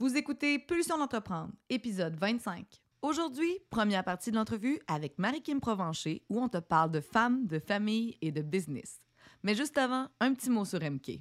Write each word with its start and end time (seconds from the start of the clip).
Vous 0.00 0.16
écoutez 0.16 0.58
Pulsion 0.58 0.96
d'entreprendre, 0.96 1.52
épisode 1.68 2.16
25. 2.16 2.64
Aujourd'hui, 3.02 3.58
première 3.68 4.02
partie 4.02 4.30
de 4.30 4.36
l'entrevue 4.36 4.80
avec 4.88 5.18
Marie-Kim 5.18 5.60
Provencher 5.60 6.22
où 6.30 6.40
on 6.40 6.48
te 6.48 6.56
parle 6.56 6.90
de 6.90 7.02
femmes, 7.02 7.46
de 7.46 7.58
famille 7.58 8.16
et 8.22 8.32
de 8.32 8.40
business. 8.40 9.02
Mais 9.42 9.54
juste 9.54 9.76
avant, 9.76 10.08
un 10.20 10.32
petit 10.32 10.48
mot 10.48 10.64
sur 10.64 10.80
MK. 10.80 11.20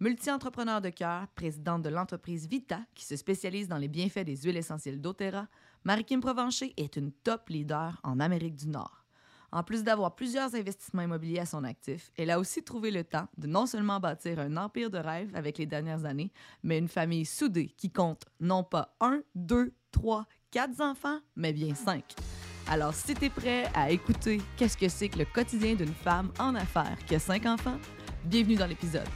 Multi-entrepreneur 0.00 0.80
de 0.80 0.88
cœur, 0.88 1.28
présidente 1.36 1.82
de 1.82 1.88
l'entreprise 1.88 2.48
Vita 2.48 2.80
qui 2.96 3.04
se 3.04 3.14
spécialise 3.14 3.68
dans 3.68 3.78
les 3.78 3.86
bienfaits 3.86 4.24
des 4.24 4.38
huiles 4.38 4.56
essentielles 4.56 5.00
doTERRA, 5.00 5.46
Marie-Kim 5.84 6.20
Provencher 6.20 6.74
est 6.76 6.96
une 6.96 7.12
top 7.12 7.48
leader 7.48 8.00
en 8.02 8.18
Amérique 8.18 8.56
du 8.56 8.66
Nord. 8.66 9.05
En 9.52 9.62
plus 9.62 9.84
d'avoir 9.84 10.14
plusieurs 10.14 10.54
investissements 10.54 11.02
immobiliers 11.02 11.40
à 11.40 11.46
son 11.46 11.64
actif, 11.64 12.10
elle 12.16 12.30
a 12.30 12.38
aussi 12.38 12.62
trouvé 12.62 12.90
le 12.90 13.04
temps 13.04 13.28
de 13.36 13.46
non 13.46 13.66
seulement 13.66 14.00
bâtir 14.00 14.38
un 14.38 14.56
empire 14.56 14.90
de 14.90 14.98
rêve 14.98 15.30
avec 15.34 15.58
les 15.58 15.66
dernières 15.66 16.04
années, 16.04 16.32
mais 16.62 16.78
une 16.78 16.88
famille 16.88 17.24
soudée 17.24 17.68
qui 17.76 17.90
compte 17.90 18.24
non 18.40 18.64
pas 18.64 18.94
un, 19.00 19.22
deux, 19.34 19.72
trois, 19.92 20.26
quatre 20.50 20.80
enfants, 20.80 21.20
mais 21.36 21.52
bien 21.52 21.74
cinq. 21.74 22.14
Alors, 22.68 22.94
si 22.94 23.14
tu 23.14 23.26
es 23.26 23.30
prêt 23.30 23.70
à 23.74 23.90
écouter 23.90 24.40
qu'est-ce 24.56 24.76
que 24.76 24.88
c'est 24.88 25.08
que 25.08 25.20
le 25.20 25.24
quotidien 25.24 25.74
d'une 25.74 25.94
femme 25.94 26.32
en 26.38 26.54
affaires 26.56 26.98
qui 27.06 27.14
a 27.14 27.18
cinq 27.20 27.46
enfants, 27.46 27.78
bienvenue 28.24 28.56
dans 28.56 28.66
l'épisode. 28.66 29.06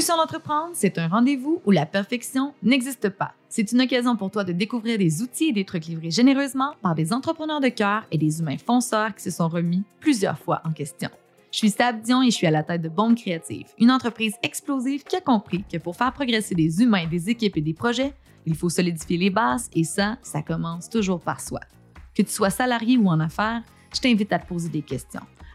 Pulsion 0.00 0.16
d'entreprendre, 0.16 0.70
c'est 0.72 0.96
un 0.96 1.08
rendez-vous 1.08 1.60
où 1.66 1.72
la 1.72 1.84
perfection 1.84 2.54
n'existe 2.62 3.10
pas. 3.10 3.34
C'est 3.50 3.70
une 3.70 3.82
occasion 3.82 4.16
pour 4.16 4.30
toi 4.30 4.44
de 4.44 4.52
découvrir 4.52 4.96
des 4.96 5.20
outils 5.20 5.48
et 5.48 5.52
des 5.52 5.66
trucs 5.66 5.84
livrés 5.84 6.10
généreusement 6.10 6.72
par 6.80 6.94
des 6.94 7.12
entrepreneurs 7.12 7.60
de 7.60 7.68
cœur 7.68 8.04
et 8.10 8.16
des 8.16 8.40
humains 8.40 8.56
fonceurs 8.56 9.14
qui 9.14 9.22
se 9.22 9.30
sont 9.30 9.48
remis 9.48 9.82
plusieurs 10.00 10.38
fois 10.38 10.62
en 10.64 10.72
question. 10.72 11.10
Je 11.52 11.58
suis 11.58 11.68
Stab 11.68 12.00
Dion 12.00 12.22
et 12.22 12.30
je 12.30 12.34
suis 12.34 12.46
à 12.46 12.50
la 12.50 12.62
tête 12.62 12.80
de 12.80 12.88
Bombe 12.88 13.14
Créative, 13.14 13.66
une 13.78 13.90
entreprise 13.90 14.32
explosive 14.42 15.04
qui 15.04 15.16
a 15.16 15.20
compris 15.20 15.66
que 15.70 15.76
pour 15.76 15.94
faire 15.94 16.14
progresser 16.14 16.54
des 16.54 16.80
humains, 16.80 17.06
des 17.06 17.28
équipes 17.28 17.58
et 17.58 17.60
des 17.60 17.74
projets, 17.74 18.14
il 18.46 18.56
faut 18.56 18.70
solidifier 18.70 19.18
les 19.18 19.28
bases 19.28 19.68
et 19.74 19.84
ça, 19.84 20.16
ça 20.22 20.40
commence 20.40 20.88
toujours 20.88 21.20
par 21.20 21.42
soi. 21.42 21.60
Que 22.14 22.22
tu 22.22 22.30
sois 22.30 22.48
salarié 22.48 22.96
ou 22.96 23.06
en 23.08 23.20
affaires, 23.20 23.62
je 23.94 24.00
t'invite 24.00 24.32
à 24.32 24.38
te 24.38 24.48
poser 24.48 24.70
des 24.70 24.80
questions 24.80 25.20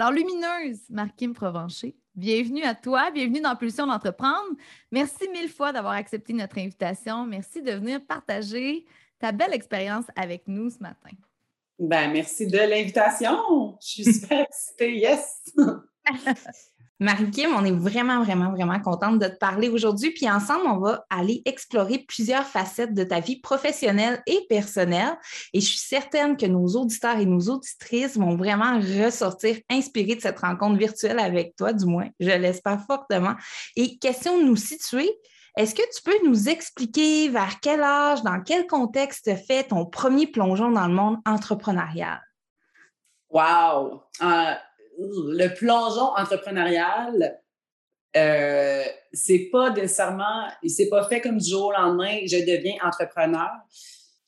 Alors, 0.00 0.12
lumineuse, 0.12 0.78
Marquim 0.90 1.32
Provencher, 1.32 1.96
bienvenue 2.14 2.62
à 2.62 2.76
toi, 2.76 3.10
bienvenue 3.10 3.40
dans 3.40 3.56
Pulsion 3.56 3.84
d'entreprendre. 3.84 4.54
Merci 4.92 5.28
mille 5.32 5.48
fois 5.48 5.72
d'avoir 5.72 5.94
accepté 5.94 6.32
notre 6.34 6.56
invitation. 6.58 7.26
Merci 7.26 7.62
de 7.62 7.72
venir 7.72 8.06
partager 8.06 8.86
ta 9.18 9.32
belle 9.32 9.52
expérience 9.52 10.04
avec 10.14 10.46
nous 10.46 10.70
ce 10.70 10.78
matin. 10.78 11.10
Ben, 11.80 12.12
merci 12.12 12.46
de 12.46 12.58
l'invitation. 12.58 13.76
Je 13.82 13.88
suis 13.88 14.04
super 14.04 14.42
excitée, 14.48 14.98
yes! 14.98 15.52
Marie-Kim, 17.00 17.54
on 17.54 17.64
est 17.64 17.70
vraiment, 17.70 18.24
vraiment, 18.24 18.50
vraiment 18.50 18.80
contente 18.80 19.20
de 19.20 19.28
te 19.28 19.36
parler 19.36 19.68
aujourd'hui. 19.68 20.10
Puis 20.10 20.28
ensemble, 20.28 20.66
on 20.66 20.78
va 20.78 21.04
aller 21.10 21.42
explorer 21.44 21.98
plusieurs 21.98 22.44
facettes 22.44 22.92
de 22.92 23.04
ta 23.04 23.20
vie 23.20 23.40
professionnelle 23.40 24.20
et 24.26 24.40
personnelle. 24.48 25.16
Et 25.52 25.60
je 25.60 25.66
suis 25.66 25.78
certaine 25.78 26.36
que 26.36 26.46
nos 26.46 26.66
auditeurs 26.66 27.18
et 27.18 27.26
nos 27.26 27.50
auditrices 27.50 28.16
vont 28.16 28.36
vraiment 28.36 28.80
ressortir 28.80 29.58
inspirés 29.70 30.16
de 30.16 30.20
cette 30.20 30.40
rencontre 30.40 30.76
virtuelle 30.76 31.20
avec 31.20 31.54
toi, 31.54 31.72
du 31.72 31.86
moins. 31.86 32.08
Je 32.18 32.30
l'espère 32.30 32.84
fortement. 32.84 33.34
Et 33.76 33.98
question 33.98 34.36
de 34.36 34.44
nous 34.44 34.56
situer, 34.56 35.08
est-ce 35.56 35.76
que 35.76 35.82
tu 35.82 36.02
peux 36.02 36.26
nous 36.26 36.48
expliquer 36.48 37.28
vers 37.28 37.60
quel 37.60 37.82
âge, 37.82 38.22
dans 38.24 38.40
quel 38.42 38.66
contexte 38.66 39.30
fait 39.46 39.64
ton 39.64 39.86
premier 39.86 40.26
plongeon 40.26 40.72
dans 40.72 40.88
le 40.88 40.94
monde 40.94 41.18
entrepreneurial? 41.24 42.20
Wow! 43.30 44.02
Euh, 44.22 44.54
le 44.98 45.48
plongeon 45.54 46.12
entrepreneurial, 46.16 47.40
euh, 48.16 48.84
c'est 49.12 49.48
pas 49.52 49.70
nécessairement, 49.70 50.48
il 50.62 50.70
s'est 50.70 50.88
pas 50.88 51.08
fait 51.08 51.20
comme 51.20 51.38
du 51.38 51.50
jour 51.50 51.66
au 51.66 51.72
lendemain, 51.72 52.18
je 52.26 52.38
deviens 52.38 52.76
entrepreneur, 52.82 53.50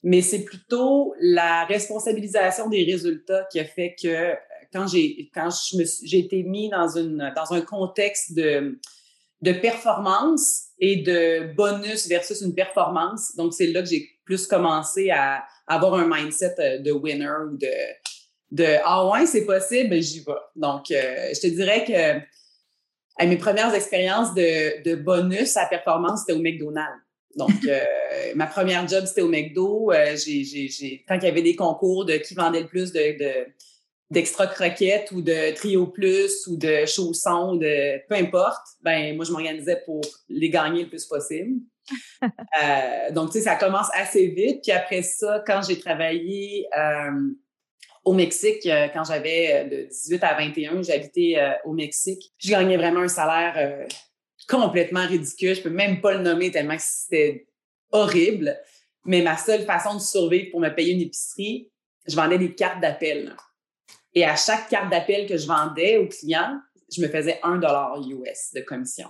mais 0.02 0.22
c'est 0.22 0.44
plutôt 0.44 1.14
la 1.20 1.64
responsabilisation 1.64 2.68
des 2.68 2.84
résultats 2.84 3.46
qui 3.50 3.58
a 3.60 3.64
fait 3.64 3.94
que 4.00 4.34
quand 4.72 4.86
j'ai 4.86 5.30
quand 5.34 5.48
j'ai 6.04 6.18
été 6.18 6.42
mis 6.42 6.70
dans 6.70 6.96
une 6.96 7.32
dans 7.34 7.52
un 7.52 7.60
contexte 7.60 8.34
de 8.34 8.78
de 9.42 9.52
performance 9.52 10.66
et 10.78 10.96
de 10.96 11.54
bonus 11.54 12.06
versus 12.08 12.42
une 12.42 12.54
performance, 12.54 13.34
donc 13.36 13.54
c'est 13.54 13.68
là 13.68 13.82
que 13.82 13.88
j'ai 13.88 14.08
plus 14.24 14.46
commencé 14.46 15.10
à 15.10 15.44
avoir 15.66 15.94
un 15.94 16.06
mindset 16.06 16.80
de 16.80 16.92
winner 16.92 17.32
ou 17.50 17.56
de 17.56 17.72
de 18.50 18.66
Ah 18.84 19.08
ouais, 19.08 19.26
c'est 19.26 19.44
possible, 19.44 20.00
j'y 20.00 20.20
vais. 20.20 20.32
Donc, 20.56 20.90
euh, 20.90 21.30
je 21.34 21.40
te 21.40 21.46
dirais 21.46 21.84
que 21.84 23.24
mes 23.26 23.36
premières 23.36 23.74
expériences 23.74 24.34
de, 24.34 24.82
de, 24.82 24.96
bonus 24.96 25.56
à 25.56 25.66
performance, 25.66 26.20
c'était 26.20 26.32
au 26.32 26.42
McDonald's. 26.42 27.00
Donc, 27.36 27.50
euh, 27.68 27.84
ma 28.34 28.46
première 28.46 28.86
job, 28.88 29.04
c'était 29.06 29.22
au 29.22 29.28
McDo. 29.28 29.92
Euh, 29.92 30.16
j'ai, 30.16 30.44
j'ai, 30.44 31.04
quand 31.06 31.16
il 31.16 31.24
y 31.24 31.28
avait 31.28 31.42
des 31.42 31.54
concours 31.54 32.04
de 32.04 32.14
qui 32.14 32.34
vendait 32.34 32.62
le 32.62 32.66
plus 32.66 32.92
de, 32.92 33.18
de 33.18 33.46
d'extra 34.10 34.48
croquettes 34.48 35.12
ou 35.12 35.22
de 35.22 35.54
trio 35.54 35.86
plus 35.86 36.48
ou 36.48 36.56
de 36.56 36.84
chaussons, 36.84 37.54
de 37.54 38.04
peu 38.08 38.16
importe, 38.16 38.66
ben 38.82 39.14
moi 39.14 39.24
je 39.24 39.30
m'organisais 39.30 39.80
pour 39.86 40.00
les 40.28 40.50
gagner 40.50 40.82
le 40.82 40.88
plus 40.88 41.04
possible. 41.04 41.60
donc 43.12 43.30
tu 43.30 43.38
sais 43.38 43.44
ça 43.44 43.54
commence 43.54 43.86
assez 43.94 44.26
vite. 44.26 44.62
Puis 44.64 44.72
après 44.72 45.02
ça, 45.02 45.44
quand 45.46 45.60
j'ai 45.62 45.78
travaillé 45.78 46.66
au 48.10 48.12
Mexique, 48.12 48.66
euh, 48.66 48.88
quand 48.88 49.04
j'avais 49.04 49.52
euh, 49.52 49.82
de 49.84 49.88
18 49.88 50.24
à 50.24 50.34
21, 50.34 50.82
j'habitais 50.82 51.34
euh, 51.36 51.52
au 51.64 51.72
Mexique. 51.72 52.32
Je 52.38 52.50
gagnais 52.50 52.76
vraiment 52.76 53.02
un 53.02 53.08
salaire 53.08 53.86
complètement 54.48 55.06
ridicule. 55.06 55.54
Je 55.54 55.62
peux 55.62 55.70
même 55.70 56.00
pas 56.00 56.14
le 56.14 56.18
nommer 56.18 56.50
tellement 56.50 56.76
c'était 56.76 57.46
horrible. 57.92 58.58
Mais 59.04 59.22
ma 59.22 59.36
seule 59.36 59.64
façon 59.64 59.94
de 59.94 60.00
survivre 60.00 60.50
pour 60.50 60.58
me 60.58 60.70
payer 60.70 60.94
une 60.94 61.02
épicerie, 61.02 61.70
je 62.04 62.16
vendais 62.16 62.36
des 62.36 62.52
cartes 62.52 62.80
d'appel. 62.80 63.36
Et 64.12 64.24
à 64.24 64.34
chaque 64.34 64.68
carte 64.68 64.90
d'appel 64.90 65.28
que 65.28 65.36
je 65.36 65.46
vendais 65.46 65.98
aux 65.98 66.08
clients, 66.08 66.58
je 66.92 67.00
me 67.02 67.06
faisais 67.06 67.38
un 67.44 67.58
dollar 67.58 67.96
US 68.00 68.50
de 68.52 68.60
commission. 68.62 69.08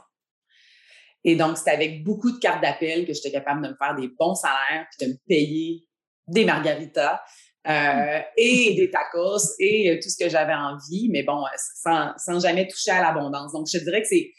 Et 1.25 1.37
donc, 1.37 1.56
c'était 1.56 1.71
avec 1.71 2.05
beaucoup 2.05 2.32
de 2.32 2.38
cartes 2.38 2.61
d'appel 2.61 3.06
que 3.06 3.15
j'étais 3.15 3.32
capable 3.32 3.62
de 3.62 3.69
me 3.69 3.77
faire 3.77 3.94
des 3.94 4.09
bons 4.09 4.34
salaires 4.34 4.87
puis 4.91 5.06
de 5.06 5.12
me 5.12 5.19
payer 5.27 5.87
des 6.27 6.44
margaritas 6.44 7.21
euh, 7.69 8.21
et 8.38 8.75
des 8.75 8.91
tacos 8.91 9.54
et 9.59 9.91
euh, 9.91 9.98
tout 10.03 10.09
ce 10.09 10.16
que 10.16 10.31
j'avais 10.31 10.54
envie, 10.54 11.10
mais 11.10 11.22
bon, 11.22 11.44
sans, 11.82 12.12
sans 12.16 12.41
jamais 12.41 12.66
toucher 12.66 12.93
à 12.93 13.03
l'abondance. 13.03 13.53
Donc, 13.53 13.66
je 13.71 13.78
dirais 13.78 14.00
que 14.00 14.09
c'est, 14.09 14.32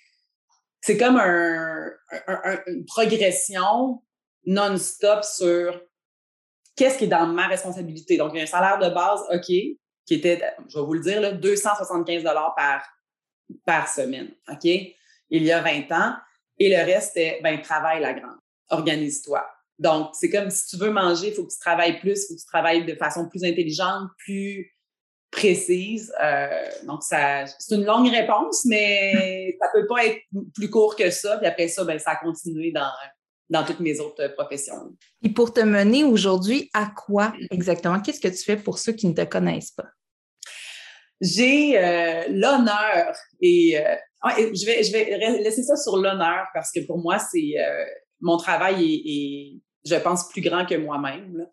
c'est 0.82 0.98
comme 0.98 1.18
un, 1.18 1.92
une 2.66 2.84
progression 2.86 4.02
non-stop 4.48 5.24
sur 5.24 5.80
qu'est-ce 6.76 6.98
qui 6.98 7.04
est 7.04 7.10
dans 7.10 7.28
ma 7.28 7.48
responsabilité. 7.48 8.18
Donc, 8.18 8.36
un 8.36 8.48
salaire 8.48 8.80
de 8.80 8.90
base, 8.90 9.22
OK, 9.32 9.46
qui 9.46 10.16
était, 10.16 10.42
je 10.68 10.80
vais 10.80 10.86
vous 10.86 10.94
le 10.94 11.02
dire, 11.02 11.22
là, 11.22 11.32
275 11.32 12.24
par, 12.24 12.84
par 13.66 13.88
semaine, 13.88 14.32
OK, 14.50 14.66
il 14.66 15.44
y 15.44 15.52
a 15.52 15.62
20 15.62 15.92
ans. 15.92 16.16
Et 16.58 16.70
le 16.70 16.84
reste, 16.84 17.14
c'était, 17.14 17.40
ben, 17.44 17.62
travaille 17.62 18.02
la 18.02 18.14
grande, 18.14 18.38
organise-toi. 18.70 19.46
Donc, 19.82 20.12
c'est 20.14 20.30
comme 20.30 20.52
si 20.52 20.68
tu 20.68 20.78
veux 20.78 20.92
manger, 20.92 21.30
il 21.30 21.34
faut 21.34 21.44
que 21.44 21.52
tu 21.52 21.58
travailles 21.58 22.00
plus, 22.00 22.24
il 22.24 22.28
faut 22.28 22.36
que 22.36 22.40
tu 22.40 22.46
travailles 22.46 22.86
de 22.86 22.94
façon 22.94 23.28
plus 23.28 23.44
intelligente, 23.44 24.10
plus 24.20 24.78
précise. 25.32 26.14
Euh, 26.24 26.70
donc, 26.86 27.02
ça, 27.02 27.48
c'est 27.48 27.74
une 27.74 27.86
longue 27.86 28.08
réponse, 28.08 28.64
mais 28.66 29.58
ça 29.62 29.70
peut 29.74 29.88
pas 29.88 30.06
être 30.06 30.20
plus 30.54 30.70
court 30.70 30.96
que 30.96 31.10
ça. 31.10 31.40
Puis 31.40 31.48
après 31.48 31.68
ça, 31.68 31.84
ben, 31.84 31.98
ça 31.98 32.12
a 32.12 32.16
continué 32.18 32.72
dans, 32.72 32.92
dans 33.50 33.66
toutes 33.66 33.80
mes 33.80 34.00
autres 34.00 34.28
professions. 34.36 34.96
Et 35.24 35.30
pour 35.30 35.52
te 35.52 35.62
mener 35.62 36.04
aujourd'hui, 36.04 36.70
à 36.76 36.86
quoi 36.96 37.34
exactement? 37.50 38.00
Qu'est-ce 38.02 38.22
que 38.22 38.28
tu 38.28 38.44
fais 38.44 38.58
pour 38.58 38.78
ceux 38.78 38.94
qui 38.94 39.08
ne 39.08 39.14
te 39.14 39.24
connaissent 39.24 39.72
pas? 39.72 39.88
J'ai 41.22 41.76
euh, 41.76 42.26
l'honneur 42.30 43.16
et, 43.42 43.80
euh, 43.80 43.96
je, 44.28 44.64
vais, 44.64 44.84
je 44.84 44.92
vais 44.92 45.42
laisser 45.42 45.64
ça 45.64 45.76
sur 45.76 45.98
l'honneur 45.98 46.46
parce 46.54 46.72
que 46.72 46.86
pour 46.86 47.00
moi, 47.00 47.18
c'est 47.18 47.56
mon 48.22 48.38
travail 48.38 49.02
est, 49.06 49.62
je 49.86 49.96
pense, 49.96 50.30
plus 50.30 50.42
grand 50.42 50.66
que 50.66 50.76
moi-même. 50.76 51.48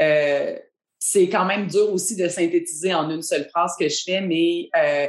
Euh, 0.00 0.58
c'est 0.98 1.28
quand 1.28 1.44
même 1.44 1.66
dur 1.66 1.92
aussi 1.92 2.16
de 2.16 2.28
synthétiser 2.28 2.94
en 2.94 3.10
une 3.10 3.22
seule 3.22 3.48
phrase 3.48 3.72
que 3.78 3.88
je 3.88 4.02
fais, 4.04 4.20
mais 4.20 4.68
euh, 4.76 5.08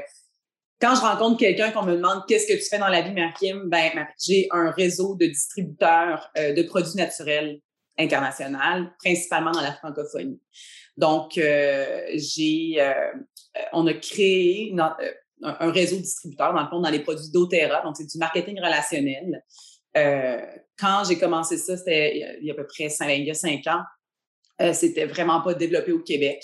quand 0.81 0.95
je 0.95 1.01
rencontre 1.01 1.37
quelqu'un 1.37 1.71
qu'on 1.71 1.83
me 1.83 1.95
demande 1.95 2.23
qu'est-ce 2.27 2.47
que 2.47 2.53
tu 2.53 2.67
fais 2.67 2.79
dans 2.79 2.87
la 2.87 3.01
vie, 3.01 3.13
Markim, 3.13 3.69
ben, 3.69 4.07
j'ai 4.19 4.47
un 4.51 4.71
réseau 4.71 5.15
de 5.15 5.27
distributeurs 5.27 6.29
de 6.35 6.61
produits 6.63 6.95
naturels 6.97 7.61
international, 7.97 8.91
principalement 8.99 9.51
dans 9.51 9.61
la 9.61 9.71
francophonie. 9.73 10.41
Donc, 10.97 11.33
j'ai, 11.35 12.77
on 13.71 13.87
a 13.87 13.93
créé 13.93 14.75
un, 15.43 15.71
réseau 15.71 15.97
de 15.97 16.01
distributeurs, 16.01 16.53
dans 16.53 16.63
le 16.63 16.69
fond, 16.69 16.81
dans 16.81 16.89
les 16.89 16.99
produits 16.99 17.29
doTERRA. 17.31 17.81
Donc, 17.83 17.97
c'est 17.97 18.05
du 18.05 18.17
marketing 18.17 18.59
relationnel. 18.59 19.43
Euh, 19.97 20.41
quand 20.77 21.03
j'ai 21.07 21.17
commencé 21.17 21.57
ça, 21.57 21.77
c'était 21.77 22.37
il 22.41 22.47
y 22.47 22.49
a 22.49 22.53
à 22.53 22.57
peu 22.57 22.65
près 22.65 22.89
cinq, 22.89 23.67
ans. 23.67 23.81
Euh, 24.61 24.73
c'était 24.73 25.05
vraiment 25.05 25.41
pas 25.41 25.53
développé 25.53 25.91
au 25.91 25.99
Québec. 25.99 26.43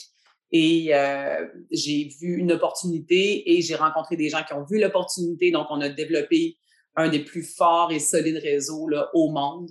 Et 0.51 0.89
euh, 0.95 1.47
j'ai 1.71 2.09
vu 2.19 2.37
une 2.37 2.51
opportunité 2.51 3.51
et 3.51 3.61
j'ai 3.61 3.75
rencontré 3.75 4.15
des 4.15 4.29
gens 4.29 4.43
qui 4.43 4.53
ont 4.53 4.65
vu 4.69 4.79
l'opportunité. 4.79 5.51
Donc, 5.51 5.67
on 5.69 5.79
a 5.81 5.89
développé 5.89 6.57
un 6.95 7.07
des 7.07 7.19
plus 7.19 7.43
forts 7.43 7.91
et 7.91 7.99
solides 7.99 8.41
réseaux 8.41 8.89
au 9.13 9.31
monde 9.31 9.69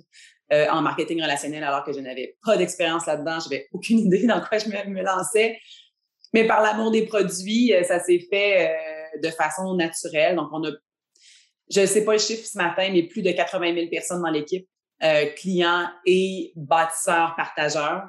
en 0.51 0.81
marketing 0.81 1.21
relationnel 1.21 1.63
alors 1.63 1.85
que 1.85 1.93
je 1.93 2.01
n'avais 2.01 2.39
pas 2.43 2.57
d'expérience 2.57 3.07
là-dedans. 3.07 3.39
Je 3.41 3.51
n'avais 3.51 3.69
aucune 3.73 3.99
idée 3.99 4.27
dans 4.27 4.41
quoi 4.41 4.57
je 4.59 4.69
me, 4.69 4.95
me 4.95 5.03
lançais. 5.03 5.59
Mais 6.33 6.47
par 6.47 6.63
l'amour 6.63 6.91
des 6.91 7.05
produits, 7.05 7.73
ça 7.83 7.99
s'est 7.99 8.25
fait 8.31 8.73
de 9.23 9.29
façon 9.31 9.75
naturelle. 9.75 10.37
Donc, 10.37 10.49
on 10.53 10.65
a, 10.65 10.71
je 11.71 11.81
ne 11.81 11.87
sais 11.87 12.05
pas 12.05 12.13
le 12.13 12.19
chiffre 12.19 12.47
ce 12.47 12.59
matin, 12.59 12.89
mais 12.93 13.03
plus 13.05 13.23
de 13.23 13.31
80 13.31 13.75
000 13.75 13.87
personnes 13.89 14.23
dans 14.23 14.31
l'équipe, 14.31 14.69
euh, 15.03 15.27
clients 15.37 15.89
et 16.07 16.53
bâtisseurs, 16.57 17.35
partageurs 17.37 18.09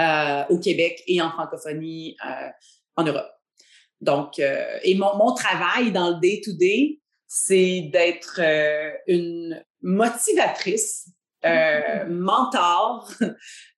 euh, 0.00 0.44
au 0.48 0.58
Québec 0.58 1.02
et 1.06 1.20
en 1.20 1.30
francophonie 1.30 2.16
euh, 2.26 2.48
en 2.96 3.04
Europe. 3.04 3.30
Donc, 4.00 4.40
et 4.40 4.96
mon, 4.96 5.16
mon, 5.16 5.32
travail 5.32 5.92
dans 5.92 6.10
le 6.10 6.20
day-to-day, 6.20 6.98
c'est 7.28 7.88
d'être 7.92 8.40
une 9.06 9.64
motivatrice 9.80 11.08
euh, 11.44 12.06
mentor. 12.08 13.10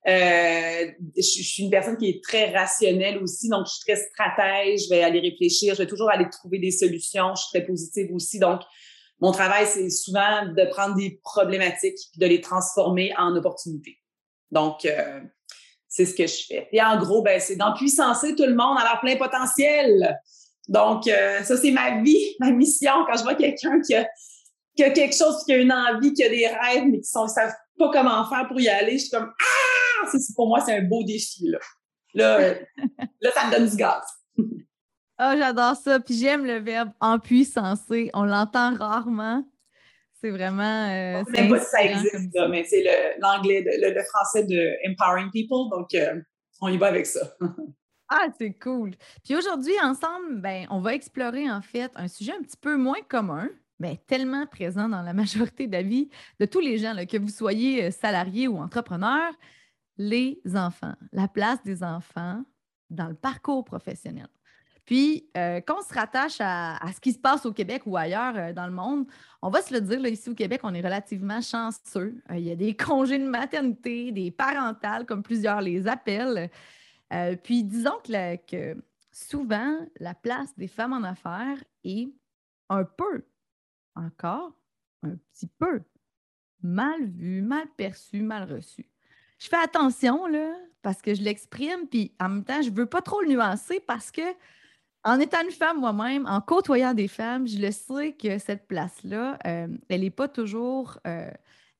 Euh, 0.06 0.86
je, 1.16 1.22
suis 1.22 1.62
une 1.62 1.70
personne 1.70 1.96
qui 1.96 2.10
est 2.10 2.22
très 2.22 2.50
rationnelle 2.54 3.16
aussi, 3.22 3.48
donc 3.48 3.64
je 3.64 3.72
suis 3.72 3.84
très 3.86 3.96
stratège, 3.96 4.80
je 4.84 4.90
vais 4.90 5.02
aller 5.02 5.18
réfléchir, 5.18 5.74
je 5.74 5.78
vais 5.78 5.86
toujours 5.86 6.10
aller 6.10 6.26
trouver 6.28 6.58
des 6.58 6.72
solutions, 6.72 7.34
je 7.34 7.40
suis 7.40 7.58
très 7.58 7.66
positive 7.66 8.12
aussi. 8.12 8.38
Donc, 8.38 8.60
mon 9.20 9.32
travail, 9.32 9.66
c'est 9.66 9.90
souvent 9.90 10.46
de 10.46 10.64
prendre 10.70 10.96
des 10.96 11.20
problématiques 11.22 11.98
et 12.14 12.18
de 12.18 12.26
les 12.26 12.40
transformer 12.40 13.12
en 13.16 13.34
opportunités. 13.36 13.98
Donc, 14.50 14.84
euh, 14.84 15.20
c'est 15.88 16.06
ce 16.06 16.14
que 16.14 16.26
je 16.26 16.44
fais. 16.46 16.68
Et 16.72 16.82
en 16.82 16.98
gros, 16.98 17.22
ben, 17.22 17.40
c'est 17.40 17.56
d'empuissancer 17.56 18.34
tout 18.34 18.46
le 18.46 18.54
monde 18.54 18.76
à 18.78 18.84
leur 18.84 19.00
plein 19.00 19.16
potentiel. 19.16 20.18
Donc, 20.68 21.06
euh, 21.06 21.42
ça, 21.42 21.56
c'est 21.56 21.70
ma 21.70 22.02
vie, 22.02 22.36
ma 22.40 22.50
mission. 22.50 22.92
Quand 23.06 23.16
je 23.16 23.22
vois 23.22 23.34
quelqu'un 23.34 23.80
qui 23.80 23.94
a 23.94 24.06
qui 24.76 24.82
a 24.82 24.90
quelque 24.90 25.14
chose, 25.14 25.44
qui 25.44 25.52
a 25.52 25.56
une 25.56 25.72
envie, 25.72 26.12
qui 26.12 26.24
a 26.24 26.28
des 26.28 26.46
rêves, 26.46 26.84
mais 26.86 27.00
qui 27.00 27.18
ne 27.18 27.28
savent 27.28 27.54
pas 27.78 27.90
comment 27.92 28.28
faire 28.28 28.48
pour 28.48 28.60
y 28.60 28.68
aller, 28.68 28.98
je 28.98 29.04
suis 29.04 29.10
comme 29.10 29.32
Ah! 29.38 30.10
pour 30.34 30.48
moi, 30.48 30.60
c'est 30.64 30.76
un 30.76 30.82
beau 30.82 31.02
défi. 31.04 31.48
Là. 31.48 31.58
Là, 32.14 32.54
là, 33.20 33.30
ça 33.32 33.46
me 33.46 33.52
donne 33.52 33.68
du 33.68 33.76
gaz. 33.76 34.02
oh, 35.20 35.32
j'adore 35.36 35.76
ça. 35.76 36.00
Puis 36.00 36.14
j'aime 36.14 36.44
le 36.44 36.58
verbe 36.58 36.90
empuissancer. 37.00 38.10
On 38.14 38.24
l'entend 38.24 38.74
rarement. 38.74 39.44
C'est 40.20 40.30
vraiment. 40.30 40.88
Euh, 40.90 41.22
je 41.28 41.36
sais 41.36 41.48
pas 41.48 41.60
si 41.60 41.70
ça 41.70 41.84
existe, 41.84 42.38
mais 42.48 42.64
c'est 42.64 42.84
l'anglais, 43.18 43.62
le, 43.66 44.02
français 44.04 44.44
de 44.44 44.72
Empowering 44.88 45.30
People. 45.30 45.70
Donc, 45.70 45.94
euh, 45.94 46.20
on 46.60 46.68
y 46.68 46.78
va 46.78 46.86
avec 46.86 47.04
ça. 47.04 47.36
ah, 48.08 48.28
c'est 48.38 48.54
cool. 48.54 48.92
Puis 49.22 49.36
aujourd'hui, 49.36 49.74
ensemble, 49.82 50.40
ben, 50.40 50.66
on 50.70 50.80
va 50.80 50.94
explorer 50.94 51.50
en 51.50 51.60
fait 51.60 51.90
un 51.94 52.08
sujet 52.08 52.32
un 52.32 52.42
petit 52.42 52.56
peu 52.56 52.76
moins 52.76 53.02
commun, 53.06 53.50
mais 53.78 54.00
tellement 54.06 54.46
présent 54.46 54.88
dans 54.88 55.02
la 55.02 55.12
majorité 55.14 55.66
de 55.66 55.72
la 55.72 55.82
vie 55.82 56.08
de 56.40 56.46
tous 56.46 56.60
les 56.60 56.78
gens, 56.78 56.94
que 57.06 57.18
vous 57.18 57.28
soyez 57.28 57.84
euh, 57.84 57.90
salarié 57.90 58.48
ou 58.48 58.56
entrepreneur, 58.56 59.30
les 59.98 60.40
enfants, 60.54 60.94
la 61.12 61.28
place 61.28 61.62
des 61.64 61.82
enfants 61.82 62.42
dans 62.88 63.08
le 63.08 63.14
parcours 63.14 63.64
professionnel. 63.64 64.28
Puis, 64.84 65.30
euh, 65.36 65.60
quand 65.66 65.78
on 65.78 65.82
se 65.82 65.94
rattache 65.94 66.36
à, 66.40 66.78
ce 66.94 67.00
qui 67.00 67.12
se 67.12 67.18
passe 67.18 67.46
au 67.46 67.52
Québec 67.52 67.82
ou 67.86 67.96
ailleurs 67.96 68.36
euh, 68.36 68.52
dans 68.52 68.66
le 68.66 68.72
monde, 68.72 69.06
on 69.40 69.48
va 69.48 69.62
se 69.62 69.72
le 69.72 69.80
dire, 69.80 70.04
ici 70.06 70.28
au 70.28 70.34
Québec, 70.34 70.60
on 70.62 70.74
est 70.74 70.82
relativement 70.82 71.40
chanceux. 71.40 72.22
il 72.30 72.40
y 72.40 72.50
a 72.50 72.56
des 72.56 72.76
congés 72.76 73.18
de 73.18 73.28
maternité, 73.28 74.12
des 74.12 74.30
parentales, 74.30 75.06
comme 75.06 75.22
plusieurs 75.22 75.60
les 75.60 75.86
appellent. 75.86 76.50
puis, 77.42 77.64
disons 77.64 77.98
que, 78.04 78.76
souvent, 79.10 79.78
la 80.00 80.14
place 80.14 80.54
des 80.56 80.68
femmes 80.68 80.92
en 80.92 81.02
affaires 81.02 81.62
est 81.84 82.08
un 82.68 82.84
peu 82.84 83.24
encore 83.94 84.52
un 85.02 85.16
petit 85.32 85.46
peu 85.46 85.82
mal 86.62 87.04
vu, 87.04 87.42
mal 87.42 87.66
perçu, 87.76 88.22
mal 88.22 88.50
reçu. 88.50 88.86
Je 89.38 89.48
fais 89.48 89.56
attention, 89.56 90.26
là, 90.26 90.54
parce 90.82 91.02
que 91.02 91.14
je 91.14 91.22
l'exprime, 91.22 91.86
puis 91.88 92.12
en 92.18 92.28
même 92.28 92.44
temps, 92.44 92.62
je 92.62 92.70
ne 92.70 92.74
veux 92.74 92.86
pas 92.86 93.02
trop 93.02 93.20
le 93.20 93.28
nuancer 93.28 93.80
parce 93.80 94.10
que, 94.10 94.22
en 95.04 95.20
étant 95.20 95.42
une 95.42 95.50
femme 95.50 95.80
moi-même, 95.80 96.26
en 96.26 96.40
côtoyant 96.40 96.94
des 96.94 97.08
femmes, 97.08 97.46
je 97.46 97.58
le 97.58 97.70
sais 97.70 98.12
que 98.12 98.38
cette 98.38 98.66
place-là, 98.66 99.38
euh, 99.46 99.68
elle 99.88 100.00
n'est 100.00 100.10
pas 100.10 100.28
toujours 100.28 100.98
euh, 101.06 101.30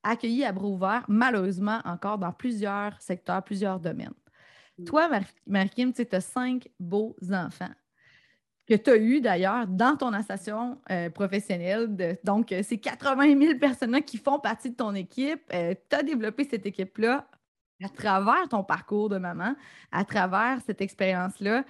accueillie 0.03 0.45
à 0.45 0.51
bras 0.51 0.67
ouverts, 0.67 1.05
malheureusement, 1.07 1.79
encore 1.85 2.19
dans 2.19 2.31
plusieurs 2.31 3.01
secteurs, 3.01 3.43
plusieurs 3.43 3.79
domaines. 3.79 4.13
Mmh. 4.77 4.83
Toi, 4.85 5.09
Marie-Kim, 5.47 5.91
tu 5.91 6.05
as 6.11 6.21
cinq 6.21 6.69
beaux 6.79 7.15
enfants 7.31 7.73
que 8.67 8.75
tu 8.75 8.89
as 8.89 8.97
eu 8.97 9.21
d'ailleurs 9.21 9.67
dans 9.67 9.95
ton 9.95 10.11
association 10.13 10.79
euh, 10.89 11.09
professionnelle. 11.09 12.17
donc, 12.23 12.53
c'est 12.63 12.77
80 12.77 13.39
000 13.39 13.59
personnes 13.59 14.01
qui 14.01 14.17
font 14.17 14.39
partie 14.39 14.71
de 14.71 14.75
ton 14.75 14.93
équipe. 14.95 15.41
Tu 15.49 15.95
as 15.95 16.03
développé 16.03 16.47
cette 16.49 16.65
équipe-là 16.65 17.27
à 17.83 17.89
travers 17.89 18.47
ton 18.49 18.63
parcours 18.63 19.09
de 19.09 19.17
maman, 19.17 19.55
à 19.91 20.03
travers 20.03 20.59
cette 20.65 20.81
expérience-là 20.81 21.63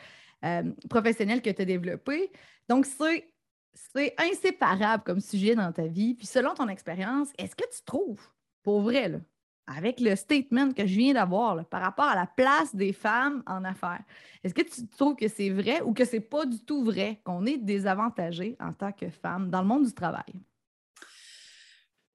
professionnelle 0.89 1.41
que 1.41 1.49
tu 1.49 1.61
as 1.61 1.65
développée. 1.65 2.31
Donc, 2.69 2.85
c'est, 2.85 3.31
c'est 3.73 4.13
inséparable 4.17 5.03
comme 5.03 5.19
sujet 5.19 5.55
dans 5.55 5.71
ta 5.71 5.87
vie. 5.87 6.15
Puis, 6.15 6.27
selon 6.27 6.53
ton 6.53 6.67
expérience, 6.67 7.29
est-ce 7.37 7.55
que 7.55 7.65
tu 7.71 7.83
trouves, 7.85 8.21
pour 8.63 8.81
vrai, 8.81 9.09
là, 9.09 9.19
avec 9.67 9.99
le 9.99 10.15
statement 10.15 10.71
que 10.71 10.85
je 10.85 10.95
viens 10.95 11.13
d'avoir 11.13 11.65
par 11.65 11.81
rapport 11.81 12.05
à 12.05 12.15
la 12.15 12.27
place 12.27 12.75
des 12.75 12.93
femmes 12.93 13.41
en 13.47 13.63
affaires. 13.63 14.03
Est-ce 14.43 14.53
que 14.53 14.61
tu 14.61 14.87
trouves 14.95 15.15
que 15.15 15.27
c'est 15.27 15.49
vrai 15.49 15.81
ou 15.81 15.93
que 15.93 16.05
c'est 16.05 16.19
pas 16.19 16.45
du 16.45 16.59
tout 16.59 16.83
vrai 16.83 17.19
qu'on 17.23 17.45
est 17.45 17.57
désavantagé 17.57 18.55
en 18.59 18.73
tant 18.73 18.91
que 18.91 19.09
femme 19.09 19.49
dans 19.49 19.61
le 19.61 19.67
monde 19.67 19.85
du 19.85 19.93
travail? 19.93 20.33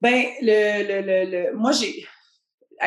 Bien, 0.01 0.23
le, 0.41 1.53
moi, 1.53 1.71
j'ai. 1.73 2.07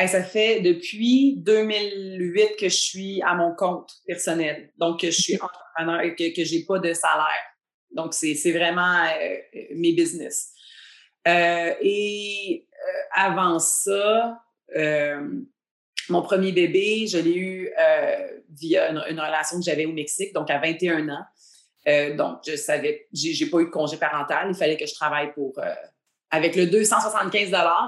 Ça 0.07 0.23
fait 0.23 0.61
depuis 0.61 1.35
2008 1.37 2.55
que 2.59 2.69
je 2.69 2.75
suis 2.75 3.21
à 3.21 3.33
mon 3.35 3.55
compte 3.55 3.91
personnel. 4.05 4.71
Donc, 4.77 4.99
je 5.03 5.09
suis 5.09 5.35
entrepreneur 5.35 6.01
et 6.01 6.15
que, 6.15 6.43
je 6.43 6.55
n'ai 6.55 6.65
pas 6.65 6.79
de 6.79 6.93
salaire. 6.93 7.43
Donc, 7.91 8.13
c'est 8.13 8.51
vraiment 8.51 9.05
euh, 9.05 9.37
mes 9.75 9.93
business. 9.93 10.51
Euh, 11.27 11.73
et 11.81 12.67
euh, 12.71 13.01
avant 13.13 13.59
ça, 13.59 14.39
euh, 14.75 15.27
mon 16.09 16.21
premier 16.21 16.51
bébé, 16.51 17.07
je 17.07 17.17
l'ai 17.17 17.35
eu 17.35 17.71
euh, 17.79 18.27
via 18.49 18.91
une, 18.91 19.19
relation 19.19 19.57
que 19.57 19.63
j'avais 19.63 19.85
au 19.85 19.93
Mexique, 19.93 20.33
donc 20.33 20.51
à 20.51 20.59
21 20.59 21.09
ans. 21.09 21.23
Euh, 21.87 22.15
donc, 22.15 22.39
je 22.45 22.55
savais, 22.55 23.07
j'ai 23.13 23.45
pas 23.47 23.59
eu 23.59 23.65
de 23.65 23.69
congé 23.69 23.97
parental. 23.97 24.47
Il 24.49 24.55
fallait 24.55 24.77
que 24.77 24.85
je 24.85 24.93
travaille 24.93 25.33
pour. 25.33 25.53
avec 26.31 26.55
le 26.55 26.67
275 26.67 27.51
là, 27.51 27.87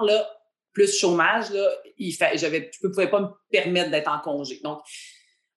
plus 0.78 0.96
chômage, 0.96 1.50
là, 1.50 1.68
il 1.98 2.12
je 2.12 2.46
ne 2.46 2.90
pouvais 2.92 3.10
pas 3.10 3.20
me 3.20 3.28
permettre 3.52 3.90
d'être 3.90 4.12
en 4.12 4.20
congé. 4.20 4.60
Donc, 4.64 4.80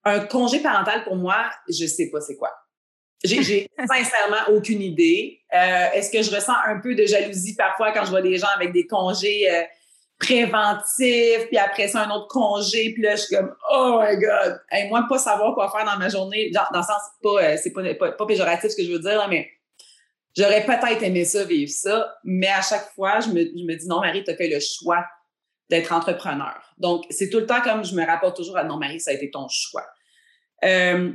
un 0.05 0.21
congé 0.21 0.61
parental, 0.61 1.05
pour 1.05 1.17
moi, 1.17 1.51
je 1.69 1.83
ne 1.83 1.89
sais 1.89 2.09
pas 2.11 2.23
c'est 2.23 2.37
quoi. 2.37 2.51
J'ai 3.23 3.43
sincèrement 3.79 4.55
aucune 4.57 4.81
idée. 4.81 5.43
Est-ce 5.53 6.11
que 6.11 6.23
je 6.23 6.35
ressens 6.35 6.55
un 6.65 6.81
peu 6.81 6.95
de 6.95 7.05
jalousie 7.05 7.55
parfois 7.55 7.93
quand 7.93 8.07
je 8.07 8.11
vois 8.11 8.23
des 8.23 8.39
gens 8.39 8.49
avec 8.57 8.73
des 8.73 8.87
congés 8.87 9.47
préventif, 10.21 11.47
puis 11.49 11.57
après 11.57 11.89
ça, 11.89 12.03
un 12.03 12.11
autre 12.11 12.29
congé, 12.29 12.93
puis 12.93 13.03
là, 13.03 13.17
je 13.17 13.23
suis 13.23 13.35
comme, 13.35 13.53
oh 13.73 14.01
my 14.01 14.17
God! 14.19 14.61
Et 14.71 14.87
moi, 14.89 15.07
pas 15.09 15.19
savoir 15.19 15.55
quoi 15.55 15.71
faire 15.71 15.85
dans 15.87 15.99
ma 15.99 16.09
journée, 16.09 16.51
dans, 16.51 16.67
le 16.73 16.83
sens, 16.83 17.01
pas, 17.23 17.43
euh, 17.43 17.57
c'est 17.61 17.73
pas, 17.73 18.13
pas, 18.13 18.27
péjoratif 18.27 18.71
ce 18.71 18.77
que 18.77 18.85
je 18.85 18.93
veux 18.93 18.99
dire, 18.99 19.27
mais 19.29 19.49
j'aurais 20.37 20.65
peut-être 20.65 21.03
aimé 21.03 21.25
ça, 21.25 21.45
vivre 21.45 21.71
ça, 21.71 22.15
mais 22.25 22.49
à 22.49 22.63
chaque 22.63 22.91
fois, 22.95 23.21
je 23.21 23.29
me, 23.29 23.41
je 23.41 23.65
me 23.65 23.75
dis, 23.77 23.87
non, 23.87 24.01
Marie, 24.01 24.25
tu 24.25 24.31
as 24.31 24.37
fait 24.37 24.49
le 24.49 24.61
choix 24.61 25.05
d'être 25.69 25.93
entrepreneur. 25.93 26.61
Donc, 26.79 27.05
c'est 27.11 27.31
tout 27.31 27.39
le 27.39 27.47
temps 27.47 27.63
comme 27.63 27.85
je 27.85 27.95
me 27.95 28.05
rapporte 28.05 28.37
toujours 28.37 28.57
à 28.57 28.65
non, 28.65 28.77
Marie, 28.77 29.01
ça 29.01 29.13
a 29.13 29.15
été 29.15 29.31
ton 29.31 29.47
choix. 29.49 29.87
Euh, 30.65 31.13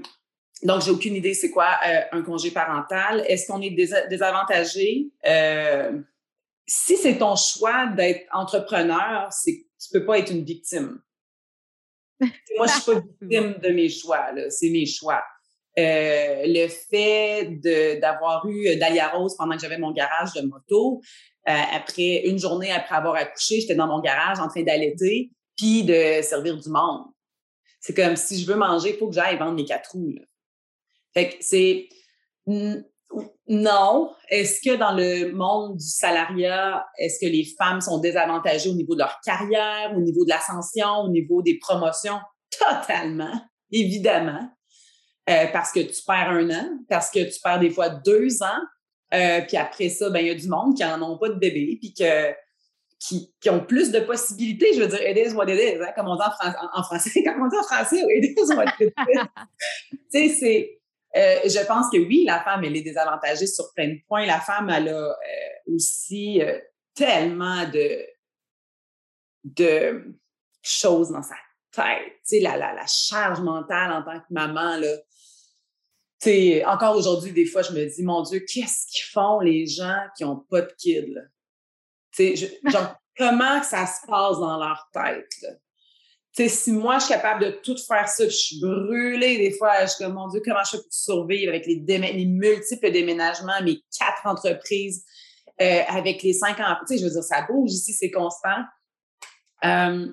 donc, 0.64 0.82
j'ai 0.82 0.92
aucune 0.92 1.16
idée 1.16 1.34
c'est 1.34 1.52
quoi 1.52 1.78
euh, 1.86 2.02
un 2.14 2.22
congé 2.22 2.52
parental. 2.52 3.24
Est-ce 3.28 3.48
qu'on 3.48 3.62
est 3.62 3.72
désavantagé? 4.10 5.12
Euh, 5.26 6.00
si 6.66 6.98
c'est 6.98 7.18
ton 7.18 7.36
choix 7.36 7.88
d'être 7.88 8.26
entrepreneur, 8.34 9.28
c'est 9.32 9.66
tu 9.78 9.90
peux 9.92 10.06
pas 10.06 10.18
être 10.18 10.32
une 10.32 10.44
victime. 10.44 11.00
Moi, 12.20 12.68
je 12.68 12.72
suis 12.72 12.94
pas 12.94 13.02
victime 13.22 13.60
de 13.62 13.70
mes 13.70 13.90
choix, 13.90 14.30
c'est 14.50 14.70
mes 14.70 14.86
choix. 14.86 15.24
Le 15.78 16.68
fait 16.68 17.60
d'avoir 18.00 18.46
eu 18.48 18.76
Dahlia 18.78 19.10
Rose 19.10 19.36
pendant 19.38 19.56
que 19.56 19.62
j'avais 19.62 19.78
mon 19.78 19.92
garage 19.92 20.34
de 20.34 20.42
moto, 20.42 21.02
après 21.46 22.24
une 22.26 22.40
journée 22.40 22.72
après 22.72 22.96
avoir 22.96 23.16
accouché, 23.16 23.62
j'étais 23.62 23.76
dans 23.76 23.88
mon 23.88 24.00
garage 24.00 24.40
en 24.40 24.48
train 24.48 24.64
d'allaiter 24.64 25.32
puis 25.58 25.84
de 25.84 26.22
servir 26.22 26.58
du 26.58 26.70
monde. 26.70 27.04
C'est 27.80 27.94
comme 27.94 28.16
si 28.16 28.42
je 28.42 28.48
veux 28.48 28.58
manger, 28.58 28.94
il 28.94 28.98
faut 28.98 29.08
que 29.08 29.16
j'aille 29.16 29.38
vendre 29.38 29.54
mes 29.54 29.66
quatre 29.66 29.92
roues. 29.92 30.16
Fait 31.14 31.30
que 31.30 31.36
c'est 31.40 31.88
non. 33.48 34.12
Est-ce 34.30 34.60
que 34.60 34.76
dans 34.76 34.94
le 34.94 35.32
monde 35.32 35.78
du 35.78 35.86
salariat, 35.86 36.86
est-ce 36.98 37.20
que 37.24 37.32
les 37.32 37.46
femmes 37.58 37.80
sont 37.80 38.00
désavantagées 38.00 38.70
au 38.70 38.74
niveau 38.74 38.96
de 38.96 39.00
leur 39.00 39.20
carrière, 39.24 39.94
au 39.96 40.02
niveau 40.02 40.26
de 40.26 40.30
l'ascension, 40.30 41.02
au 41.04 41.10
niveau 41.10 41.42
des 41.42 41.60
promotions? 41.60 42.20
Totalement, 42.50 43.40
évidemment. 43.72 44.50
Euh, 45.28 45.48
parce 45.52 45.72
que 45.72 45.80
tu 45.80 46.04
perds 46.06 46.30
un 46.30 46.50
an, 46.52 46.80
parce 46.88 47.10
que 47.10 47.20
tu 47.24 47.40
perds 47.42 47.60
des 47.60 47.72
fois 47.72 47.90
deux 47.90 48.44
ans, 48.44 48.62
euh, 49.14 49.42
puis 49.42 49.58
après 49.58 49.90
ça, 49.90 50.10
ben 50.12 50.20
il 50.20 50.28
y 50.28 50.30
a 50.30 50.36
du 50.36 50.48
monde 50.48 50.76
qui 50.76 50.84
n'en 50.84 51.02
ont 51.02 51.18
pas 51.18 51.30
de 51.30 51.40
bébé, 51.40 51.78
puis 51.82 51.94
que 51.94 52.32
qui, 53.00 53.34
qui, 53.40 53.50
ont 53.50 53.64
plus 53.64 53.92
de 53.92 54.00
possibilités. 54.00 54.74
Je 54.74 54.82
veux 54.82 54.88
dire, 54.88 55.02
it 55.02 55.18
is 55.18 55.34
what 55.34 55.46
it 55.46 55.60
is, 55.60 55.82
hein, 55.82 55.92
comme 55.96 56.08
on 56.08 56.16
dit 56.16 56.22
en, 56.74 56.84
français. 56.84 57.24
Comme 57.26 57.42
on 57.42 57.48
dit 57.48 57.58
en 57.58 57.64
français, 57.64 58.04
it 58.08 58.38
is 58.38 58.54
what 58.56 58.66
it 58.80 58.82
is. 58.82 58.94
tu 59.92 59.98
sais, 60.10 60.30
c'est 60.30 60.80
euh, 61.16 61.40
je 61.46 61.66
pense 61.66 61.90
que 61.92 61.98
oui, 61.98 62.26
la 62.26 62.44
femme, 62.44 62.64
elle 62.64 62.76
est 62.76 62.82
désavantagée 62.82 63.48
sur 63.48 63.74
plein 63.74 63.88
de 63.88 64.00
points. 64.08 64.26
La 64.26 64.40
femme, 64.40 64.70
elle 64.70 64.90
a 64.90 65.10
euh, 65.10 65.74
aussi 65.74 66.42
tellement 66.94 67.68
de, 67.70 68.06
de 69.44 70.18
choses 70.62 71.10
dans 71.12 71.24
sa 71.24 71.36
tête. 71.72 72.14
Tu 72.28 72.38
sais, 72.38 72.40
la, 72.42 72.58
la, 72.58 72.74
la, 72.74 72.86
charge 72.88 73.40
mentale 73.42 73.92
en 73.92 74.04
tant 74.04 74.20
que 74.20 74.26
maman, 74.30 74.78
là. 74.78 74.96
Sais, 76.20 76.64
encore 76.66 76.96
aujourd'hui, 76.96 77.32
des 77.32 77.46
fois, 77.46 77.62
je 77.62 77.72
me 77.72 77.86
dis, 77.86 78.04
mon 78.04 78.22
Dieu, 78.24 78.40
qu'est-ce 78.40 78.88
qu'ils 78.88 79.12
font 79.12 79.40
les 79.40 79.68
gens 79.68 80.00
qui 80.18 80.24
n'ont 80.24 80.44
pas 80.50 80.62
de 80.62 80.72
kids, 80.78 81.16
genre, 82.72 82.96
comment 83.18 83.62
ça 83.62 83.86
se 83.86 84.08
passe 84.08 84.40
dans 84.40 84.58
leur 84.58 84.90
tête, 84.94 85.32
là? 85.42 85.50
si 86.50 86.72
moi, 86.74 87.00
je 87.00 87.06
suis 87.06 87.14
capable 87.14 87.46
de 87.46 87.52
tout 87.52 87.78
faire 87.78 88.08
ça, 88.10 88.26
je 88.26 88.36
suis 88.36 88.60
brûlée 88.60 89.38
des 89.38 89.52
fois, 89.52 89.86
je 89.86 89.92
suis 89.92 90.04
comme, 90.04 90.16
mon 90.16 90.28
Dieu, 90.28 90.42
comment 90.44 90.64
je 90.66 90.72
fais 90.72 90.84
pour 90.84 90.92
survivre 90.92 91.50
avec 91.50 91.66
les, 91.66 91.76
les 91.78 92.26
multiples 92.26 92.92
déménagements, 92.92 93.62
mes 93.64 93.82
quatre 93.98 94.26
entreprises, 94.26 95.06
euh, 95.62 95.82
avec 95.88 96.22
les 96.24 96.34
cinq 96.34 96.60
ans, 96.60 96.76
tu 96.82 96.88
sais, 96.88 96.98
je 96.98 97.06
veux 97.06 97.12
dire, 97.12 97.24
ça 97.24 97.46
bouge 97.48 97.72
ici, 97.72 97.94
c'est 97.94 98.12
constant. 98.12 98.64
Euh, 99.64 100.08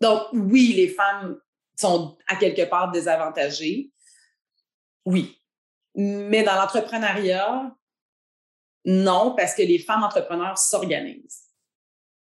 donc, 0.00 0.22
oui, 0.32 0.74
les 0.74 0.88
femmes 0.88 1.38
sont 1.76 2.18
à 2.28 2.36
quelque 2.36 2.68
part 2.68 2.90
désavantagées. 2.90 3.90
Oui. 5.08 5.40
Mais 5.94 6.42
dans 6.42 6.54
l'entrepreneuriat, 6.54 7.74
non, 8.84 9.34
parce 9.34 9.54
que 9.54 9.62
les 9.62 9.78
femmes 9.78 10.02
entrepreneurs 10.02 10.58
s'organisent. 10.58 11.44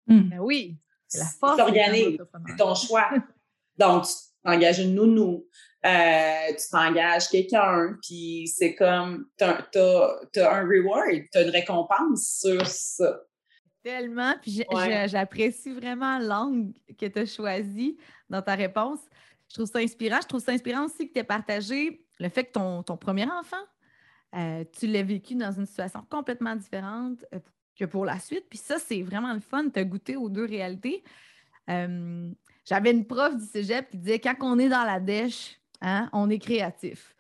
Ben 0.08 0.40
oui. 0.40 0.78
La 1.14 1.26
force 1.26 1.62
c'est 1.76 2.56
ton 2.58 2.76
choix. 2.76 3.10
Donc, 3.78 4.06
tu 4.06 4.14
t'engages 4.42 4.80
une 4.80 4.96
nounou, 4.96 5.46
euh, 5.86 6.48
tu 6.50 6.70
t'engages 6.72 7.30
quelqu'un, 7.30 7.98
puis 8.02 8.48
c'est 8.48 8.74
comme, 8.74 9.28
tu 9.38 9.44
as, 9.44 10.52
un 10.52 10.62
reward, 10.62 11.24
tu 11.32 11.38
as 11.38 11.44
une 11.44 11.50
récompense 11.50 12.40
sur 12.40 12.66
ça. 12.66 13.20
Tellement, 13.84 14.34
puis 14.42 14.64
j'apprécie 15.08 15.74
vraiment 15.74 16.20
l'angle 16.20 16.74
que 16.98 17.06
tu 17.06 17.20
as 17.20 17.26
choisi 17.26 17.98
dans 18.30 18.42
ta 18.42 18.56
réponse. 18.56 19.00
Je 19.50 19.56
trouve 19.56 19.68
ça 19.68 19.80
inspirant. 19.80 20.20
Je 20.22 20.28
trouve 20.28 20.42
ça 20.42 20.54
inspirant 20.54 20.86
aussi 20.86 21.08
que 21.08 21.14
tu 21.14 21.20
aies 21.20 21.24
partagé 21.24 22.07
le 22.20 22.30
fait 22.30 22.46
que 22.46 22.52
ton, 22.54 22.84
ton 22.84 22.98
premier 22.98 23.26
enfant, 23.26 23.58
euh, 24.36 24.64
tu 24.78 24.88
l'as 24.88 25.04
vécu 25.04 25.36
dans 25.36 25.52
une 25.52 25.66
situation 25.66 26.06
complètement 26.10 26.56
différente 26.56 27.26
euh, 27.34 27.40
que 27.76 27.86
pour 27.86 28.06
la 28.06 28.20
suite. 28.20 28.46
Puis 28.50 28.60
ça, 28.60 28.78
c'est 28.80 29.02
vraiment 29.02 29.34
le 29.34 29.40
fun. 29.40 29.70
Tu 29.70 29.80
as 29.80 29.84
goûté 29.84 30.16
aux 30.16 30.30
deux 30.30 30.46
réalités. 30.46 31.04
Euh, 31.70 32.30
j'avais 32.66 32.92
une 32.92 33.06
prof 33.06 33.36
du 33.36 33.46
cégep 33.46 33.90
qui 33.90 33.98
disait 33.98 34.20
quand 34.20 34.36
on 34.42 34.60
est 34.60 34.70
dans 34.70 34.84
la 34.84 35.00
dèche, 35.00 35.60
hein, 35.82 36.10
on 36.14 36.30
est 36.30 36.40
créatif. 36.40 37.16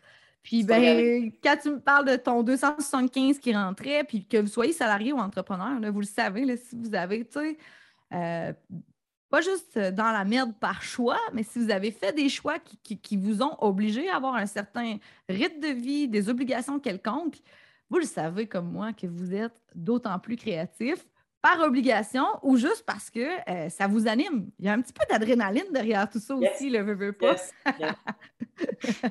Puis, 0.47 0.63
ben, 0.63 1.29
quand 1.43 1.57
tu 1.61 1.71
me 1.71 1.79
parles 1.81 2.05
de 2.05 2.15
ton 2.15 2.41
275 2.41 3.37
qui 3.37 3.53
rentrait, 3.53 4.05
puis 4.05 4.25
que 4.25 4.37
vous 4.37 4.47
soyez 4.47 4.71
salarié 4.71 5.11
ou 5.11 5.17
entrepreneur, 5.17 5.77
là, 5.77 5.91
vous 5.91 5.99
le 5.99 6.05
savez, 6.05 6.45
là, 6.45 6.55
si 6.55 6.73
vous 6.73 6.95
avez, 6.95 7.25
tu 7.25 7.37
sais, 7.37 7.57
euh, 8.13 8.53
pas 9.29 9.41
juste 9.41 9.77
dans 9.77 10.11
la 10.11 10.23
merde 10.23 10.53
par 10.59 10.81
choix, 10.81 11.19
mais 11.33 11.43
si 11.43 11.59
vous 11.59 11.69
avez 11.69 11.91
fait 11.91 12.13
des 12.13 12.29
choix 12.29 12.59
qui, 12.59 12.97
qui 12.97 13.17
vous 13.17 13.41
ont 13.41 13.55
obligé 13.59 14.09
à 14.09 14.15
avoir 14.15 14.35
un 14.35 14.45
certain 14.45 14.97
rythme 15.27 15.59
de 15.59 15.67
vie, 15.67 16.07
des 16.07 16.29
obligations 16.29 16.79
quelconques, 16.79 17.37
vous 17.89 17.99
le 17.99 18.05
savez 18.05 18.47
comme 18.47 18.71
moi 18.71 18.93
que 18.93 19.07
vous 19.07 19.33
êtes 19.33 19.53
d'autant 19.75 20.17
plus 20.19 20.35
créatif 20.35 21.05
par 21.41 21.59
obligation 21.61 22.25
ou 22.41 22.57
juste 22.57 22.83
parce 22.85 23.09
que 23.09 23.49
euh, 23.49 23.69
ça 23.69 23.87
vous 23.87 24.07
anime. 24.07 24.49
Il 24.59 24.65
y 24.65 24.69
a 24.69 24.73
un 24.73 24.81
petit 24.81 24.93
peu 24.93 25.05
d'adrénaline 25.09 25.71
derrière 25.71 26.09
tout 26.09 26.19
ça 26.19 26.35
aussi, 26.35 26.69
le 26.69 26.81
veux, 26.81 27.13
pas. 27.13 27.35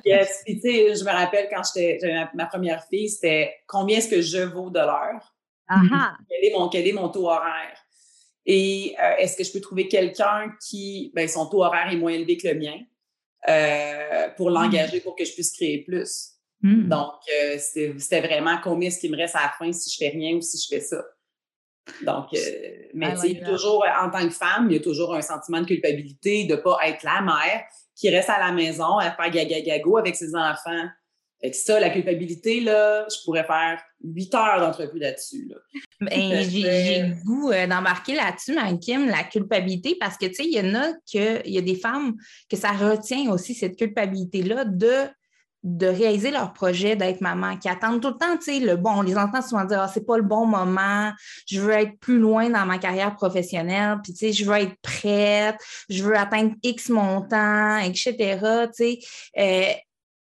Yes, 0.05 0.43
tu 0.45 0.59
sais, 0.59 0.95
je 0.95 1.03
me 1.03 1.11
rappelle 1.11 1.47
quand 1.49 1.61
j'avais 1.73 2.27
ma 2.33 2.45
première 2.45 2.83
fille, 2.85 3.09
c'était 3.09 3.55
combien 3.65 3.97
est-ce 3.97 4.09
que 4.09 4.21
je 4.21 4.39
vaux 4.39 4.69
de 4.69 4.79
l'heure? 4.79 5.33
Quel 6.29 6.43
est, 6.43 6.53
mon, 6.53 6.69
quel 6.69 6.87
est 6.87 6.93
mon 6.93 7.09
taux 7.09 7.27
horaire? 7.27 7.86
Et 8.47 8.95
euh, 9.03 9.17
est-ce 9.17 9.35
que 9.35 9.43
je 9.43 9.51
peux 9.51 9.59
trouver 9.59 9.89
quelqu'un 9.89 10.51
qui, 10.65 11.11
ben, 11.13 11.27
son 11.27 11.47
taux 11.47 11.63
horaire 11.63 11.91
est 11.91 11.97
moins 11.97 12.13
élevé 12.13 12.37
que 12.37 12.47
le 12.47 12.55
mien 12.55 12.79
euh, 13.49 14.29
pour 14.37 14.49
l'engager 14.49 15.01
pour 15.01 15.15
que 15.15 15.25
je 15.25 15.33
puisse 15.33 15.51
créer 15.51 15.83
plus? 15.83 16.31
Hmm. 16.61 16.87
Donc, 16.87 17.13
euh, 17.43 17.57
c'était 17.59 18.21
vraiment 18.21 18.57
combien 18.63 18.87
est-ce 18.87 18.99
qu'il 18.99 19.11
me 19.11 19.17
reste 19.17 19.35
à 19.35 19.43
la 19.43 19.53
fin 19.59 19.71
si 19.73 19.91
je 19.91 19.97
fais 19.97 20.09
rien 20.09 20.35
ou 20.35 20.41
si 20.41 20.57
je 20.57 20.75
fais 20.75 20.81
ça? 20.81 21.03
Donc, 22.03 22.33
euh, 22.33 22.37
mais 22.93 23.13
tu 23.15 23.19
sais, 23.19 23.41
toujours, 23.45 23.85
en 24.01 24.09
tant 24.09 24.25
que 24.25 24.33
femme, 24.33 24.67
il 24.69 24.73
y 24.73 24.79
a 24.79 24.81
toujours 24.81 25.13
un 25.13 25.21
sentiment 25.21 25.61
de 25.61 25.65
culpabilité 25.65 26.45
de 26.45 26.55
ne 26.55 26.61
pas 26.61 26.77
être 26.85 27.03
la 27.03 27.21
mère 27.21 27.63
qui 27.95 28.09
reste 28.09 28.29
à 28.29 28.39
la 28.39 28.51
maison 28.51 28.97
à 28.97 29.11
faire 29.11 29.29
gaga 29.29 29.57
avec 29.97 30.15
ses 30.15 30.35
enfants. 30.35 30.87
Fait 31.41 31.51
que 31.51 31.55
ça, 31.55 31.79
la 31.79 31.89
culpabilité, 31.89 32.61
là, 32.61 33.05
je 33.09 33.23
pourrais 33.23 33.43
faire 33.43 33.79
huit 34.03 34.33
heures 34.33 34.59
d'entrevue 34.59 34.99
là-dessus. 34.99 35.51
Ben, 36.01 36.09
j'ai 36.49 37.03
le 37.03 37.23
goût 37.23 37.51
euh, 37.51 37.67
d'embarquer 37.67 38.15
là-dessus, 38.15 38.57
Kim, 38.81 39.07
la 39.07 39.23
culpabilité, 39.23 39.95
parce 39.99 40.17
que, 40.17 40.25
tu 40.25 40.33
sais, 40.33 40.45
il 40.45 40.53
y 40.53 40.59
en 40.59 40.73
a 40.73 40.93
que, 40.93 41.47
il 41.47 41.53
y 41.53 41.57
a 41.57 41.61
des 41.61 41.75
femmes 41.75 42.15
que 42.49 42.57
ça 42.57 42.71
retient 42.71 43.29
aussi 43.31 43.53
cette 43.53 43.77
culpabilité-là 43.77 44.65
de 44.65 45.07
de 45.63 45.87
réaliser 45.87 46.31
leur 46.31 46.53
projet 46.53 46.95
d'être 46.95 47.19
maman, 47.19 47.57
qui 47.57 47.67
attendent 47.67 48.01
tout 48.01 48.09
le 48.09 48.17
temps, 48.17 48.37
tu 48.37 48.53
sais, 48.53 48.59
le 48.59 48.77
bon. 48.77 49.01
Les 49.01 49.17
entend 49.17 49.41
souvent 49.41 49.65
dire, 49.65 49.81
ah, 49.81 49.91
c'est 49.91 50.05
pas 50.05 50.15
le 50.15 50.23
bon 50.23 50.45
moment, 50.45 51.11
je 51.47 51.59
veux 51.59 51.71
être 51.71 51.99
plus 51.99 52.19
loin 52.19 52.49
dans 52.49 52.65
ma 52.65 52.77
carrière 52.77 53.15
professionnelle, 53.15 53.97
puis 54.03 54.13
tu 54.13 54.19
sais, 54.19 54.31
je 54.31 54.45
veux 54.45 54.55
être 54.55 54.75
prête, 54.81 55.57
je 55.89 56.03
veux 56.03 56.15
atteindre 56.15 56.53
X 56.63 56.89
montant, 56.89 57.77
etc., 57.79 58.15
tu 58.67 58.69
sais. 58.73 58.99
Euh, 59.37 59.73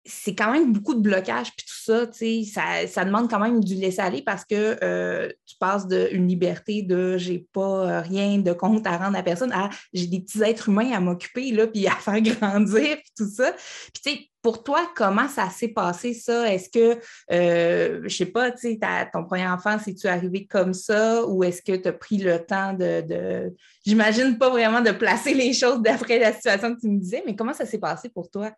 c'est 0.04 0.34
quand 0.34 0.52
même 0.52 0.72
beaucoup 0.72 0.94
de 0.94 1.00
blocage 1.00 1.52
puis 1.56 1.66
tout 1.66 1.84
ça, 1.84 2.06
sais, 2.12 2.42
ça, 2.44 3.04
demande 3.04 3.30
quand 3.30 3.38
même 3.38 3.62
du 3.62 3.74
laisser 3.74 4.00
aller 4.00 4.22
parce 4.22 4.44
que 4.44 4.76
euh, 4.82 5.28
tu 5.46 5.56
passes 5.58 5.86
d'une 5.86 6.26
liberté 6.26 6.82
de 6.82 7.16
j'ai 7.18 7.46
pas 7.52 8.00
rien 8.00 8.38
de 8.38 8.52
compte 8.52 8.86
à 8.86 8.96
rendre 8.96 9.16
à 9.16 9.22
personne 9.22 9.52
à 9.52 9.70
j'ai 9.92 10.06
des 10.06 10.20
petits 10.20 10.42
êtres 10.42 10.68
humains 10.68 10.92
à 10.92 11.00
m'occuper 11.00 11.52
là 11.52 11.66
puis 11.66 11.86
à 11.86 11.92
faire 11.96 12.20
grandir 12.20 12.96
puis 12.96 13.12
tout 13.16 13.30
ça. 13.30 13.52
Puis 13.92 14.02
tu 14.02 14.10
sais, 14.10 14.28
pour 14.42 14.64
toi, 14.64 14.90
comment 14.96 15.28
ça 15.28 15.48
s'est 15.50 15.68
passé 15.68 16.14
ça? 16.14 16.52
Est-ce 16.52 16.68
que, 16.68 17.00
euh, 17.30 18.00
je 18.02 18.08
sais 18.08 18.26
pas, 18.26 18.50
tu 18.50 18.72
sais, 18.72 18.80
ton 19.12 19.24
premier 19.24 19.46
enfant, 19.46 19.78
c'est-tu 19.78 20.08
arrivé 20.08 20.46
comme 20.46 20.74
ça? 20.74 21.24
Ou 21.26 21.44
est-ce 21.44 21.62
que 21.62 21.76
tu 21.76 21.88
as 21.88 21.92
pris 21.92 22.18
le 22.18 22.44
temps 22.44 22.72
de, 22.72 23.02
de... 23.02 23.54
j'imagine 23.86 24.36
pas 24.38 24.50
vraiment 24.50 24.80
de 24.80 24.90
placer 24.90 25.32
les 25.32 25.52
choses 25.52 25.80
d'après 25.80 26.18
la 26.18 26.32
situation 26.32 26.74
que 26.74 26.80
tu 26.80 26.88
me 26.88 26.98
disais, 26.98 27.22
mais 27.24 27.36
comment 27.36 27.54
ça 27.54 27.64
s'est 27.64 27.78
passé 27.78 28.08
pour 28.08 28.30
toi? 28.30 28.50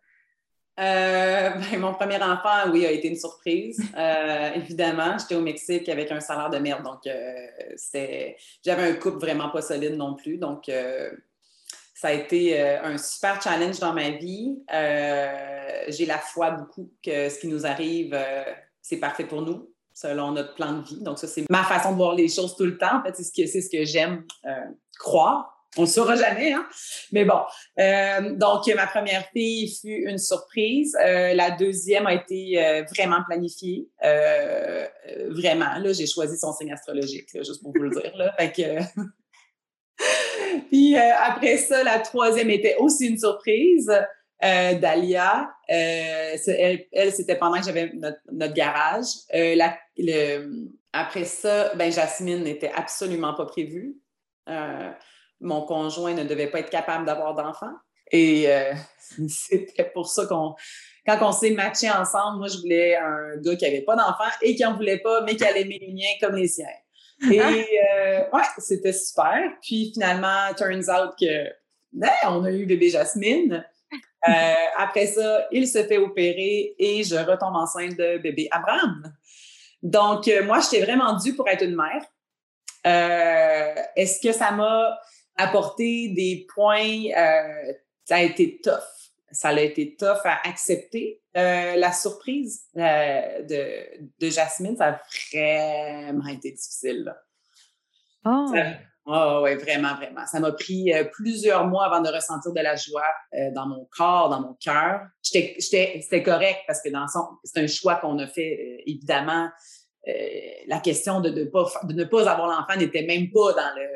Euh, 0.79 1.49
ben, 1.71 1.79
mon 1.79 1.93
premier 1.93 2.21
enfant, 2.21 2.69
oui, 2.71 2.85
a 2.85 2.91
été 2.91 3.07
une 3.07 3.15
surprise. 3.15 3.81
Euh, 3.97 4.53
évidemment, 4.55 5.17
j'étais 5.17 5.35
au 5.35 5.41
Mexique 5.41 5.87
avec 5.89 6.11
un 6.11 6.19
salaire 6.19 6.49
de 6.49 6.57
merde, 6.57 6.83
donc 6.83 7.07
euh, 7.07 7.33
c'était, 7.75 8.37
j'avais 8.63 8.83
un 8.83 8.93
couple 8.95 9.19
vraiment 9.19 9.49
pas 9.49 9.61
solide 9.61 9.95
non 9.95 10.15
plus, 10.15 10.37
donc 10.37 10.69
ça 11.93 12.09
a 12.09 12.11
été 12.11 12.59
un 12.59 12.97
super 12.97 13.41
challenge 13.41 13.79
dans 13.79 13.93
ma 13.93 14.09
vie. 14.11 14.57
j'ai 14.69 16.05
la 16.05 16.17
foi 16.17 16.51
beaucoup 16.51 16.91
que 17.03 17.29
ce 17.29 17.39
qui 17.39 17.47
nous 17.47 17.65
arrive, 17.65 18.17
c'est 18.81 18.97
parfait 18.97 19.25
pour 19.25 19.41
nous, 19.41 19.71
selon 19.93 20.33
notre 20.33 20.55
plan 20.55 20.73
de 20.73 20.85
vie. 20.85 21.01
Donc 21.01 21.19
ça, 21.19 21.27
c'est 21.27 21.49
ma 21.49 21.63
façon 21.63 21.93
de 21.93 21.95
voir 21.95 22.15
les 22.15 22.27
choses 22.27 22.55
tout 22.55 22.65
le 22.65 22.77
temps. 22.77 22.99
En 22.99 23.03
fait, 23.03 23.15
c'est 23.15 23.23
ce 23.23 23.31
que, 23.31 23.47
c'est 23.47 23.61
ce 23.61 23.69
que 23.69 23.85
j'aime 23.85 24.25
croire. 24.99 25.54
On 25.77 25.81
ne 25.81 25.87
saura 25.87 26.15
jamais, 26.15 26.53
hein? 26.53 26.65
Mais 27.11 27.25
bon. 27.25 27.41
Euh, 27.79 28.35
donc, 28.35 28.65
ma 28.75 28.87
première 28.87 29.27
fille 29.31 29.77
fut 29.81 30.09
une 30.09 30.17
surprise. 30.17 30.97
Euh, 31.01 31.33
la 31.33 31.51
deuxième 31.51 32.07
a 32.07 32.13
été 32.13 32.63
euh, 32.63 32.83
vraiment 32.95 33.21
planifiée. 33.27 33.89
vraiment, 34.01 35.77
là, 35.79 35.91
j'ai 35.91 36.07
choisi 36.07 36.37
son 36.37 36.53
signe 36.53 36.71
astrologique, 36.71 37.27
juste 37.33 37.61
pour 37.61 37.73
vous 37.75 37.83
le 37.83 37.89
dire. 37.89 38.13
Puis 40.69 40.95
après 40.97 41.57
ça, 41.57 41.83
la 41.83 41.99
troisième 41.99 42.49
était 42.49 42.77
aussi 42.77 43.07
une 43.07 43.19
surprise. 43.19 43.91
Dalia, 44.41 45.49
elle, 45.67 47.11
c'était 47.11 47.35
pendant 47.35 47.59
que 47.59 47.65
j'avais 47.65 47.91
notre, 47.93 48.53
garage. 48.53 49.07
Après 50.93 51.25
ça, 51.25 51.75
ben, 51.75 51.91
Jasmine 51.91 52.43
n'était 52.43 52.71
absolument 52.73 53.33
pas 53.33 53.45
prévue. 53.45 53.97
Mon 55.39 55.61
conjoint 55.61 56.13
ne 56.13 56.23
devait 56.23 56.47
pas 56.47 56.59
être 56.59 56.69
capable 56.69 57.05
d'avoir 57.05 57.35
d'enfants. 57.35 57.73
Et 58.11 58.47
c'était 59.27 59.91
pour 59.93 60.07
ça 60.07 60.25
qu'on, 60.25 60.55
quand 61.05 61.17
on 61.21 61.31
s'est 61.31 61.51
matchés 61.51 61.89
ensemble, 61.89 62.39
moi, 62.39 62.47
je 62.47 62.57
voulais 62.57 62.95
un 62.95 63.37
gars 63.37 63.55
qui 63.55 63.65
n'avait 63.65 63.81
pas 63.81 63.95
d'enfants 63.95 64.31
et 64.41 64.55
qui 64.55 64.63
n'en 64.63 64.75
voulait 64.75 64.99
pas, 64.99 65.21
mais 65.21 65.35
qui 65.35 65.43
allait 65.43 65.61
aimer 65.61 65.79
les 65.81 65.93
miens 65.93 66.13
comme 66.21 66.35
les 66.35 66.47
siens. 66.47 66.65
Et 67.31 67.39
ouais, 67.39 68.43
c'était 68.57 68.93
super. 68.93 69.41
Puis 69.61 69.91
finalement, 69.93 70.53
turns 70.57 70.89
out 70.89 71.13
que 71.19 71.49
ben, 71.95 72.11
on 72.25 72.43
a 72.43 72.51
eu 72.51 72.65
bébé 72.65 72.89
Jasmine. 72.89 73.65
Euh, 74.27 74.31
après 74.77 75.07
ça, 75.07 75.47
il 75.51 75.67
se 75.67 75.83
fait 75.83 75.97
opérer 75.97 76.75
et 76.77 77.03
je 77.03 77.15
retombe 77.15 77.55
enceinte 77.55 77.97
de 77.97 78.17
bébé 78.17 78.49
Abraham. 78.51 79.13
Donc, 79.81 80.27
euh, 80.27 80.43
moi, 80.43 80.59
j'étais 80.59 80.83
vraiment 80.83 81.13
due 81.17 81.35
pour 81.35 81.47
être 81.47 81.63
une 81.63 81.75
mère. 81.75 82.03
Euh, 82.85 83.81
est-ce 83.95 84.19
que 84.19 84.33
ça 84.33 84.51
m'a 84.51 84.99
apporté 85.37 86.09
des 86.09 86.45
points? 86.53 87.09
ça 88.03 88.17
a 88.17 88.21
été 88.21 88.59
tough. 88.61 88.71
Ça 89.31 89.49
a 89.49 89.59
été 89.59 89.95
tough 89.95 90.21
à 90.23 90.47
accepter. 90.47 91.21
la 91.33 91.91
surprise 91.91 92.65
de, 92.75 94.19
de, 94.19 94.29
Jasmine, 94.29 94.77
ça 94.77 94.87
a 94.87 95.01
vraiment 95.31 96.27
été 96.27 96.51
difficile. 96.51 97.13
Oh. 98.25 98.45
Oh, 99.07 99.41
oui, 99.43 99.53
vraiment, 99.55 99.93
vraiment. 99.93 100.25
Ça 100.25 100.39
m'a 100.39 100.51
pris 100.51 100.91
euh, 100.91 101.03
plusieurs 101.03 101.67
mois 101.67 101.85
avant 101.85 102.01
de 102.01 102.09
ressentir 102.09 102.51
de 102.51 102.59
la 102.59 102.75
joie 102.75 103.03
euh, 103.35 103.51
dans 103.53 103.67
mon 103.67 103.87
corps, 103.95 104.29
dans 104.29 104.41
mon 104.41 104.55
cœur. 104.55 105.01
C'était 105.21 106.23
correct 106.23 106.61
parce 106.65 106.81
que 106.81 106.89
dans 106.89 107.07
son, 107.07 107.19
c'est 107.43 107.59
un 107.59 107.67
choix 107.67 107.95
qu'on 107.97 108.17
a 108.17 108.25
fait, 108.25 108.57
euh, 108.59 108.83
évidemment. 108.87 109.49
la 110.67 110.79
question 110.79 111.21
de, 111.21 111.29
de, 111.29 111.45
pas, 111.45 111.65
de 111.83 111.93
ne 111.93 112.03
pas 112.03 112.27
avoir 112.29 112.47
l'enfant 112.47 112.79
n'était 112.79 113.05
même 113.05 113.29
pas 113.31 113.53
dans 113.53 113.75
le. 113.75 113.87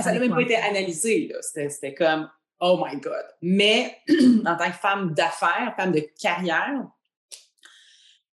Ça 0.00 0.12
n'a 0.12 0.18
même 0.18 0.34
pas 0.34 0.42
été 0.42 0.56
analysé. 0.56 1.32
C'était 1.40 1.94
comme, 1.94 2.28
oh 2.60 2.82
my 2.84 3.00
God. 3.00 3.24
Mais 3.42 3.96
en 4.46 4.56
tant 4.56 4.70
que 4.70 4.76
femme 4.76 5.14
d'affaires, 5.14 5.74
femme 5.76 5.92
de 5.92 6.02
carrière, 6.20 6.86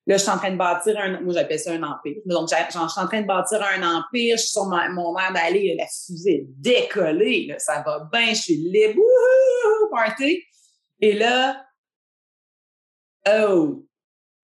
Là, 0.09 0.17
je 0.17 0.24
suis 0.24 0.31
en 0.31 0.39
train 0.39 0.50
de 0.50 0.57
bâtir 0.57 0.98
un, 0.98 1.21
moi 1.21 1.36
j'appelle 1.36 1.59
ça 1.59 1.71
un 1.71 1.83
empire. 1.83 2.15
Donc, 2.25 2.50
je 2.50 2.55
suis 2.71 2.79
en 2.79 3.07
train 3.07 3.21
de 3.21 3.27
bâtir 3.27 3.62
un 3.62 3.83
empire, 3.83 4.38
je 4.38 4.41
suis 4.41 4.51
sur 4.53 4.65
mon 4.65 5.15
air 5.19 5.31
d'aller, 5.31 5.75
la 5.77 5.86
fusée 5.86 6.31
est 6.31 6.45
décollée, 6.48 7.53
ça 7.59 7.83
va 7.86 8.09
bien, 8.12 8.29
je 8.29 8.41
suis 8.41 8.55
libre, 8.55 9.00
party. 9.91 10.41
Et 11.00 11.13
là, 11.13 11.63
oh, 13.29 13.86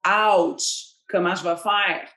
ouch, 0.06 0.62
comment 1.10 1.34
je 1.34 1.44
vais 1.44 1.58
faire? 1.58 2.10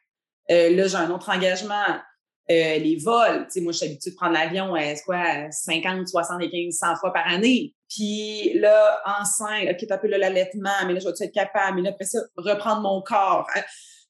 Euh, 0.51 0.77
là, 0.77 0.87
j'ai 0.87 0.97
un 0.97 1.11
autre 1.11 1.31
engagement. 1.31 2.01
Euh, 2.51 2.79
les 2.79 2.97
vols, 2.97 3.45
tu 3.45 3.53
sais, 3.53 3.61
moi, 3.61 3.73
je 3.73 3.79
suis 3.79 3.87
habituée 3.87 4.11
de 4.11 4.17
prendre 4.17 4.33
l'avion, 4.33 4.75
euh, 4.75 4.95
quoi, 5.05 5.51
50, 5.51 6.09
75, 6.09 6.75
100 6.75 6.97
fois 6.97 7.13
par 7.13 7.29
année. 7.29 7.75
Puis 7.91 8.55
là, 8.55 9.03
enceinte, 9.21 9.69
OK, 9.71 9.87
t'as 9.87 9.99
peu 9.99 10.09
l'allaitement, 10.09 10.71
mais 10.87 10.95
là, 10.95 11.01
je 11.01 11.05
vais 11.07 11.27
être 11.27 11.35
capable? 11.35 11.77
Mais 11.77 11.83
là, 11.83 11.91
après 11.91 12.07
ça, 12.07 12.21
reprendre 12.37 12.81
mon 12.81 13.03
corps. 13.03 13.47
Hein. 13.55 13.61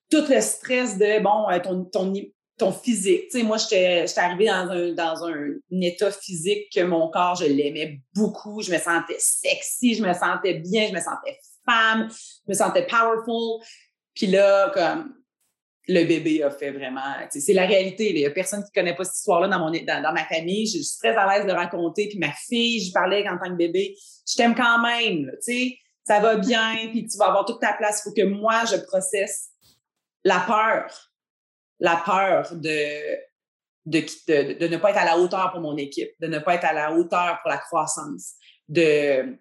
Tout 0.09 0.25
le 0.29 0.41
stress 0.41 0.99
de, 0.99 1.21
bon, 1.21 1.51
euh, 1.51 1.59
ton, 1.59 1.85
ton, 1.85 2.13
ton 2.59 2.73
physique. 2.73 3.29
Tu 3.31 3.39
sais, 3.39 3.45
moi, 3.45 3.57
j'étais 3.57 4.07
arrivée 4.19 4.47
dans 4.47 4.71
un, 4.71 4.93
dans 4.93 5.25
un, 5.25 5.55
état 5.81 6.11
physique 6.11 6.71
que 6.73 6.83
mon 6.83 7.11
corps, 7.11 7.37
je 7.37 7.47
l'aimais 7.47 8.01
beaucoup. 8.15 8.63
Je 8.63 8.71
me 8.71 8.79
sentais 8.79 9.17
sexy, 9.19 9.95
je 9.95 10.03
me 10.03 10.13
sentais 10.13 10.55
bien, 10.55 10.89
je 10.89 10.93
me 10.93 11.01
sentais 11.01 11.39
femme, 11.65 12.09
je 12.47 12.53
me 12.53 12.55
sentais 12.55 12.87
powerful. 12.87 13.65
Puis 14.15 14.27
là, 14.27 14.71
comme, 14.75 15.15
le 15.89 16.05
bébé 16.05 16.43
a 16.43 16.51
fait 16.51 16.71
vraiment. 16.71 17.01
C'est 17.31 17.55
la 17.55 17.67
réalité. 17.67 18.11
Il 18.11 18.17
n'y 18.17 18.27
a 18.27 18.31
personne 18.31 18.63
qui 18.63 18.71
ne 18.77 18.81
connaît 18.83 18.95
pas 18.95 19.05
cette 19.05 19.17
histoire-là 19.17 19.49
dans, 19.49 19.59
mon, 19.59 19.71
dans, 19.71 20.13
ma 20.13 20.25
famille. 20.27 20.67
Je 20.67 20.83
suis 20.83 20.99
très 20.99 21.17
à 21.17 21.27
l'aise 21.27 21.47
de 21.47 21.53
raconter. 21.53 22.09
Puis 22.09 22.19
ma 22.19 22.31
fille, 22.33 22.85
je 22.85 22.93
parlais 22.93 23.27
en 23.27 23.39
tant 23.39 23.51
que 23.51 23.57
bébé. 23.57 23.97
Je 24.29 24.37
t'aime 24.37 24.55
quand 24.55 24.83
même. 24.83 25.31
ça 26.05 26.21
va 26.21 26.37
bien, 26.37 26.77
puis 26.91 27.07
tu 27.07 27.17
vas 27.17 27.29
avoir 27.29 27.47
toute 27.47 27.61
ta 27.61 27.73
place. 27.73 28.01
Il 28.01 28.11
faut 28.11 28.15
que 28.15 28.27
moi, 28.27 28.65
je 28.71 28.77
processe 28.77 29.49
la 30.25 30.41
peur. 30.41 31.11
La 31.81 32.03
peur 32.05 32.55
de, 32.55 33.17
de, 33.87 34.67
ne 34.67 34.77
pas 34.77 34.91
être 34.91 34.99
à 34.99 35.05
la 35.07 35.19
hauteur 35.19 35.53
pour 35.53 35.61
mon 35.61 35.77
équipe, 35.77 36.11
de 36.21 36.27
ne 36.27 36.39
pas 36.39 36.57
être 36.57 36.65
à 36.65 36.73
la 36.75 36.93
hauteur 36.93 37.39
pour 37.41 37.51
la 37.51 37.59
croissance. 37.59 38.35
De. 38.69 39.39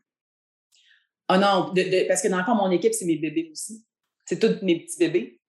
Oh 1.30 1.36
non, 1.36 1.74
parce 2.08 2.22
que 2.22 2.30
dans 2.30 2.38
le 2.38 2.45
fond, 2.45 2.56
mon 2.56 2.72
équipe, 2.72 2.93
c'est 2.93 3.06
mes 3.06 3.17
bébés 3.17 3.50
aussi. 3.52 3.84
C'est 4.26 4.39
tous 4.39 4.63
mes 4.63 4.80
petits 4.80 4.98
bébés. 4.98 5.41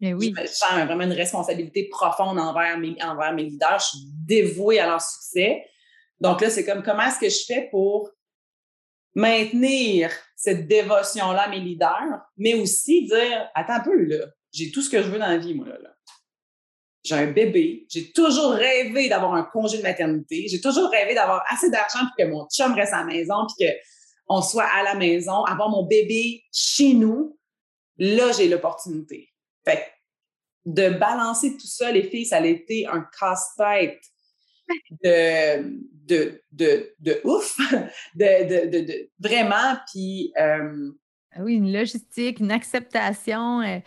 Mais 0.00 0.12
oui. 0.12 0.32
Je 0.40 0.46
sens 0.46 0.72
vraiment 0.72 1.04
une 1.04 1.12
responsabilité 1.12 1.88
profonde 1.88 2.38
envers 2.38 2.78
mes, 2.78 2.96
envers 3.02 3.32
mes 3.32 3.44
leaders. 3.44 3.80
Je 3.80 3.98
suis 3.98 4.06
dévouée 4.26 4.78
à 4.78 4.86
leur 4.86 5.02
succès. 5.02 5.64
Donc 6.20 6.40
là, 6.40 6.50
c'est 6.50 6.64
comme 6.64 6.82
comment 6.82 7.02
est-ce 7.02 7.18
que 7.18 7.28
je 7.28 7.44
fais 7.46 7.68
pour 7.70 8.10
maintenir 9.14 10.10
cette 10.36 10.68
dévotion-là 10.68 11.42
à 11.42 11.48
mes 11.48 11.60
leaders, 11.60 12.20
mais 12.36 12.54
aussi 12.54 13.06
dire 13.06 13.50
Attends 13.54 13.74
un 13.74 13.80
peu, 13.80 14.04
là, 14.04 14.26
j'ai 14.52 14.70
tout 14.70 14.82
ce 14.82 14.90
que 14.90 15.02
je 15.02 15.08
veux 15.08 15.18
dans 15.18 15.28
la 15.28 15.38
vie, 15.38 15.54
moi, 15.54 15.66
là. 15.66 15.94
J'ai 17.04 17.14
un 17.14 17.30
bébé, 17.30 17.86
j'ai 17.88 18.12
toujours 18.12 18.52
rêvé 18.52 19.08
d'avoir 19.08 19.34
un 19.34 19.44
congé 19.44 19.78
de 19.78 19.82
maternité, 19.82 20.46
j'ai 20.48 20.60
toujours 20.60 20.90
rêvé 20.90 21.14
d'avoir 21.14 21.42
assez 21.48 21.70
d'argent 21.70 22.00
pour 22.00 22.16
que 22.18 22.30
mon 22.30 22.46
chum 22.48 22.74
reste 22.74 22.92
à 22.92 22.98
la 22.98 23.04
maison, 23.04 23.46
puis 23.46 23.66
qu'on 24.26 24.42
soit 24.42 24.66
à 24.66 24.82
la 24.82 24.94
maison, 24.94 25.44
avoir 25.44 25.70
mon 25.70 25.86
bébé 25.86 26.42
chez 26.52 26.94
nous. 26.94 27.38
Là, 27.96 28.32
j'ai 28.32 28.48
l'opportunité. 28.48 29.30
Fait 29.68 29.84
de 30.64 30.90
balancer 30.90 31.56
tout 31.56 31.66
ça, 31.66 31.90
les 31.90 32.02
filles, 32.02 32.26
ça 32.26 32.36
a 32.36 32.46
été 32.46 32.86
un 32.86 33.06
casse-tête 33.18 34.00
de, 35.02 35.80
de, 36.06 36.42
de, 36.52 36.94
de 37.00 37.20
ouf, 37.24 37.56
de, 38.14 38.66
de, 38.66 38.80
de, 38.80 39.10
vraiment, 39.18 39.76
puis... 39.90 40.32
Euh, 40.38 40.90
ah 41.32 41.40
oui, 41.42 41.54
une 41.54 41.72
logistique, 41.72 42.40
une 42.40 42.50
acceptation. 42.50 43.60
Euh, 43.60 43.78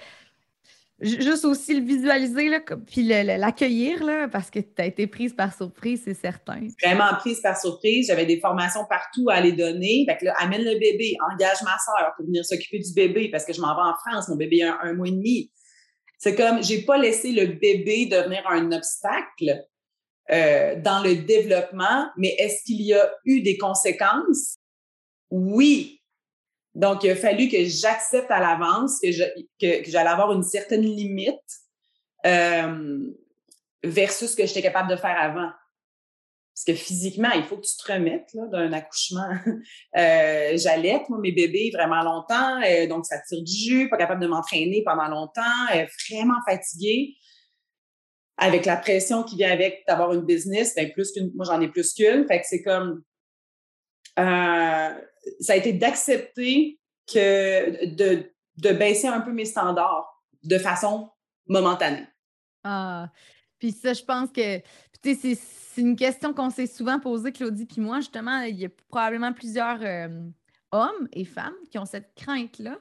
juste 1.01 1.45
aussi 1.45 1.73
le 1.73 1.85
visualiser, 1.85 2.49
là, 2.49 2.59
puis 2.59 3.03
l'accueillir, 3.03 4.29
parce 4.31 4.49
que 4.49 4.59
tu 4.59 4.73
as 4.77 4.85
été 4.85 5.07
prise 5.07 5.33
par 5.33 5.53
surprise, 5.53 6.01
c'est 6.05 6.13
certain. 6.13 6.61
Vraiment 6.83 7.13
prise 7.19 7.41
par 7.41 7.57
surprise. 7.59 8.07
J'avais 8.07 8.25
des 8.25 8.39
formations 8.39 8.85
partout 8.87 9.29
à 9.29 9.35
aller 9.35 9.53
donner. 9.53 10.05
Fait 10.07 10.17
que 10.17 10.25
là, 10.25 10.35
amène 10.39 10.63
le 10.63 10.79
bébé, 10.79 11.15
engage 11.33 11.61
ma 11.63 11.75
soeur 11.77 12.13
pour 12.15 12.25
venir 12.25 12.45
s'occuper 12.45 12.79
du 12.79 12.93
bébé 12.93 13.29
parce 13.29 13.45
que 13.45 13.53
je 13.53 13.61
m'en 13.61 13.75
vais 13.75 13.81
en 13.81 13.95
France. 13.95 14.29
Mon 14.29 14.35
bébé 14.35 14.63
a 14.63 14.79
un 14.83 14.93
mois 14.93 15.07
et 15.07 15.11
demi. 15.11 15.51
C'est 16.21 16.35
comme, 16.35 16.61
j'ai 16.61 16.83
pas 16.83 16.99
laissé 16.99 17.31
le 17.31 17.47
bébé 17.47 18.05
devenir 18.05 18.47
un 18.47 18.71
obstacle 18.73 19.65
euh, 20.29 20.79
dans 20.79 21.01
le 21.01 21.15
développement, 21.15 22.11
mais 22.15 22.35
est-ce 22.37 22.63
qu'il 22.63 22.79
y 22.83 22.93
a 22.93 23.11
eu 23.25 23.41
des 23.41 23.57
conséquences? 23.57 24.59
Oui. 25.31 25.99
Donc, 26.75 27.03
il 27.03 27.09
a 27.09 27.15
fallu 27.15 27.49
que 27.49 27.65
j'accepte 27.65 28.29
à 28.29 28.39
l'avance 28.39 28.99
que, 29.01 29.09
que, 29.59 29.89
j'allais 29.89 30.11
avoir 30.11 30.31
une 30.31 30.43
certaine 30.43 30.83
limite 30.83 31.39
euh, 32.27 32.99
versus 33.83 34.29
ce 34.29 34.35
que 34.35 34.45
j'étais 34.45 34.61
capable 34.61 34.91
de 34.91 34.97
faire 34.97 35.19
avant. 35.19 35.49
Parce 36.53 36.65
que 36.65 36.73
physiquement, 36.73 37.31
il 37.33 37.43
faut 37.43 37.57
que 37.57 37.65
tu 37.65 37.75
te 37.77 37.91
remettes 37.91 38.35
d'un 38.51 38.73
accouchement. 38.73 39.29
euh, 39.97 40.57
J'allais, 40.57 41.01
moi, 41.07 41.19
mes 41.19 41.31
bébés 41.31 41.71
vraiment 41.73 42.03
longtemps, 42.03 42.61
euh, 42.61 42.87
donc 42.87 43.05
ça 43.05 43.19
tire 43.19 43.41
du 43.41 43.51
jus, 43.51 43.89
pas 43.89 43.97
capable 43.97 44.21
de 44.21 44.27
m'entraîner 44.27 44.83
pendant 44.85 45.07
longtemps, 45.07 45.41
euh, 45.73 45.85
vraiment 46.09 46.39
fatiguée. 46.47 47.15
Avec 48.37 48.65
la 48.65 48.75
pression 48.75 49.23
qui 49.23 49.37
vient 49.37 49.51
avec 49.51 49.83
d'avoir 49.87 50.13
une 50.13 50.25
business, 50.25 50.75
ben 50.75 50.91
plus 50.91 51.11
qu'une, 51.11 51.31
moi 51.35 51.45
j'en 51.45 51.61
ai 51.61 51.67
plus 51.67 51.93
qu'une. 51.93 52.27
Fait 52.27 52.41
que 52.41 52.47
c'est 52.47 52.63
comme 52.63 53.03
euh, 54.19 54.93
ça 55.39 55.53
a 55.53 55.55
été 55.55 55.73
d'accepter 55.73 56.79
que 57.11 57.85
de, 57.95 58.31
de 58.57 58.71
baisser 58.71 59.07
un 59.07 59.21
peu 59.21 59.31
mes 59.31 59.45
standards 59.45 60.23
de 60.43 60.57
façon 60.57 61.09
momentanée. 61.47 62.07
Ah, 62.63 63.09
puis 63.59 63.71
ça, 63.71 63.93
je 63.93 64.03
pense 64.03 64.31
que 64.31 64.59
c'est 65.03 65.81
une 65.81 65.95
question 65.95 66.33
qu'on 66.33 66.49
s'est 66.49 66.67
souvent 66.67 66.99
posée, 66.99 67.31
Claudie 67.31 67.65
puis 67.65 67.81
moi. 67.81 67.97
Justement, 67.97 68.41
il 68.41 68.59
y 68.59 68.65
a 68.65 68.69
probablement 68.89 69.33
plusieurs 69.33 69.79
euh, 69.81 70.07
hommes 70.71 71.07
et 71.13 71.25
femmes 71.25 71.55
qui 71.69 71.77
ont 71.77 71.85
cette 71.85 72.13
crainte-là. 72.15 72.79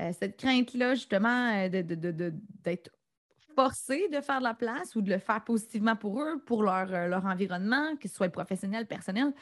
Euh, 0.00 0.12
cette 0.18 0.36
crainte-là, 0.36 0.94
justement, 0.94 1.52
euh, 1.54 1.68
d'être 1.68 2.90
forcés 3.54 4.08
de 4.08 4.20
faire 4.20 4.38
de 4.38 4.44
la 4.44 4.54
place 4.54 4.96
ou 4.96 5.00
de 5.00 5.10
le 5.10 5.18
faire 5.18 5.44
positivement 5.44 5.94
pour 5.94 6.20
eux, 6.20 6.42
pour 6.44 6.64
leur, 6.64 6.86
leur 6.86 7.24
environnement, 7.24 7.94
que 7.96 8.08
ce 8.08 8.14
soit 8.14 8.28
professionnel, 8.28 8.86
personnel. 8.86 9.32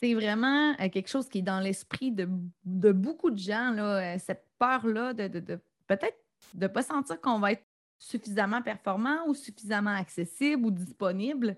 C'est 0.00 0.14
vraiment 0.14 0.74
quelque 0.76 1.08
chose 1.08 1.28
qui 1.28 1.40
est 1.40 1.42
dans 1.42 1.60
l'esprit 1.60 2.12
de, 2.12 2.26
beaucoup 2.92 3.30
de 3.30 3.38
gens, 3.38 3.70
là, 3.70 4.18
cette 4.18 4.48
peur-là 4.58 5.12
de, 5.12 5.60
peut-être 5.86 6.16
de 6.54 6.62
ne 6.62 6.66
pas 6.66 6.82
sentir 6.82 7.20
qu'on 7.20 7.38
va 7.38 7.52
être 7.52 7.64
suffisamment 8.02 8.62
performant 8.62 9.26
ou 9.28 9.34
suffisamment 9.34 9.94
accessible 9.94 10.66
ou 10.66 10.70
disponible? 10.70 11.56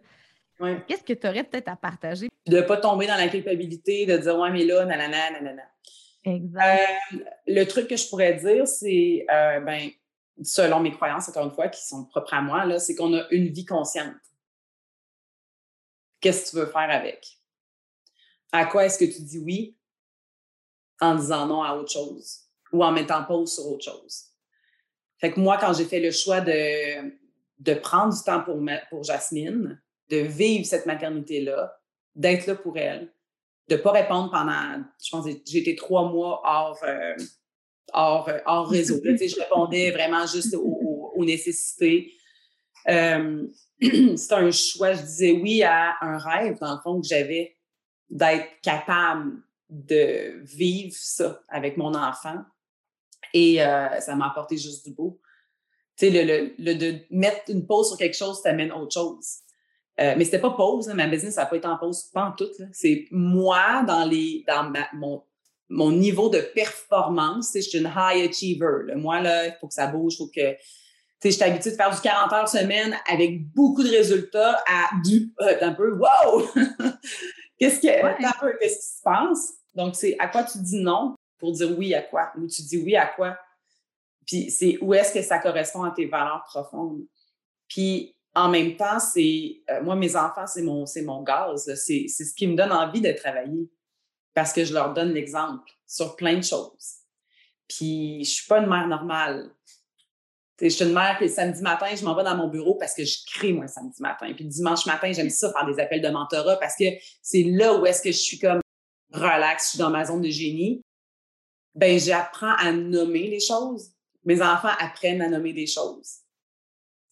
Qu'est-ce 0.86 1.02
que 1.02 1.14
tu 1.14 1.26
aurais 1.26 1.42
peut-être 1.42 1.68
à 1.68 1.76
partager? 1.76 2.28
De 2.46 2.56
ne 2.58 2.62
pas 2.62 2.76
tomber 2.76 3.06
dans 3.06 3.16
la 3.16 3.28
culpabilité, 3.28 4.04
de 4.06 4.16
dire 4.18 4.38
Ouais, 4.38 4.50
mais 4.50 4.64
là, 4.64 4.84
nanana, 4.84 5.30
nanana. 5.30 5.62
Exact. 6.22 6.90
Euh, 7.14 7.18
le 7.46 7.64
truc 7.64 7.88
que 7.88 7.96
je 7.96 8.08
pourrais 8.08 8.34
dire, 8.34 8.66
c'est, 8.66 9.26
euh, 9.32 9.60
ben, 9.60 9.90
selon 10.42 10.80
mes 10.80 10.92
croyances, 10.92 11.28
encore 11.28 11.46
une 11.46 11.54
fois, 11.54 11.68
qui 11.68 11.82
sont 11.84 12.04
propres 12.04 12.34
à 12.34 12.42
moi, 12.42 12.64
là, 12.66 12.78
c'est 12.78 12.94
qu'on 12.94 13.14
a 13.14 13.26
une 13.30 13.48
vie 13.48 13.64
consciente. 13.64 14.14
Qu'est-ce 16.20 16.44
que 16.44 16.50
tu 16.50 16.56
veux 16.56 16.70
faire 16.70 16.90
avec? 16.90 17.38
À 18.52 18.66
quoi 18.66 18.84
est-ce 18.84 18.98
que 18.98 19.04
tu 19.04 19.22
dis 19.22 19.38
oui 19.38 19.76
en 21.00 21.14
disant 21.16 21.46
non 21.46 21.62
à 21.62 21.74
autre 21.74 21.90
chose 21.90 22.42
ou 22.72 22.84
en 22.84 22.92
mettant 22.92 23.24
pause 23.24 23.54
sur 23.54 23.66
autre 23.66 23.84
chose? 23.84 24.33
Fait 25.18 25.32
que 25.32 25.40
moi, 25.40 25.58
quand 25.60 25.72
j'ai 25.72 25.84
fait 25.84 26.00
le 26.00 26.10
choix 26.10 26.40
de, 26.40 27.12
de 27.58 27.74
prendre 27.74 28.12
du 28.14 28.22
temps 28.22 28.42
pour, 28.42 28.60
pour 28.90 29.04
Jasmine, 29.04 29.80
de 30.10 30.16
vivre 30.18 30.66
cette 30.66 30.86
maternité-là, 30.86 31.76
d'être 32.14 32.46
là 32.46 32.54
pour 32.54 32.76
elle, 32.76 33.12
de 33.68 33.76
ne 33.76 33.80
pas 33.80 33.92
répondre 33.92 34.30
pendant, 34.30 34.84
je 35.02 35.10
pense, 35.10 35.26
j'ai 35.46 35.58
été 35.58 35.74
trois 35.74 36.10
mois 36.10 36.42
hors, 36.44 36.78
euh, 36.84 37.16
hors, 37.92 38.28
euh, 38.28 38.38
hors 38.44 38.68
réseau. 38.70 39.00
je 39.02 39.40
répondais 39.40 39.90
vraiment 39.90 40.26
juste 40.26 40.54
aux, 40.54 41.24
nécessités. 41.24 42.12
Euh, 42.88 43.46
C'était 43.80 44.34
un 44.34 44.50
choix, 44.50 44.92
je 44.92 45.02
disais 45.02 45.32
oui 45.32 45.62
à 45.62 45.96
un 46.00 46.18
rêve, 46.18 46.58
dans 46.60 46.74
le 46.74 46.80
fond, 46.82 47.00
que 47.00 47.06
j'avais 47.06 47.56
d'être 48.10 48.48
capable 48.62 49.42
de 49.70 50.42
vivre 50.44 50.94
ça 50.94 51.40
avec 51.48 51.76
mon 51.76 51.94
enfant. 51.94 52.44
Et 53.34 53.60
euh, 53.60 54.00
ça 54.00 54.14
m'a 54.14 54.28
apporté 54.28 54.56
juste 54.56 54.86
du 54.86 54.94
beau. 54.94 55.20
Tu 55.98 56.06
sais, 56.06 56.24
le, 56.24 56.54
le, 56.58 56.74
de 56.74 56.98
mettre 57.10 57.42
une 57.48 57.66
pause 57.66 57.88
sur 57.88 57.98
quelque 57.98 58.16
chose, 58.16 58.40
ça 58.40 58.50
amène 58.50 58.72
autre 58.72 58.94
chose. 58.94 59.40
Euh, 60.00 60.14
mais 60.16 60.24
c'était 60.24 60.40
pas 60.40 60.50
pause, 60.50 60.88
ma 60.88 61.06
business 61.06 61.36
n'a 61.36 61.46
pas 61.46 61.56
été 61.56 61.66
en 61.66 61.76
pause, 61.76 62.04
pas 62.12 62.24
en 62.24 62.32
tout. 62.32 62.48
C'est 62.72 63.06
moi, 63.10 63.84
dans, 63.86 64.08
les, 64.08 64.44
dans 64.46 64.72
mon, 64.94 65.22
mon 65.68 65.92
niveau 65.92 66.28
de 66.28 66.40
performance, 66.54 67.50
je 67.54 67.60
suis 67.60 67.78
une 67.78 67.92
high 67.96 68.28
achiever. 68.28 68.94
Moi, 68.96 69.20
là, 69.20 69.46
il 69.46 69.56
faut 69.60 69.68
que 69.68 69.74
ça 69.74 69.88
bouge, 69.88 70.14
il 70.14 70.16
faut 70.16 70.30
que. 70.34 70.56
Je 71.22 71.30
suis 71.30 71.42
habituée 71.42 71.70
de 71.70 71.76
faire 71.76 71.94
du 71.94 72.00
40 72.02 72.32
heures 72.34 72.48
semaine 72.48 72.94
avec 73.10 73.50
beaucoup 73.54 73.82
de 73.82 73.88
résultats 73.88 74.62
à 74.68 74.90
du. 75.04 75.32
Euh, 75.40 75.56
un 75.62 75.72
peu, 75.72 75.92
wow! 75.92 76.46
qu'est-ce, 77.58 77.80
que, 77.80 78.58
qu'est-ce 78.58 78.76
qui 78.76 78.96
se 78.98 79.02
passe? 79.02 79.54
Donc, 79.74 79.96
c'est 79.96 80.16
à 80.18 80.28
quoi 80.28 80.42
tu 80.42 80.58
dis 80.58 80.82
non? 80.82 81.14
Pour 81.38 81.52
dire 81.52 81.76
oui 81.78 81.94
à 81.94 82.02
quoi? 82.02 82.32
Ou 82.36 82.46
tu 82.46 82.62
dis 82.62 82.78
oui 82.78 82.96
à 82.96 83.06
quoi? 83.06 83.38
Puis, 84.26 84.50
c'est 84.50 84.78
où 84.80 84.94
est-ce 84.94 85.12
que 85.12 85.22
ça 85.22 85.38
correspond 85.38 85.82
à 85.82 85.90
tes 85.90 86.06
valeurs 86.06 86.44
profondes? 86.44 87.04
Puis, 87.68 88.16
en 88.34 88.48
même 88.48 88.76
temps, 88.76 88.98
c'est 88.98 89.62
euh, 89.70 89.82
moi, 89.82 89.96
mes 89.96 90.16
enfants, 90.16 90.46
c'est 90.46 90.62
mon, 90.62 90.86
c'est 90.86 91.02
mon 91.02 91.22
gaz. 91.22 91.72
C'est, 91.76 92.06
c'est 92.08 92.24
ce 92.24 92.34
qui 92.34 92.46
me 92.46 92.56
donne 92.56 92.72
envie 92.72 93.00
de 93.00 93.12
travailler 93.12 93.70
parce 94.32 94.52
que 94.52 94.64
je 94.64 94.74
leur 94.74 94.92
donne 94.92 95.12
l'exemple 95.12 95.70
sur 95.86 96.16
plein 96.16 96.36
de 96.36 96.42
choses. 96.42 97.04
Puis, 97.68 98.24
je 98.24 98.30
suis 98.30 98.46
pas 98.46 98.58
une 98.58 98.68
mère 98.68 98.88
normale. 98.88 99.50
je 100.60 100.68
suis 100.68 100.84
une 100.84 100.92
mère 100.92 101.18
que 101.18 101.28
samedi 101.28 101.62
matin, 101.62 101.86
je 101.94 102.04
m'en 102.04 102.14
vais 102.14 102.24
dans 102.24 102.36
mon 102.36 102.48
bureau 102.48 102.74
parce 102.74 102.94
que 102.94 103.04
je 103.04 103.18
crée, 103.26 103.52
moi, 103.52 103.68
samedi 103.68 104.02
matin. 104.02 104.32
Puis 104.34 104.44
dimanche 104.44 104.86
matin, 104.86 105.12
j'aime 105.12 105.30
ça 105.30 105.52
faire 105.52 105.66
des 105.66 105.80
appels 105.80 106.02
de 106.02 106.08
mentorat 106.08 106.56
parce 106.56 106.76
que 106.76 106.84
c'est 107.22 107.44
là 107.44 107.74
où 107.78 107.86
est-ce 107.86 108.02
que 108.02 108.10
je 108.10 108.18
suis 108.18 108.38
comme 108.38 108.60
relax, 109.12 109.64
je 109.64 109.68
suis 109.70 109.78
dans 109.78 109.90
ma 109.90 110.04
zone 110.04 110.20
de 110.20 110.28
génie. 110.28 110.82
Ben, 111.74 111.98
j'apprends 111.98 112.54
à 112.56 112.72
nommer 112.72 113.28
les 113.28 113.40
choses. 113.40 113.90
Mes 114.24 114.40
enfants 114.40 114.72
apprennent 114.78 115.22
à 115.22 115.28
nommer 115.28 115.52
des 115.52 115.66
choses. 115.66 116.20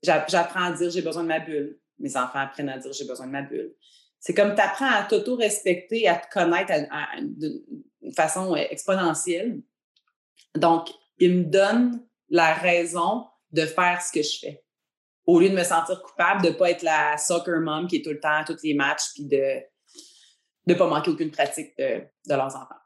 J'apprends 0.03 0.65
à 0.65 0.73
dire 0.73 0.91
j'ai 0.91 1.03
besoin 1.03 1.23
de 1.23 1.29
ma 1.29 1.41
bulle. 1.41 1.79
Mes 1.99 2.17
enfants 2.17 2.41
apprennent 2.41 2.69
à 2.69 2.79
dire 2.79 2.93
j'ai 2.93 3.05
besoin 3.05 3.27
de 3.27 3.33
ma 3.33 3.43
bulle. 3.43 3.75
C'est 4.19 4.35
comme 4.35 4.55
tu 4.55 4.61
apprends 4.61 4.91
à 4.91 5.03
t'auto-respecter, 5.03 6.09
à 6.09 6.17
te 6.17 6.33
connaître 6.33 6.73
d'une 7.21 8.15
façon 8.15 8.55
euh, 8.55 8.65
exponentielle. 8.71 9.61
Donc, 10.55 10.91
il 11.19 11.39
me 11.39 11.45
donne 11.45 12.07
la 12.29 12.55
raison 12.55 13.27
de 13.51 13.67
faire 13.67 14.01
ce 14.01 14.13
que 14.13 14.23
je 14.23 14.39
fais. 14.39 14.65
Au 15.27 15.41
lieu 15.41 15.51
de 15.51 15.57
me 15.57 15.65
sentir 15.65 16.03
coupable 16.03 16.43
de 16.43 16.49
ne 16.49 16.55
pas 16.55 16.71
être 16.71 16.83
la 16.83 17.19
soccer 17.19 17.61
mom 17.61 17.87
qui 17.87 17.97
est 17.97 18.03
tout 18.03 18.11
le 18.11 18.21
temps 18.21 18.39
à 18.41 18.45
tous 18.45 18.63
les 18.63 18.75
matchs 18.75 19.13
puis 19.15 19.25
de 19.25 19.61
ne 20.67 20.75
pas 20.75 20.87
manquer 20.87 21.11
aucune 21.11 21.31
pratique 21.31 21.77
de, 21.79 22.03
de 22.29 22.35
leurs 22.35 22.57
enfants. 22.57 22.82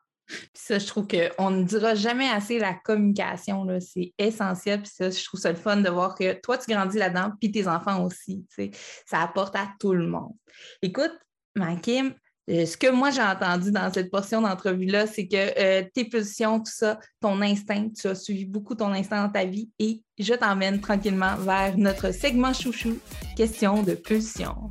Ça, 0.55 0.79
je 0.79 0.87
trouve 0.87 1.07
qu'on 1.07 1.51
ne 1.51 1.63
dira 1.65 1.95
jamais 1.95 2.29
assez 2.29 2.59
la 2.59 2.75
communication, 2.75 3.67
c'est 3.81 4.13
essentiel. 4.19 4.83
Puis 4.83 4.93
ça, 4.95 5.11
je 5.11 5.25
trouve 5.25 5.41
ça 5.41 5.51
le 5.51 5.57
fun 5.57 5.77
de 5.77 5.89
voir 5.89 6.15
que 6.15 6.33
toi, 6.41 6.59
tu 6.59 6.73
grandis 6.73 6.99
là-dedans, 6.99 7.33
puis 7.41 7.51
tes 7.51 7.69
enfants 7.69 8.05
aussi. 8.05 8.45
Ça 9.07 9.21
apporte 9.21 9.55
à 9.57 9.69
tout 9.79 9.93
le 9.93 10.07
monde. 10.07 10.35
Écoute, 10.83 11.13
ma 11.55 11.77
Kim, 11.77 12.15
euh, 12.49 12.65
ce 12.65 12.77
que 12.77 12.91
moi 12.91 13.11
j'ai 13.11 13.23
entendu 13.23 13.73
dans 13.73 13.93
cette 13.93 14.11
portion 14.11 14.41
d'entrevue-là, 14.41 15.09
c'est 15.09 15.27
que 15.27 15.37
euh, 15.37 15.85
tes 15.93 16.05
pulsions, 16.05 16.61
tout 16.61 16.73
ça, 16.73 17.01
ton 17.21 17.41
instinct, 17.43 17.89
tu 17.91 18.07
as 18.07 18.15
suivi 18.15 18.45
beaucoup 18.45 18.77
ton 18.77 18.93
instinct 18.93 19.25
dans 19.25 19.33
ta 19.33 19.45
vie 19.45 19.69
et 19.81 20.03
je 20.19 20.35
t'emmène 20.35 20.81
tranquillement 20.81 21.35
vers 21.37 21.77
notre 21.77 22.13
segment 22.13 22.53
chouchou, 22.53 22.99
question 23.37 23.83
de 23.83 23.95
pulsion. 23.95 24.71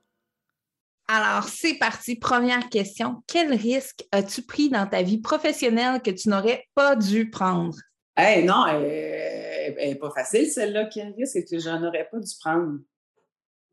Alors, 1.13 1.43
c'est 1.49 1.73
parti. 1.73 2.15
Première 2.15 2.69
question. 2.69 3.21
Quel 3.27 3.53
risque 3.53 4.05
as-tu 4.13 4.43
pris 4.43 4.69
dans 4.69 4.87
ta 4.87 5.01
vie 5.01 5.19
professionnelle 5.19 6.01
que 6.01 6.11
tu 6.11 6.29
n'aurais 6.29 6.63
pas 6.73 6.95
dû 6.95 7.29
prendre? 7.29 7.75
Eh 8.17 8.43
non, 8.43 8.65
elle 8.65 9.75
n'est 9.75 9.95
pas 9.95 10.11
facile, 10.11 10.49
celle-là. 10.49 10.85
Quel 10.85 11.13
risque 11.17 11.49
que 11.49 11.59
je 11.59 11.69
n'aurais 11.69 12.07
pas 12.09 12.17
dû 12.17 12.31
prendre? 12.39 12.79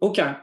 Aucun. 0.00 0.42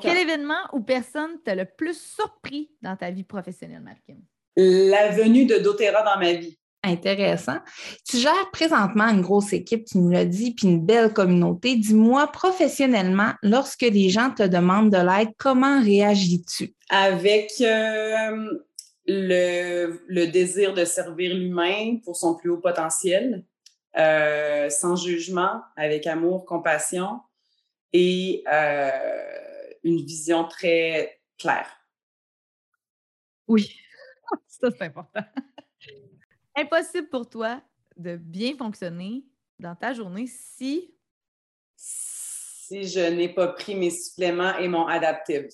Quel 0.00 0.18
événement 0.18 0.68
ou 0.72 0.80
personne 0.80 1.40
t'a 1.44 1.54
le 1.54 1.64
plus 1.64 1.96
surpris 1.96 2.72
dans 2.82 2.96
ta 2.96 3.12
vie 3.12 3.22
professionnelle, 3.22 3.82
Markim? 3.82 4.20
La 4.56 5.10
venue 5.10 5.46
de 5.46 5.58
doTERRA 5.58 6.02
dans 6.02 6.18
ma 6.18 6.32
vie. 6.32 6.58
Intéressant. 6.86 7.58
Tu 8.08 8.18
gères 8.18 8.50
présentement 8.52 9.08
une 9.08 9.20
grosse 9.20 9.52
équipe, 9.52 9.86
tu 9.86 9.98
nous 9.98 10.08
l'as 10.08 10.24
dit, 10.24 10.54
puis 10.54 10.68
une 10.68 10.86
belle 10.86 11.12
communauté. 11.12 11.74
Dis-moi, 11.74 12.30
professionnellement, 12.30 13.32
lorsque 13.42 13.82
les 13.82 14.08
gens 14.08 14.30
te 14.30 14.44
demandent 14.44 14.92
de 14.92 14.98
l'aide, 14.98 15.30
comment 15.36 15.82
réagis-tu? 15.82 16.74
Avec 16.88 17.50
euh, 17.60 18.60
le, 19.08 20.00
le, 20.06 20.26
désir 20.28 20.74
de 20.74 20.84
servir 20.84 21.34
l'humain 21.34 21.96
pour 22.04 22.14
son 22.14 22.36
plus 22.36 22.50
haut 22.50 22.60
potentiel, 22.60 23.44
euh, 23.98 24.70
sans 24.70 24.94
jugement, 24.94 25.62
avec 25.76 26.06
amour, 26.06 26.46
compassion 26.46 27.18
et 27.92 28.44
euh, 28.52 28.90
une 29.82 30.06
vision 30.06 30.44
très 30.44 31.18
claire. 31.36 31.68
Oui, 33.48 33.74
ça 34.46 34.68
c'est 34.70 34.82
important 34.82 35.24
impossible 36.56 37.08
pour 37.08 37.28
toi 37.28 37.60
de 37.96 38.16
bien 38.16 38.56
fonctionner 38.56 39.24
dans 39.58 39.74
ta 39.74 39.92
journée 39.92 40.26
si. 40.26 40.94
Si 41.76 42.88
je 42.88 43.00
n'ai 43.00 43.28
pas 43.28 43.48
pris 43.48 43.74
mes 43.74 43.90
suppléments 43.90 44.56
et 44.58 44.68
mon 44.68 44.86
adaptif. 44.86 45.44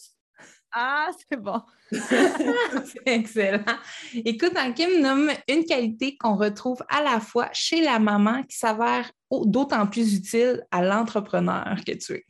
Ah, 0.75 1.11
c'est 1.29 1.37
bon. 1.37 1.61
c'est 1.91 3.03
excellent. 3.07 3.77
Écoute, 4.15 4.55
Kim 4.75 5.03
nomme 5.03 5.31
une 5.47 5.65
qualité 5.67 6.17
qu'on 6.17 6.37
retrouve 6.37 6.83
à 6.88 7.03
la 7.03 7.21
fois 7.21 7.51
chez 7.53 7.83
la 7.83 7.99
maman 7.99 8.43
qui 8.45 8.57
s'avère 8.57 9.11
d'autant 9.31 9.87
plus 9.87 10.15
utile 10.15 10.67
à 10.71 10.83
l'entrepreneur 10.83 11.77
que 11.87 11.93
tu 11.93 12.15
es. 12.15 12.25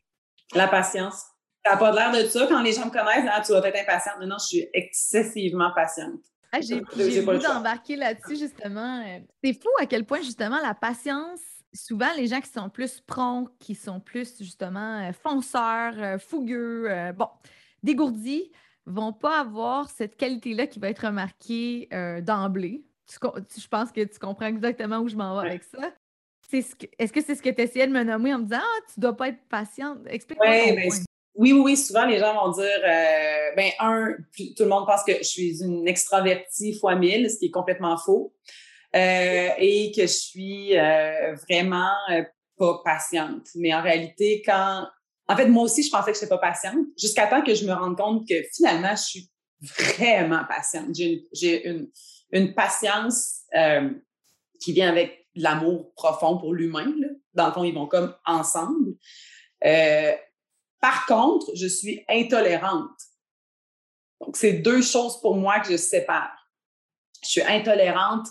La 0.54 0.66
patience. 0.66 1.22
Tu 1.64 1.70
n'as 1.70 1.76
pas 1.76 1.92
l'air 1.92 2.10
de 2.10 2.28
ça 2.28 2.48
quand 2.48 2.60
les 2.60 2.72
gens 2.72 2.86
me 2.86 2.90
connaissent, 2.90 3.30
hein, 3.32 3.40
tu 3.46 3.52
vas 3.52 3.64
être 3.68 3.80
impatiente. 3.80 4.16
Non, 4.20 4.26
non, 4.26 4.36
je 4.38 4.46
suis 4.46 4.68
excessivement 4.74 5.70
patiente. 5.72 6.22
Ah, 6.52 6.60
j'ai 6.60 7.20
voulu 7.20 7.38
d'embarquer 7.38 7.96
là-dessus, 7.96 8.36
justement. 8.36 9.02
C'est 9.42 9.54
fou 9.54 9.68
à 9.80 9.86
quel 9.86 10.04
point, 10.04 10.20
justement, 10.20 10.60
la 10.60 10.74
patience, 10.74 11.40
souvent, 11.74 12.12
les 12.16 12.26
gens 12.26 12.40
qui 12.40 12.50
sont 12.50 12.68
plus 12.68 13.00
prompts, 13.00 13.50
qui 13.58 13.74
sont 13.74 14.00
plus, 14.00 14.38
justement, 14.38 15.00
euh, 15.00 15.12
fonceurs, 15.12 15.94
euh, 15.96 16.18
fougueux, 16.18 16.90
euh, 16.90 17.12
bon, 17.12 17.28
dégourdis, 17.82 18.50
vont 18.84 19.12
pas 19.12 19.40
avoir 19.40 19.88
cette 19.88 20.16
qualité-là 20.16 20.66
qui 20.66 20.78
va 20.78 20.90
être 20.90 21.06
remarquée 21.06 21.88
d'emblée. 22.22 22.84
je 23.08 23.68
pense 23.68 23.92
que 23.92 24.02
tu 24.02 24.18
comprends 24.18 24.46
exactement 24.46 24.98
où 24.98 25.08
je 25.08 25.16
m'en 25.16 25.40
vais 25.40 25.48
avec 25.48 25.62
ça. 25.62 25.92
ce 26.50 26.56
est-ce 26.98 27.12
que 27.12 27.20
c'est 27.20 27.36
ce 27.36 27.42
que 27.42 27.50
tu 27.50 27.62
essayais 27.62 27.86
de 27.86 27.92
me 27.92 28.02
nommer 28.02 28.34
en 28.34 28.40
me 28.40 28.44
disant 28.44 28.60
Ah, 28.60 28.80
tu 28.92 28.98
dois 28.98 29.16
pas 29.16 29.28
être 29.28 29.40
patiente? 29.48 30.00
Explique-moi. 30.06 30.48
Ben, 30.48 30.90
oui, 31.34 31.52
oui, 31.52 31.60
oui. 31.60 31.76
Souvent, 31.76 32.04
les 32.04 32.18
gens 32.18 32.34
vont 32.34 32.52
dire 32.52 32.80
euh, 32.84 33.54
ben, 33.56 33.70
un, 33.78 34.14
tout 34.56 34.62
le 34.62 34.68
monde 34.68 34.86
pense 34.86 35.02
que 35.04 35.18
je 35.18 35.22
suis 35.22 35.62
une 35.62 35.88
extravertie 35.88 36.78
fois 36.78 36.94
mille, 36.94 37.30
ce 37.30 37.38
qui 37.38 37.46
est 37.46 37.50
complètement 37.50 37.96
faux. 37.96 38.34
Euh, 38.94 39.48
et 39.56 39.90
que 39.96 40.02
je 40.02 40.06
suis 40.06 40.78
euh, 40.78 41.34
vraiment 41.48 41.92
euh, 42.10 42.24
pas 42.58 42.82
patiente. 42.84 43.46
Mais 43.54 43.72
en 43.72 43.82
réalité, 43.82 44.42
quand. 44.44 44.86
En 45.28 45.36
fait, 45.36 45.46
moi 45.46 45.62
aussi, 45.62 45.82
je 45.82 45.90
pensais 45.90 46.12
que 46.12 46.18
je 46.18 46.24
n'étais 46.24 46.34
pas 46.34 46.38
patiente, 46.38 46.84
jusqu'à 47.00 47.26
temps 47.26 47.42
que 47.42 47.54
je 47.54 47.64
me 47.64 47.72
rende 47.72 47.96
compte 47.96 48.28
que 48.28 48.34
finalement, 48.54 48.94
je 48.94 49.02
suis 49.02 49.30
vraiment 49.60 50.44
patiente. 50.46 50.94
J'ai 50.94 51.66
une, 51.66 51.88
une, 52.32 52.52
patience 52.52 53.42
euh, 53.54 53.88
qui 54.60 54.72
vient 54.72 54.90
avec 54.90 55.26
l'amour 55.34 55.94
profond 55.94 56.36
pour 56.36 56.52
l'humain. 56.52 56.92
Dans 57.32 57.46
le 57.46 57.52
fond, 57.52 57.64
ils 57.64 57.72
vont 57.72 57.86
comme 57.86 58.14
ensemble. 58.26 58.96
Par 60.82 61.06
contre, 61.06 61.52
je 61.54 61.68
suis 61.68 62.04
intolérante. 62.08 62.98
Donc, 64.20 64.36
c'est 64.36 64.54
deux 64.54 64.82
choses 64.82 65.20
pour 65.20 65.36
moi 65.36 65.60
que 65.60 65.70
je 65.70 65.76
sépare. 65.76 66.36
Je 67.22 67.28
suis 67.28 67.42
intolérante 67.42 68.26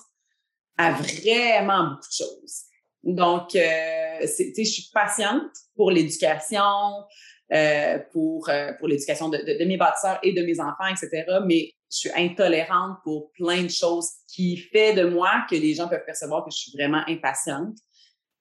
à 0.77 0.91
vraiment 0.91 1.91
beaucoup 1.91 2.07
de 2.09 2.25
choses. 2.25 2.63
Donc, 3.03 3.55
euh, 3.55 4.19
je 4.21 4.63
suis 4.63 4.89
patiente 4.93 5.49
pour 5.75 5.91
l'éducation, 5.91 7.05
euh, 7.53 7.99
pour, 8.11 8.49
euh, 8.49 8.73
pour 8.79 8.89
l'éducation 8.89 9.29
de, 9.29 9.37
de, 9.37 9.65
mes 9.65 9.77
bâtisseurs 9.77 10.19
et 10.21 10.33
de 10.33 10.41
mes 10.41 10.59
enfants, 10.59 10.87
etc. 10.87 11.23
Mais 11.45 11.71
je 11.89 11.97
suis 11.97 12.11
intolérante 12.17 12.97
pour 13.05 13.31
plein 13.31 13.63
de 13.63 13.69
choses 13.69 14.09
qui 14.27 14.57
fait 14.57 14.93
de 14.93 15.05
moi 15.05 15.45
que 15.49 15.55
les 15.55 15.73
gens 15.73 15.87
peuvent 15.87 16.05
percevoir 16.05 16.43
que 16.43 16.51
je 16.51 16.57
suis 16.57 16.71
vraiment 16.73 17.03
impatiente. 17.07 17.77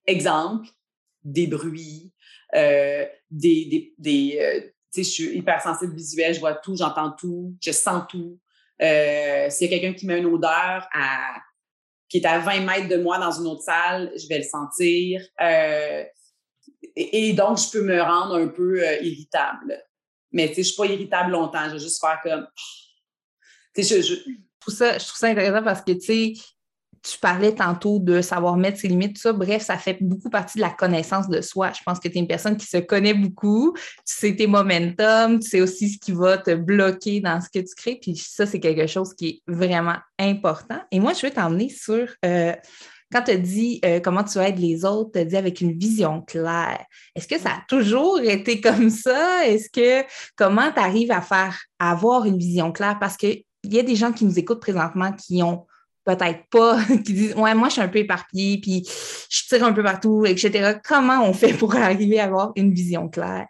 Exemple, 0.04 0.68
des 1.22 1.46
bruits, 1.46 2.12
euh, 2.54 3.06
des, 3.30 3.94
des, 3.98 4.38
euh, 4.40 4.60
tu 4.92 5.02
sais, 5.02 5.04
je 5.04 5.10
suis 5.10 5.36
hypersensible 5.36 5.94
visuel, 5.94 6.34
je 6.34 6.40
vois 6.40 6.54
tout, 6.54 6.76
j'entends 6.76 7.12
tout, 7.12 7.54
je 7.60 7.70
sens 7.72 8.04
tout. 8.08 8.38
Euh, 8.82 9.48
S'il 9.50 9.70
y 9.70 9.74
a 9.74 9.78
quelqu'un 9.78 9.96
qui 9.96 10.06
met 10.06 10.18
une 10.18 10.26
odeur 10.26 10.88
à 10.92 11.34
qui 12.08 12.16
est 12.16 12.26
à 12.26 12.40
20 12.40 12.60
mètres 12.60 12.88
de 12.88 12.96
moi 12.96 13.18
dans 13.18 13.30
une 13.30 13.46
autre 13.46 13.62
salle, 13.62 14.10
je 14.16 14.26
vais 14.26 14.38
le 14.38 14.44
sentir. 14.44 15.22
Euh, 15.40 16.04
et, 16.96 17.32
donc, 17.34 17.58
je 17.58 17.70
peux 17.70 17.82
me 17.82 18.02
rendre 18.02 18.34
un 18.34 18.48
peu 18.48 18.82
irritable. 19.00 19.80
Mais 20.32 20.48
tu 20.48 20.54
sais, 20.54 20.62
je 20.64 20.68
suis 20.68 20.76
pas 20.76 20.86
irritable 20.86 21.30
longtemps. 21.30 21.66
Je 21.66 21.74
vais 21.74 21.78
juste 21.78 22.00
faire 22.00 22.18
comme. 22.20 22.48
Tu 23.76 23.84
sais, 23.84 24.02
je, 24.02 24.16
ça, 24.70 24.98
je 24.98 25.06
trouve 25.06 25.18
ça 25.18 25.28
intéressant 25.28 25.62
parce 25.62 25.82
que 25.82 25.92
tu 25.92 26.00
sais, 26.00 26.32
tu 27.02 27.18
parlais 27.18 27.54
tantôt 27.54 27.98
de 27.98 28.20
savoir 28.20 28.56
mettre 28.56 28.78
ses 28.78 28.88
limites, 28.88 29.16
tout 29.16 29.22
ça. 29.22 29.32
Bref, 29.32 29.62
ça 29.62 29.76
fait 29.76 29.96
beaucoup 30.00 30.28
partie 30.28 30.58
de 30.58 30.62
la 30.62 30.70
connaissance 30.70 31.28
de 31.28 31.40
soi. 31.40 31.72
Je 31.76 31.82
pense 31.84 31.98
que 31.98 32.08
tu 32.08 32.16
es 32.16 32.20
une 32.20 32.26
personne 32.26 32.56
qui 32.56 32.66
se 32.66 32.76
connaît 32.76 33.14
beaucoup. 33.14 33.72
Tu 33.74 33.82
sais 34.04 34.36
tes 34.36 34.46
momentum, 34.46 35.38
tu 35.40 35.48
sais 35.48 35.60
aussi 35.60 35.88
ce 35.88 35.98
qui 35.98 36.12
va 36.12 36.38
te 36.38 36.54
bloquer 36.54 37.20
dans 37.20 37.40
ce 37.40 37.48
que 37.48 37.64
tu 37.64 37.74
crées. 37.74 37.98
Puis 38.00 38.16
ça, 38.16 38.44
c'est 38.44 38.60
quelque 38.60 38.86
chose 38.86 39.14
qui 39.14 39.28
est 39.28 39.42
vraiment 39.46 39.96
important. 40.18 40.80
Et 40.90 41.00
moi, 41.00 41.12
je 41.14 41.22
vais 41.22 41.30
t'emmener 41.30 41.68
sur. 41.68 42.06
Euh, 42.24 42.52
quand 43.12 43.22
tu 43.22 43.38
dit 43.38 43.80
euh, 43.84 43.98
comment 44.00 44.22
tu 44.22 44.38
aides 44.38 44.58
les 44.58 44.84
autres, 44.84 45.10
tu 45.12 45.24
dit 45.24 45.36
avec 45.36 45.60
une 45.60 45.76
vision 45.76 46.22
claire. 46.22 46.84
Est-ce 47.16 47.26
que 47.26 47.38
ça 47.38 47.50
a 47.50 47.62
toujours 47.68 48.20
été 48.20 48.60
comme 48.60 48.90
ça? 48.90 49.46
Est-ce 49.46 49.68
que 49.68 50.06
comment 50.36 50.70
tu 50.72 50.80
arrives 50.80 51.10
à 51.10 51.20
faire 51.20 51.58
à 51.78 51.90
avoir 51.90 52.24
une 52.26 52.38
vision 52.38 52.70
claire? 52.70 52.98
Parce 53.00 53.16
qu'il 53.16 53.42
y 53.64 53.78
a 53.78 53.82
des 53.82 53.96
gens 53.96 54.12
qui 54.12 54.24
nous 54.24 54.38
écoutent 54.38 54.60
présentement 54.60 55.12
qui 55.12 55.42
ont 55.42 55.66
peut-être 56.04 56.46
pas, 56.50 56.78
qui 57.04 57.12
disent 57.12 57.34
Ouais, 57.34 57.54
moi, 57.54 57.68
je 57.68 57.74
suis 57.74 57.82
un 57.82 57.88
peu 57.88 57.98
éparpillée, 57.98 58.60
puis 58.60 58.86
je 59.28 59.46
tire 59.46 59.64
un 59.64 59.72
peu 59.72 59.82
partout, 59.82 60.24
etc. 60.26 60.78
Comment 60.84 61.24
on 61.24 61.32
fait 61.32 61.52
pour 61.52 61.74
arriver 61.76 62.20
à 62.20 62.24
avoir 62.24 62.52
une 62.56 62.72
vision 62.72 63.08
claire? 63.08 63.46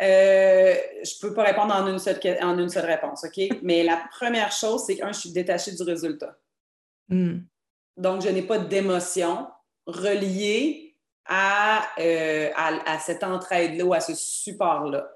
Euh, 0.00 0.74
je 1.04 1.10
ne 1.14 1.28
peux 1.28 1.34
pas 1.34 1.44
répondre 1.44 1.74
en 1.74 1.86
une, 1.86 1.98
seule, 1.98 2.18
en 2.42 2.58
une 2.58 2.68
seule 2.68 2.86
réponse, 2.86 3.24
OK? 3.24 3.58
Mais 3.62 3.84
la 3.84 4.02
première 4.10 4.50
chose, 4.50 4.84
c'est 4.86 4.96
que, 4.96 5.06
je 5.06 5.12
suis 5.12 5.32
détachée 5.32 5.72
du 5.72 5.82
résultat. 5.82 6.36
Hmm. 7.08 7.40
Donc, 7.96 8.22
je 8.22 8.28
n'ai 8.28 8.42
pas 8.42 8.58
d'émotion 8.58 9.46
reliée 9.86 10.96
à, 11.26 11.86
euh, 12.00 12.50
à, 12.56 12.94
à, 12.94 12.98
cette 12.98 13.22
entraide-là 13.22 13.84
ou 13.84 13.94
à 13.94 14.00
ce 14.00 14.14
support-là. 14.14 15.08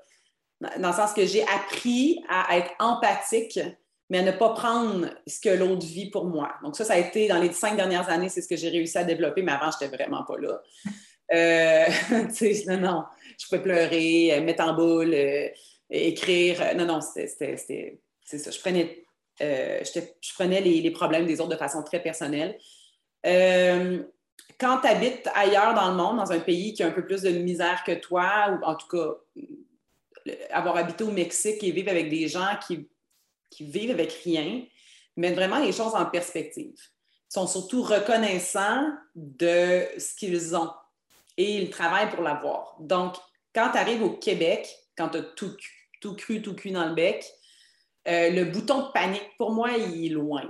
Dans 0.61 0.88
le 0.88 0.94
sens 0.94 1.12
que 1.12 1.27
j'ai 1.27 1.42
appris 1.42 2.22
à 2.29 2.57
être 2.57 2.70
empathique 2.79 3.59
mais 4.09 4.19
à 4.19 4.23
ne 4.23 4.33
pas 4.33 4.51
prendre 4.51 5.09
ce 5.27 5.40
que 5.40 5.49
l'autre 5.49 5.85
vit 5.85 6.11
pour 6.11 6.27
moi. 6.27 6.55
Donc 6.62 6.77
ça, 6.77 6.85
ça 6.85 6.95
a 6.95 6.99
été 6.99 7.29
dans 7.29 7.38
les 7.40 7.53
cinq 7.53 7.77
dernières 7.77 8.09
années, 8.09 8.29
c'est 8.29 8.42
ce 8.42 8.49
que 8.49 8.57
j'ai 8.57 8.69
réussi 8.69 8.97
à 8.99 9.05
développer, 9.05 9.42
mais 9.42 9.53
avant, 9.53 9.71
je 9.71 9.85
n'étais 9.85 9.97
vraiment 9.97 10.25
pas 10.25 10.38
là. 10.38 10.61
Euh, 11.35 11.87
non, 12.69 12.79
non, 12.79 13.05
je 13.37 13.47
pouvais 13.47 13.61
pleurer, 13.61 14.33
euh, 14.33 14.40
mettre 14.42 14.62
en 14.62 14.75
boule, 14.75 15.12
euh, 15.12 15.49
écrire. 15.90 16.77
Non, 16.77 16.87
non, 16.87 17.01
c'était 17.01 17.57
c'est 17.57 18.38
ça. 18.38 18.53
Je 18.53 18.61
prenais, 18.61 19.05
je 19.40 20.35
prenais 20.35 20.61
les, 20.61 20.81
les, 20.81 20.90
problèmes 20.92 21.27
des 21.27 21.40
autres 21.40 21.51
de 21.51 21.57
façon 21.57 21.83
très 21.83 22.01
personnelle. 22.01 22.57
quand 23.25 24.81
tu 24.83 24.87
habites 24.87 25.29
ailleurs 25.35 25.75
dans 25.75 25.90
le 25.90 25.97
monde, 25.97 26.19
dans 26.19 26.31
un 26.31 26.38
pays 26.38 26.75
qui 26.75 26.85
a 26.85 26.87
un 26.87 26.92
peu 26.92 27.05
plus 27.05 27.23
de 27.23 27.31
misère 27.31 27.83
que 27.85 27.95
toi, 27.95 28.53
ou 28.53 28.64
en 28.64 28.77
tout 28.77 28.87
cas, 28.87 29.16
avoir 30.51 30.77
habité 30.77 31.03
au 31.03 31.11
Mexique 31.11 31.62
et 31.64 31.73
vivre 31.73 31.90
avec 31.90 32.09
des 32.09 32.29
gens 32.29 32.57
qui 32.64 32.88
qui 33.57 33.64
vivent 33.64 33.90
avec 33.90 34.12
rien, 34.25 34.62
mettent 35.16 35.35
vraiment 35.35 35.59
les 35.59 35.73
choses 35.73 35.95
en 35.95 36.05
perspective. 36.05 36.75
Ils 36.77 37.33
sont 37.33 37.47
surtout 37.47 37.83
reconnaissants 37.83 38.92
de 39.14 39.87
ce 39.99 40.14
qu'ils 40.14 40.55
ont 40.55 40.71
et 41.38 41.57
ils 41.57 41.71
travaillent 41.71 42.11
pour 42.11 42.23
l'avoir. 42.23 42.77
Donc, 42.81 43.16
quand 43.55 43.71
tu 43.73 43.79
arrives 43.79 44.03
au 44.03 44.11
Québec, 44.11 44.69
quand 44.97 45.09
tu 45.09 45.19
as 45.19 45.23
tout, 45.23 45.57
cru, 46.16 46.42
tout 46.42 46.55
cuit 46.55 46.73
dans 46.73 46.87
le 46.87 46.95
bec, 46.95 47.25
euh, 48.09 48.31
le 48.31 48.45
bouton 48.45 48.88
de 48.88 48.92
panique, 48.92 49.31
pour 49.38 49.53
moi, 49.53 49.71
il 49.73 50.07
est 50.07 50.14
loin. 50.14 50.42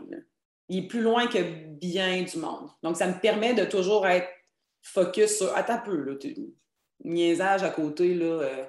Il 0.68 0.84
est 0.84 0.88
plus 0.88 1.00
loin 1.00 1.28
que 1.28 1.38
bien 1.78 2.22
du 2.22 2.38
monde. 2.38 2.68
Donc, 2.82 2.96
ça 2.96 3.06
me 3.06 3.18
permet 3.20 3.54
de 3.54 3.64
toujours 3.64 4.06
être 4.06 4.28
focus 4.82 5.38
sur. 5.38 5.56
Attends 5.56 5.74
un 5.74 5.78
peu, 5.78 5.96
là, 5.96 6.14
niaisage 7.04 7.62
à 7.62 7.70
côté, 7.70 8.14
là. 8.14 8.26
Euh, 8.26 8.64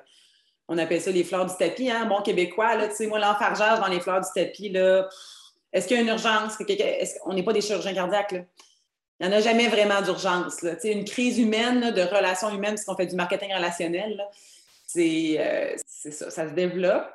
on 0.67 0.77
appelle 0.77 1.01
ça 1.01 1.11
les 1.11 1.23
fleurs 1.23 1.45
du 1.45 1.55
tapis, 1.55 1.89
hein? 1.89 2.05
Bon 2.05 2.21
québécois, 2.21 2.75
là, 2.75 2.87
tu 2.87 2.95
sais, 2.95 3.07
moi, 3.07 3.19
l'enfargeage 3.19 3.79
dans 3.79 3.87
les 3.87 3.99
fleurs 3.99 4.21
du 4.21 4.27
tapis, 4.33 4.69
là, 4.69 5.07
est-ce 5.71 5.87
qu'il 5.87 5.97
y 5.97 5.99
a 5.99 6.03
une 6.03 6.09
urgence? 6.09 6.59
Est 6.59 7.19
on 7.25 7.33
n'est 7.33 7.43
pas 7.43 7.53
des 7.53 7.61
chirurgiens 7.61 7.93
cardiaques, 7.93 8.31
là? 8.31 8.39
Il 9.19 9.27
n'y 9.27 9.33
en 9.33 9.37
a 9.37 9.41
jamais 9.41 9.67
vraiment 9.67 10.01
d'urgence. 10.01 10.63
Une 10.83 11.03
crise 11.03 11.39
humaine, 11.39 11.91
de 11.91 12.01
relations 12.03 12.53
humaines, 12.53 12.75
puisqu'on 12.75 12.95
fait 12.95 13.07
du 13.07 13.15
marketing 13.15 13.51
relationnel, 13.51 14.23
euh, 14.95 15.75
c'est 15.87 16.11
ça, 16.11 16.29
ça 16.29 16.47
se 16.47 16.53
développe. 16.53 17.09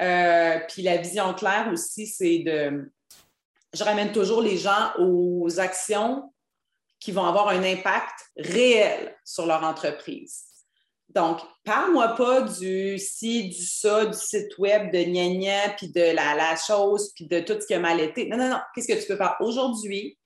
Euh, 0.00 0.60
puis 0.68 0.82
la 0.82 0.98
vision 0.98 1.34
claire 1.34 1.68
aussi, 1.72 2.06
c'est 2.06 2.38
de... 2.38 2.92
Je 3.74 3.84
ramène 3.84 4.12
toujours 4.12 4.40
les 4.40 4.56
gens 4.56 4.92
aux 4.98 5.58
actions 5.58 6.32
qui 7.00 7.12
vont 7.12 7.24
avoir 7.24 7.48
un 7.48 7.62
impact 7.62 8.30
réel 8.36 9.16
sur 9.24 9.46
leur 9.46 9.64
entreprise. 9.64 10.44
Donc, 11.16 11.40
parle-moi 11.64 12.08
pas 12.08 12.42
du 12.42 12.98
ci, 12.98 13.48
du 13.48 13.64
ça, 13.64 14.04
du 14.04 14.18
site 14.18 14.58
web, 14.58 14.92
de 14.92 15.02
gna 15.02 15.70
puis 15.70 15.88
de 15.88 16.14
la, 16.14 16.56
chose, 16.56 17.10
puis 17.14 17.26
de 17.26 17.40
tout 17.40 17.58
ce 17.58 17.66
qui 17.66 17.72
a 17.72 17.80
mal 17.80 18.00
été. 18.00 18.28
Non, 18.28 18.36
non, 18.36 18.50
non. 18.50 18.60
Qu'est-ce 18.74 18.86
que 18.86 19.00
tu 19.00 19.06
peux 19.06 19.16
faire 19.16 19.34
aujourd'hui 19.40 20.18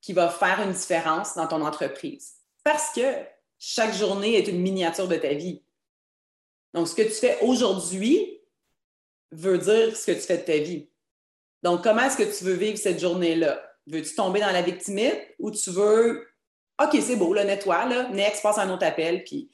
qui 0.00 0.14
va 0.14 0.30
faire 0.30 0.62
une 0.62 0.72
différence 0.72 1.34
dans 1.34 1.46
ton 1.46 1.60
entreprise? 1.60 2.36
Parce 2.64 2.94
que 2.94 3.02
chaque 3.58 3.92
journée 3.92 4.38
est 4.38 4.48
une 4.48 4.62
miniature 4.62 5.06
de 5.06 5.16
ta 5.16 5.34
vie. 5.34 5.62
Donc, 6.72 6.88
ce 6.88 6.94
que 6.94 7.02
tu 7.02 7.10
fais 7.10 7.38
aujourd'hui 7.42 8.40
veut 9.32 9.58
dire 9.58 9.94
ce 9.94 10.06
que 10.06 10.12
tu 10.12 10.22
fais 10.22 10.38
de 10.38 10.44
ta 10.44 10.56
vie. 10.56 10.88
Donc, 11.62 11.82
comment 11.82 12.04
est-ce 12.04 12.16
que 12.16 12.38
tu 12.38 12.44
veux 12.44 12.54
vivre 12.54 12.78
cette 12.78 13.00
journée-là? 13.00 13.62
Veux-tu 13.86 14.14
tomber 14.14 14.40
dans 14.40 14.50
la 14.50 14.62
victimite 14.62 15.20
ou 15.38 15.50
tu 15.50 15.70
veux, 15.70 16.26
OK, 16.82 16.96
c'est 17.02 17.16
beau, 17.16 17.34
là, 17.34 17.44
nettoie, 17.44 17.84
là, 17.84 18.08
next, 18.08 18.42
passe 18.42 18.56
un 18.56 18.70
autre 18.70 18.86
appel, 18.86 19.24
puis 19.24 19.50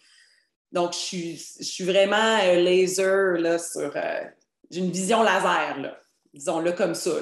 donc, 0.73 0.93
je 0.93 1.37
suis, 1.63 1.85
vraiment 1.85 2.39
euh, 2.43 2.57
laser 2.57 3.41
là, 3.41 3.59
sur. 3.59 3.93
Euh, 3.97 4.25
j'ai 4.71 4.81
une 4.81 4.91
vision 4.91 5.23
laser, 5.23 5.97
disons-le 6.35 6.73
comme 6.73 6.95
ça. 6.95 7.13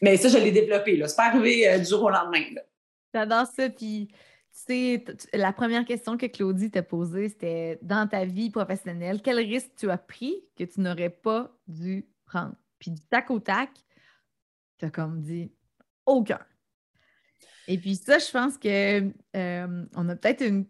Mais 0.00 0.16
ça, 0.16 0.28
je 0.28 0.38
l'ai 0.38 0.52
développé. 0.52 1.02
C'est 1.06 1.16
pas 1.16 1.26
arrivé 1.26 1.68
euh, 1.68 1.78
du 1.78 1.84
jour 1.84 2.04
au 2.04 2.10
lendemain. 2.10 2.44
J'adore 3.12 3.46
ça. 3.46 3.68
Puis, 3.68 4.08
tu 4.08 4.18
sais, 4.52 5.04
la 5.32 5.52
première 5.52 5.84
question 5.84 6.16
que 6.16 6.26
Claudie 6.26 6.70
t'a 6.70 6.82
posée, 6.82 7.28
c'était 7.28 7.78
dans 7.82 8.08
ta 8.08 8.24
vie 8.24 8.50
professionnelle, 8.50 9.20
quel 9.22 9.38
risque 9.38 9.70
tu 9.76 9.90
as 9.90 9.98
pris 9.98 10.44
que 10.56 10.64
tu 10.64 10.80
n'aurais 10.80 11.10
pas 11.10 11.52
dû 11.66 12.08
prendre? 12.24 12.54
Puis, 12.78 12.92
du 12.92 13.00
tac 13.02 13.30
au 13.30 13.40
tac, 13.40 13.70
tu 14.78 14.84
as 14.84 14.90
comme 14.90 15.20
dit 15.20 15.52
aucun. 16.06 16.40
Et 17.72 17.78
puis 17.78 17.96
ça, 17.96 18.18
je 18.18 18.30
pense 18.30 18.58
que 18.58 19.10
euh, 19.34 19.84
on 19.96 20.08
a 20.10 20.14
peut-être 20.14 20.42
une, 20.42 20.66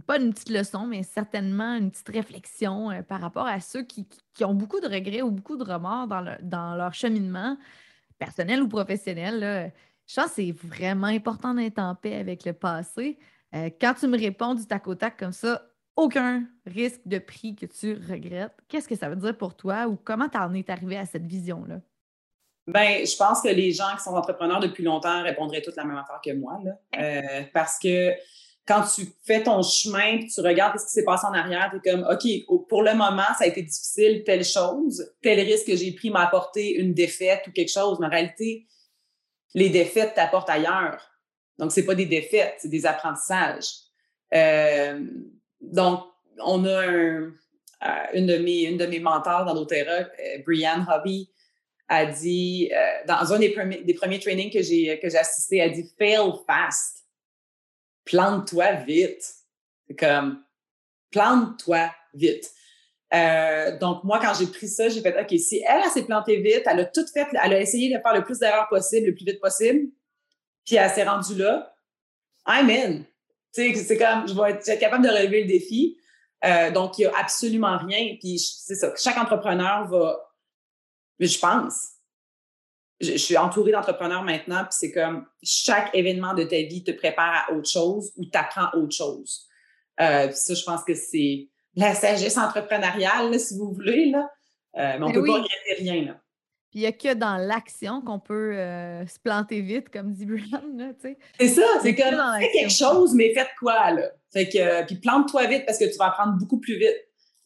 pas 0.00 0.18
une 0.18 0.32
petite 0.32 0.50
leçon, 0.50 0.84
mais 0.84 1.04
certainement 1.04 1.76
une 1.76 1.92
petite 1.92 2.08
réflexion 2.08 2.90
euh, 2.90 3.02
par 3.02 3.20
rapport 3.20 3.46
à 3.46 3.60
ceux 3.60 3.84
qui, 3.84 4.04
ont 4.40 4.52
beaucoup 4.52 4.80
de 4.80 4.88
regrets 4.88 5.22
ou 5.22 5.30
beaucoup 5.30 5.56
de 5.56 5.62
remords 5.62 6.08
dans, 6.08 6.36
dans 6.42 6.74
leur 6.74 6.92
cheminement 6.92 7.56
personnel 8.18 8.62
ou 8.64 8.68
professionnel. 8.68 9.72
Je 10.08 10.14
pense 10.16 10.30
que 10.30 10.34
c'est 10.34 10.50
vraiment 10.50 11.06
important 11.06 11.54
d'être 11.54 11.78
en 11.78 11.94
paix 11.94 12.16
avec 12.16 12.44
le 12.44 12.52
passé. 12.52 13.16
Euh, 13.54 13.70
quand 13.80 13.94
tu 13.94 14.08
me 14.08 14.18
réponds 14.18 14.54
du 14.54 14.66
tac 14.66 14.88
au 14.88 14.96
tac 14.96 15.16
comme 15.16 15.32
ça, 15.32 15.70
aucun 15.94 16.48
risque 16.66 17.02
de 17.06 17.20
prix 17.20 17.54
que 17.54 17.66
tu 17.66 17.94
regrettes. 17.94 18.58
Qu'est-ce 18.66 18.88
que 18.88 18.96
ça 18.96 19.08
veut 19.08 19.14
dire 19.14 19.38
pour 19.38 19.54
toi 19.56 19.86
ou 19.86 19.94
comment 19.94 20.28
tu 20.28 20.36
en 20.36 20.52
es 20.52 20.68
arrivé 20.68 20.96
à 20.96 21.06
cette 21.06 21.26
vision-là? 21.26 21.80
Ben, 22.66 23.06
je 23.06 23.16
pense 23.16 23.42
que 23.42 23.48
les 23.48 23.72
gens 23.72 23.94
qui 23.96 24.02
sont 24.02 24.14
entrepreneurs 24.14 24.60
depuis 24.60 24.84
longtemps 24.84 25.22
répondraient 25.22 25.60
toutes 25.60 25.76
la 25.76 25.84
même 25.84 25.98
affaire 25.98 26.20
que 26.24 26.32
moi. 26.32 26.58
Euh, 26.98 27.42
parce 27.52 27.78
que 27.78 28.12
quand 28.66 28.82
tu 28.94 29.06
fais 29.26 29.42
ton 29.42 29.62
chemin, 29.62 30.18
puis 30.18 30.28
tu 30.28 30.40
regardes 30.40 30.78
ce 30.78 30.86
qui 30.86 30.92
s'est 30.92 31.04
passé 31.04 31.26
en 31.26 31.34
arrière, 31.34 31.70
tu 31.70 31.76
es 31.76 31.92
comme, 31.92 32.06
OK, 32.10 32.66
pour 32.68 32.82
le 32.82 32.92
moment, 32.92 33.22
ça 33.38 33.44
a 33.44 33.46
été 33.46 33.60
difficile, 33.60 34.24
telle 34.24 34.44
chose, 34.44 35.12
tel 35.20 35.38
risque 35.40 35.66
que 35.66 35.76
j'ai 35.76 35.92
pris 35.92 36.08
m'a 36.08 36.22
apporté 36.22 36.76
une 36.76 36.94
défaite 36.94 37.46
ou 37.46 37.52
quelque 37.52 37.70
chose. 37.70 37.98
Mais 38.00 38.06
en 38.06 38.10
réalité, 38.10 38.66
les 39.52 39.68
défaites 39.68 40.14
t'apportent 40.14 40.48
ailleurs. 40.48 41.10
Donc, 41.58 41.70
c'est 41.70 41.84
pas 41.84 41.94
des 41.94 42.06
défaites, 42.06 42.54
c'est 42.58 42.68
des 42.68 42.86
apprentissages. 42.86 43.68
Euh, 44.32 45.04
donc, 45.60 46.00
on 46.42 46.64
a 46.64 46.86
euh, 46.88 47.30
une, 48.14 48.26
de 48.26 48.38
mes, 48.38 48.62
une 48.62 48.78
de 48.78 48.86
mes 48.86 49.00
mentors 49.00 49.44
dans 49.44 49.54
doTERRA, 49.54 50.08
Brianne 50.46 50.86
Hobby, 50.90 51.30
a 51.88 52.06
dit, 52.06 52.70
euh, 52.72 53.06
dans 53.06 53.32
un 53.32 53.38
des 53.38 53.50
premiers, 53.50 53.82
des 53.82 53.94
premiers 53.94 54.18
trainings 54.18 54.52
que 54.52 54.62
j'ai, 54.62 54.98
que 55.00 55.08
j'ai 55.08 55.18
assisté, 55.18 55.60
a 55.60 55.68
dit 55.68 55.90
fail 55.98 56.32
fast. 56.46 57.04
Plante-toi 58.04 58.72
vite. 58.86 59.24
C'est 59.86 59.96
comme 59.96 60.42
plante-toi 61.10 61.90
vite. 62.14 62.50
Euh, 63.12 63.78
donc, 63.78 64.02
moi, 64.02 64.18
quand 64.20 64.32
j'ai 64.38 64.46
pris 64.46 64.66
ça, 64.66 64.88
j'ai 64.88 65.00
fait 65.00 65.14
OK, 65.20 65.38
si 65.38 65.62
elle, 65.68 65.82
elle 65.84 65.90
s'est 65.90 66.04
plantée 66.04 66.36
vite, 66.38 66.62
elle 66.66 66.80
a 66.80 66.84
tout 66.84 67.06
fait, 67.12 67.26
elle 67.32 67.52
a 67.52 67.60
essayé 67.60 67.94
de 67.94 68.00
faire 68.00 68.14
le 68.14 68.24
plus 68.24 68.38
d'erreurs 68.38 68.68
possible, 68.68 69.06
le 69.06 69.14
plus 69.14 69.24
vite 69.24 69.40
possible, 69.40 69.88
puis 70.64 70.76
elle 70.76 70.90
s'est 70.90 71.04
rendue 71.04 71.36
là, 71.36 71.76
I'm 72.46 72.68
in. 72.70 73.02
C'est 73.52 73.96
comme, 73.96 74.26
je 74.26 74.34
vais 74.34 74.50
être, 74.50 74.80
capable 74.80 75.04
de 75.04 75.10
relever 75.10 75.42
le 75.42 75.46
défi. 75.46 75.96
Euh, 76.44 76.72
donc, 76.72 76.98
il 76.98 77.02
n'y 77.02 77.06
a 77.06 77.16
absolument 77.16 77.78
rien. 77.78 78.16
Puis, 78.18 78.38
c'est 78.38 78.74
ça, 78.74 78.92
chaque 78.96 79.16
entrepreneur 79.16 79.86
va 79.86 80.33
je 81.20 81.38
pense. 81.38 81.88
Je, 83.00 83.16
suis 83.16 83.36
entourée 83.36 83.72
d'entrepreneurs 83.72 84.22
maintenant, 84.22 84.60
puis 84.64 84.72
c'est 84.72 84.92
comme 84.92 85.26
chaque 85.42 85.94
événement 85.94 86.34
de 86.34 86.44
ta 86.44 86.56
vie 86.56 86.84
te 86.84 86.92
prépare 86.92 87.46
à 87.46 87.52
autre 87.52 87.68
chose 87.68 88.12
ou 88.16 88.24
t'apprends 88.24 88.68
autre 88.74 88.94
chose. 88.94 89.46
Euh, 90.00 90.30
ça, 90.30 90.54
je 90.54 90.64
pense 90.64 90.84
que 90.84 90.94
c'est 90.94 91.48
la 91.74 91.94
sagesse 91.94 92.38
entrepreneuriale, 92.38 93.38
si 93.38 93.58
vous 93.58 93.72
voulez. 93.72 94.10
Là. 94.10 94.30
Euh, 94.76 94.98
mais 94.98 95.04
on 95.04 95.08
ne 95.08 95.14
peut 95.14 95.24
pas 95.24 95.34
regretter 95.34 95.74
rien. 95.78 96.04
Là. 96.04 96.20
Puis 96.70 96.80
il 96.80 96.82
n'y 96.82 96.86
a 96.86 96.92
que 96.92 97.14
dans 97.14 97.36
l'action 97.36 98.00
qu'on 98.00 98.18
peut 98.18 98.56
euh, 98.56 99.06
se 99.06 99.18
planter 99.20 99.60
vite, 99.60 99.90
comme 99.90 100.12
dit 100.12 100.26
Brian. 100.26 100.62
C'est 101.38 101.48
ça, 101.48 101.62
c'est 101.82 101.94
comme 101.94 102.20
fais 102.38 102.50
quelque 102.52 102.72
chose, 102.72 103.14
mais 103.14 103.32
faites 103.32 103.50
quoi, 103.60 103.92
là? 103.92 104.10
Fait 104.32 104.48
que, 104.48 104.84
puis 104.86 104.96
plante-toi 104.96 105.46
vite 105.46 105.66
parce 105.66 105.78
que 105.78 105.84
tu 105.84 105.96
vas 105.96 106.06
apprendre 106.06 106.36
beaucoup 106.36 106.58
plus 106.58 106.76
vite. 106.76 106.96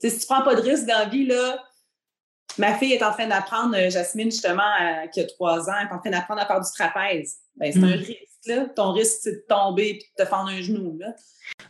si 0.01 0.11
tu 0.11 0.25
ne 0.25 0.35
prends 0.35 0.43
pas 0.43 0.55
de 0.55 0.63
risque 0.63 0.87
dans 0.87 1.01
la 1.01 1.05
vie, 1.05 1.27
là, 1.27 1.63
Ma 2.59 2.75
fille 2.75 2.93
est 2.93 3.03
en 3.03 3.13
train 3.13 3.27
d'apprendre, 3.27 3.77
euh, 3.77 3.91
Jasmine, 3.91 4.31
justement, 4.31 4.63
qui 5.13 5.21
a 5.21 5.25
trois 5.25 5.69
ans, 5.69 5.75
elle 5.81 5.89
est 5.89 5.93
en 5.93 5.99
train 5.99 6.11
d'apprendre 6.11 6.41
à 6.41 6.47
faire 6.47 6.61
du 6.61 6.71
trapèze. 6.73 7.37
Ben, 7.57 7.73
c'est 7.73 7.79
un 7.79 7.97
mm. 7.97 8.01
risque, 8.01 8.47
là. 8.47 8.67
Ton 8.75 8.93
risque, 8.93 9.19
c'est 9.23 9.33
de 9.33 9.45
tomber 9.49 9.89
et 9.89 9.95
de 9.95 10.25
te 10.25 10.29
fendre 10.29 10.51
un 10.51 10.61
genou, 10.61 10.97
là. 10.99 11.15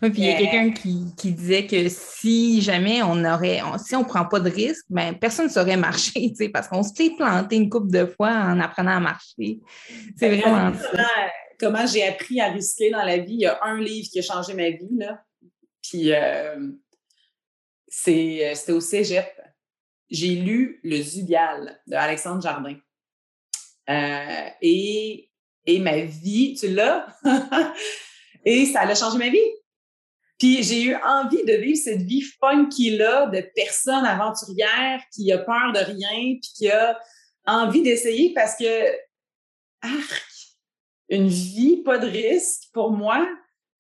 Oui, 0.03 0.11
puis 0.11 0.22
il 0.22 0.27
y 0.27 0.31
a 0.31 0.37
quelqu'un 0.37 0.70
qui, 0.70 1.33
disait 1.33 1.66
que 1.66 1.88
si 1.88 2.61
jamais 2.61 3.03
on 3.03 3.24
aurait, 3.24 3.61
si 3.85 3.96
on 3.96 4.05
prend 4.05 4.24
pas 4.24 4.40
de 4.40 4.51
risque, 4.51 4.85
ben 4.88 5.14
personne 5.14 5.46
ne 5.46 5.51
saurait 5.51 5.77
marcher, 5.77 6.20
tu 6.31 6.35
sais, 6.35 6.48
parce 6.48 6.68
qu'on 6.68 6.83
se 6.83 6.92
fait 6.94 7.11
planter 7.16 7.57
une 7.57 7.68
couple 7.68 7.90
de 7.90 8.07
fois 8.07 8.31
en 8.31 8.61
apprenant 8.61 8.96
à 8.96 9.01
marcher. 9.01 9.61
C'est 10.16 10.31
ben, 10.31 10.40
vraiment 10.40 10.72
ça. 10.79 11.05
Comment, 11.59 11.87
j'ai 11.87 12.07
appris 12.07 12.40
à 12.40 12.51
risquer 12.51 12.90
dans 12.90 13.03
la 13.03 13.18
vie? 13.18 13.35
Il 13.35 13.40
y 13.40 13.46
a 13.46 13.59
un 13.64 13.81
livre 13.81 14.09
qui 14.12 14.20
a 14.20 14.22
changé 14.22 14.55
ma 14.55 14.70
vie, 14.70 14.96
là. 14.96 15.20
Puis 15.83 16.12
euh, 16.12 16.68
c'est, 17.88 18.51
euh, 18.51 18.55
c'était 18.55 18.72
au 18.72 18.81
cégep 18.81 19.27
j'ai 20.11 20.37
lu 20.37 20.81
Le 20.83 21.01
Zubial 21.01 21.81
de 21.87 21.94
Alexandre 21.94 22.42
Jardin. 22.42 22.77
Euh, 23.88 24.49
et, 24.61 25.31
et 25.66 25.79
ma 25.81 26.01
vie, 26.01 26.57
tu 26.59 26.68
l'as? 26.68 27.07
et 28.44 28.66
ça 28.66 28.83
a 28.83 28.94
changé 28.94 29.18
ma 29.18 29.29
vie. 29.29 29.38
Puis 30.38 30.62
j'ai 30.62 30.83
eu 30.85 30.94
envie 30.94 31.44
de 31.44 31.55
vivre 31.55 31.79
cette 31.79 32.03
vie 32.03 32.23
funky-là 32.23 33.27
de 33.27 33.44
personne 33.55 34.05
aventurière 34.05 35.03
qui 35.12 35.33
a 35.33 35.38
peur 35.38 35.73
de 35.73 35.81
rien, 35.81 36.37
puis 36.40 36.51
qui 36.55 36.71
a 36.71 36.99
envie 37.47 37.83
d'essayer 37.83 38.33
parce 38.35 38.57
que, 38.57 38.87
arc, 39.83 40.25
une 41.09 41.29
vie, 41.29 41.83
pas 41.83 41.99
de 41.99 42.07
risque, 42.07 42.64
pour 42.73 42.92
moi, 42.92 43.27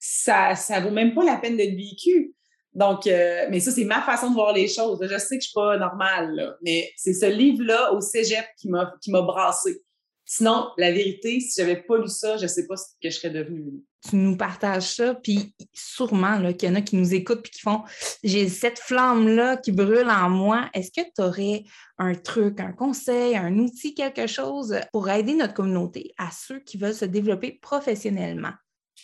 ça 0.00 0.56
ça 0.56 0.80
vaut 0.80 0.90
même 0.90 1.14
pas 1.14 1.24
la 1.24 1.36
peine 1.36 1.56
d'être 1.56 1.76
vécu. 1.76 2.34
Donc, 2.78 3.08
euh, 3.08 3.46
mais 3.50 3.58
ça, 3.58 3.72
c'est 3.72 3.84
ma 3.84 4.00
façon 4.02 4.30
de 4.30 4.34
voir 4.34 4.52
les 4.52 4.68
choses. 4.68 5.00
Je 5.02 5.18
sais 5.18 5.36
que 5.36 5.42
je 5.42 5.48
suis 5.48 5.54
pas 5.54 5.76
normale, 5.76 6.56
mais 6.62 6.88
c'est 6.96 7.12
ce 7.12 7.26
livre-là 7.26 7.92
au 7.92 8.00
cégep 8.00 8.44
qui 8.56 8.68
m'a, 8.68 8.94
qui 9.02 9.10
m'a 9.10 9.20
brassé. 9.20 9.82
Sinon, 10.24 10.68
la 10.78 10.92
vérité, 10.92 11.40
si 11.40 11.60
j'avais 11.60 11.82
pas 11.82 11.98
lu 11.98 12.06
ça, 12.06 12.36
je 12.36 12.44
ne 12.44 12.48
sais 12.48 12.68
pas 12.68 12.76
ce 12.76 12.84
que 13.02 13.10
je 13.10 13.16
serais 13.16 13.30
devenue. 13.30 13.82
Tu 14.08 14.14
nous 14.14 14.36
partages 14.36 14.94
ça, 14.94 15.14
puis 15.16 15.56
sûrement 15.72 16.52
qu'il 16.52 16.68
y 16.68 16.72
en 16.72 16.76
a 16.76 16.80
qui 16.80 16.94
nous 16.94 17.14
écoutent 17.14 17.42
puis 17.42 17.50
qui 17.50 17.62
font 17.62 17.82
J'ai 18.22 18.48
cette 18.48 18.78
flamme-là 18.78 19.56
qui 19.56 19.72
brûle 19.72 20.08
en 20.08 20.30
moi. 20.30 20.70
Est-ce 20.72 20.92
que 20.92 21.04
tu 21.04 21.20
aurais 21.20 21.64
un 21.98 22.14
truc, 22.14 22.60
un 22.60 22.70
conseil, 22.70 23.36
un 23.36 23.58
outil, 23.58 23.94
quelque 23.94 24.28
chose 24.28 24.78
pour 24.92 25.08
aider 25.08 25.34
notre 25.34 25.54
communauté 25.54 26.14
à 26.16 26.28
ceux 26.30 26.60
qui 26.60 26.76
veulent 26.76 26.94
se 26.94 27.06
développer 27.06 27.58
professionnellement? 27.60 28.52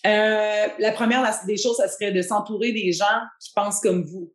Euh, 0.07 0.69
la 0.79 0.93
première 0.93 1.25
des 1.47 1.57
choses, 1.57 1.77
ça 1.79 1.89
serait 1.89 2.13
de 2.13 2.21
s'entourer 2.21 2.73
des 2.73 2.93
gens 2.93 3.21
qui 3.41 3.53
pensent 3.55 3.81
comme 3.81 4.05
vous. 4.05 4.33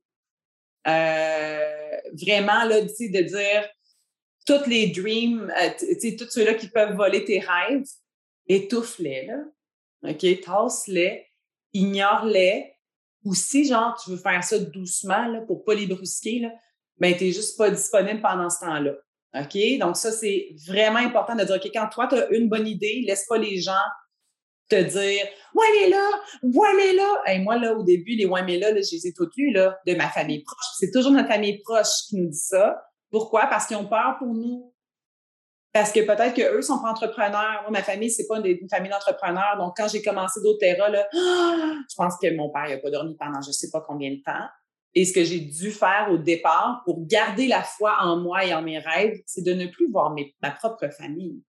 Euh, 0.87 1.97
vraiment, 2.13 2.63
là, 2.63 2.81
de 2.81 3.21
dire 3.21 3.69
tous 4.45 4.67
les 4.67 4.87
dreams, 4.87 5.51
euh, 5.61 6.15
tous 6.17 6.29
ceux-là 6.29 6.55
qui 6.55 6.69
peuvent 6.69 6.95
voler 6.95 7.23
tes 7.23 7.39
rêves, 7.39 7.85
étouffe-les, 8.47 9.27
là. 9.27 9.43
OK? 10.03 10.41
Tasse-les, 10.41 11.27
ignore-les. 11.73 12.73
Ou 13.25 13.35
si, 13.35 13.65
genre, 13.65 13.99
tu 14.01 14.11
veux 14.11 14.17
faire 14.17 14.43
ça 14.43 14.57
doucement, 14.57 15.27
là, 15.27 15.41
pour 15.41 15.63
pas 15.65 15.75
les 15.75 15.85
brusquer, 15.85 16.39
là, 16.39 16.51
ben, 16.97 17.15
t'es 17.15 17.31
juste 17.31 17.57
pas 17.57 17.69
disponible 17.69 18.21
pendant 18.21 18.49
ce 18.49 18.59
temps-là. 18.61 18.93
OK? 19.35 19.77
Donc, 19.79 19.97
ça, 19.97 20.11
c'est 20.11 20.49
vraiment 20.65 20.99
important 20.99 21.35
de 21.35 21.43
dire, 21.43 21.55
OK, 21.57 21.69
quand 21.73 21.89
toi, 21.89 22.07
tu 22.07 22.15
as 22.15 22.29
une 22.29 22.49
bonne 22.49 22.67
idée, 22.67 23.03
laisse 23.05 23.25
pas 23.27 23.37
les 23.37 23.59
gens 23.59 23.73
te 24.69 24.81
dire 24.81 25.25
Ouais, 25.55 25.65
mais 25.79 25.89
là, 25.89 26.07
ouais, 26.43 26.73
mais 26.77 26.93
là. 26.93 27.21
Et 27.27 27.39
moi, 27.39 27.57
là, 27.57 27.73
au 27.73 27.83
début, 27.83 28.15
les 28.15 28.25
ouais, 28.25 28.43
mais 28.43 28.57
là, 28.57 28.69
je 28.69 28.95
les 28.95 29.07
ai 29.07 29.13
toutes 29.13 29.35
lues 29.35 29.51
là, 29.51 29.77
de 29.85 29.95
ma 29.95 30.09
famille 30.09 30.43
proche. 30.43 30.65
C'est 30.77 30.91
toujours 30.91 31.11
notre 31.11 31.27
famille 31.27 31.59
proche 31.59 32.05
qui 32.07 32.17
nous 32.17 32.29
dit 32.29 32.37
ça. 32.37 32.81
Pourquoi? 33.11 33.47
Parce 33.47 33.65
qu'ils 33.65 33.77
ont 33.77 33.87
peur 33.87 34.15
pour 34.19 34.33
nous. 34.33 34.73
Parce 35.73 35.91
que 35.91 35.99
peut-être 35.99 36.33
qu'eux 36.33 36.61
sont 36.61 36.81
pas 36.81 36.89
entrepreneurs. 36.89 37.61
Moi, 37.63 37.71
ma 37.71 37.83
famille, 37.83 38.09
c'est 38.09 38.27
pas 38.27 38.37
une, 38.37 38.69
famille 38.69 38.91
d'entrepreneurs. 38.91 39.57
Donc, 39.57 39.73
quand 39.77 39.87
j'ai 39.87 40.01
commencé 40.01 40.39
doTERRA, 40.41 40.89
là, 40.89 41.07
je 41.13 41.95
pense 41.95 42.15
que 42.21 42.35
mon 42.35 42.49
père 42.49 42.69
n'a 42.69 42.77
pas 42.77 42.89
dormi 42.89 43.15
pendant 43.15 43.41
je 43.41 43.51
sais 43.51 43.69
pas 43.71 43.81
combien 43.81 44.11
de 44.11 44.21
temps. 44.23 44.47
Et 44.95 45.05
ce 45.05 45.13
que 45.13 45.23
j'ai 45.23 45.39
dû 45.39 45.71
faire 45.71 46.07
au 46.11 46.17
départ 46.17 46.81
pour 46.85 47.05
garder 47.05 47.47
la 47.47 47.61
foi 47.61 47.97
en 48.01 48.17
moi 48.17 48.43
et 48.45 48.53
en 48.53 48.63
mes 48.63 48.79
rêves, 48.79 49.21
c'est 49.27 49.43
de 49.43 49.53
ne 49.53 49.67
plus 49.67 49.91
voir 49.91 50.15
ma 50.41 50.51
propre 50.51 50.89
famille 50.89 51.43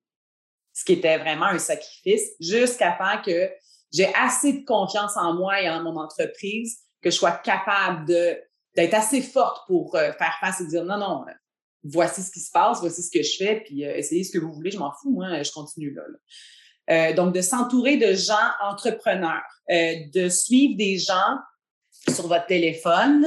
ce 0.80 0.84
qui 0.86 0.94
était 0.94 1.18
vraiment 1.18 1.46
un 1.46 1.58
sacrifice, 1.58 2.22
jusqu'à 2.40 2.92
temps 2.92 3.20
que 3.22 3.50
j'ai 3.92 4.10
assez 4.14 4.54
de 4.54 4.64
confiance 4.64 5.14
en 5.16 5.34
moi 5.34 5.60
et 5.60 5.68
en 5.68 5.82
mon 5.82 5.96
entreprise 5.96 6.78
que 7.02 7.10
je 7.10 7.16
sois 7.16 7.32
capable 7.32 8.06
de 8.06 8.38
d'être 8.76 8.94
assez 8.94 9.20
forte 9.20 9.66
pour 9.66 9.96
euh, 9.96 10.12
faire 10.12 10.36
face 10.40 10.60
et 10.60 10.66
dire 10.68 10.84
non, 10.84 10.96
non, 10.96 11.24
euh, 11.26 11.32
voici 11.82 12.22
ce 12.22 12.30
qui 12.30 12.38
se 12.38 12.52
passe, 12.52 12.80
voici 12.80 13.02
ce 13.02 13.10
que 13.10 13.22
je 13.22 13.36
fais, 13.36 13.60
puis 13.60 13.84
euh, 13.84 13.96
essayez 13.96 14.22
ce 14.22 14.30
que 14.30 14.38
vous 14.38 14.52
voulez, 14.52 14.70
je 14.70 14.78
m'en 14.78 14.92
fous, 15.02 15.20
je 15.22 15.50
continue 15.50 15.92
là. 16.86 17.12
donc, 17.12 17.34
de 17.34 17.40
s'entourer 17.40 17.96
de 17.96 18.14
gens 18.14 18.36
entrepreneurs, 18.62 19.42
de 19.68 20.28
suivre 20.28 20.76
des 20.78 20.98
gens 20.98 21.36
sur 22.08 22.28
votre 22.28 22.46
téléphone 22.46 23.26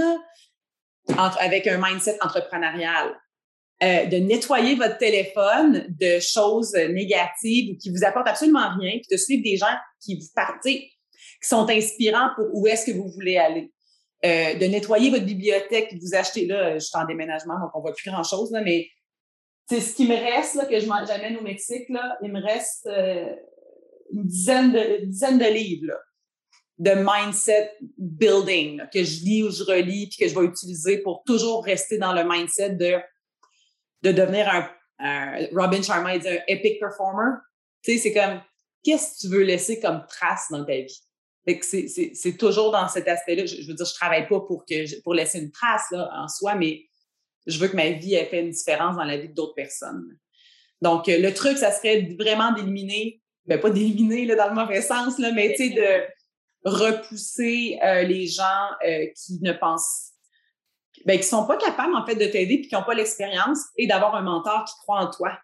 avec 1.17 1.67
un 1.67 1.77
mindset 1.77 2.17
entrepreneurial. 2.21 3.13
Euh, 3.82 4.06
de 4.06 4.17
nettoyer 4.17 4.76
votre 4.76 4.98
téléphone 4.98 5.88
de 6.00 6.19
choses 6.19 6.74
négatives 6.74 7.76
qui 7.78 7.90
vous 7.90 8.06
apportent 8.06 8.30
absolument 8.30 8.69
rien, 8.80 8.92
puis 8.92 9.08
de 9.12 9.17
suivre 9.17 9.44
des 9.44 9.58
gens 9.58 9.76
qui 10.00 10.15
vous 10.15 10.28
partent, 10.34 10.63
qui 10.63 10.90
sont 11.42 11.67
inspirants 11.69 12.30
pour 12.36 12.46
où 12.54 12.67
est-ce 12.67 12.86
que 12.86 12.96
vous 12.96 13.10
voulez 13.10 13.38
aller. 13.38 13.74
Euh, 14.26 14.54
de 14.54 14.65
nettoyer 14.67 15.10
votre 15.10 15.26
bibliothèque, 15.26 15.94
vous 16.02 16.15
achetez, 16.15 16.46
là, 16.46 16.76
je 16.76 16.86
suis 16.86 16.98
en 16.98 17.06
déménagement, 17.06 17.60
donc 17.60 17.71
on 17.74 17.82
voit 17.82 17.94
plus 17.94 18.10
grand-chose, 18.10 18.56
mais 18.63 18.88
c'est 19.69 19.82
ce 19.82 19.96
qui 19.96 20.08
me 20.08 20.15
reste, 20.15 20.56
là, 20.56 20.65
que 20.65 20.80
j'amène 20.80 21.36
au 21.38 21.42
Mexique, 21.42 21.90
là, 21.90 22.17
il 22.21 22.32
me 22.32 22.42
reste 22.42 22.88
euh, 22.88 23.36
une 24.13 24.24
dizaine 24.24 24.71
de, 24.71 25.40
de 25.40 25.54
livres, 25.54 25.94
de 26.78 26.92
mindset 26.92 27.71
building, 27.98 28.84
que 28.94 29.04
je 29.04 29.26
lis 29.26 29.44
ou 29.44 29.52
je 29.52 29.63
relis, 29.63 30.08
puis 30.08 30.26
que 30.26 30.30
je 30.30 30.40
vais 30.40 30.46
utiliser 30.46 31.00
pour 31.00 31.24
toujours 31.26 31.65
rester 31.65 31.98
dans 31.98 32.13
le 32.13 32.24
mindset 32.24 32.76
de 32.76 32.96
de 34.04 34.12
devenir 34.12 34.47
un, 34.99 35.47
Robin 35.51 35.81
Sharma 35.81 36.17
dit 36.17 36.27
un 36.27 36.39
epic 36.47 36.79
performer. 36.79 37.37
Tu 37.83 37.93
sais, 37.93 37.97
c'est 37.97 38.13
comme 38.13 38.41
qu'est-ce 38.83 39.15
que 39.15 39.27
tu 39.27 39.33
veux 39.33 39.43
laisser 39.43 39.79
comme 39.79 40.06
trace 40.08 40.47
dans 40.51 40.63
ta 40.63 40.75
vie? 40.75 41.01
c'est 41.62 42.37
toujours 42.37 42.71
dans 42.71 42.87
cet 42.87 43.08
aspect-là. 43.08 43.45
Je, 43.45 43.67
veux 43.67 43.73
dire, 43.73 43.85
je 43.85 43.93
travaille 43.93 44.27
pas 44.27 44.39
pour, 44.41 44.65
que, 44.65 45.01
pour 45.01 45.13
laisser 45.13 45.39
une 45.39 45.51
trace 45.51 45.83
là, 45.91 46.10
en 46.13 46.29
soi, 46.29 46.56
mais 46.56 46.85
je 47.45 47.60
veux 47.60 47.67
que 47.67 47.75
ma 47.75 47.89
vie 47.89 48.15
ait 48.15 48.25
fait 48.25 48.41
une 48.41 48.51
différence 48.51 48.95
dans 48.95 49.04
la 49.04 49.17
vie 49.17 49.27
d'autres 49.27 49.54
personnes. 49.54 50.17
Donc, 50.81 51.10
euh, 51.10 51.17
le 51.19 51.33
truc, 51.33 51.58
ça 51.58 51.71
serait 51.71 52.15
vraiment 52.17 52.54
d'éliminer, 52.54 53.21
ben 53.45 53.60
pas 53.60 53.69
d'éliminer 53.69 54.25
dans 54.35 54.47
le 54.47 54.56
mauvais 54.56 54.81
sens, 54.81 55.19
là, 55.19 55.31
mais 55.33 55.49
de 55.58 56.04
repousser 56.63 57.77
euh, 57.83 58.04
les 58.04 58.27
gens 58.27 58.69
euh, 58.87 59.08
qui 59.15 59.39
ne 59.41 59.51
pensent 59.51 60.12
ben, 61.06 61.17
qui 61.17 61.23
sont 61.23 61.45
pas 61.45 61.58
capables 61.58 61.95
en 61.95 62.06
fait 62.06 62.15
de 62.15 62.25
t'aider 62.25 62.60
puis 62.60 62.67
qui 62.67 62.75
n'ont 62.75 62.83
pas 62.83 62.93
l'expérience 62.93 63.60
et 63.77 63.87
d'avoir 63.87 64.15
un 64.15 64.21
mentor 64.21 64.65
qui 64.65 64.75
croit 64.81 64.99
en 64.99 65.10
toi 65.10 65.37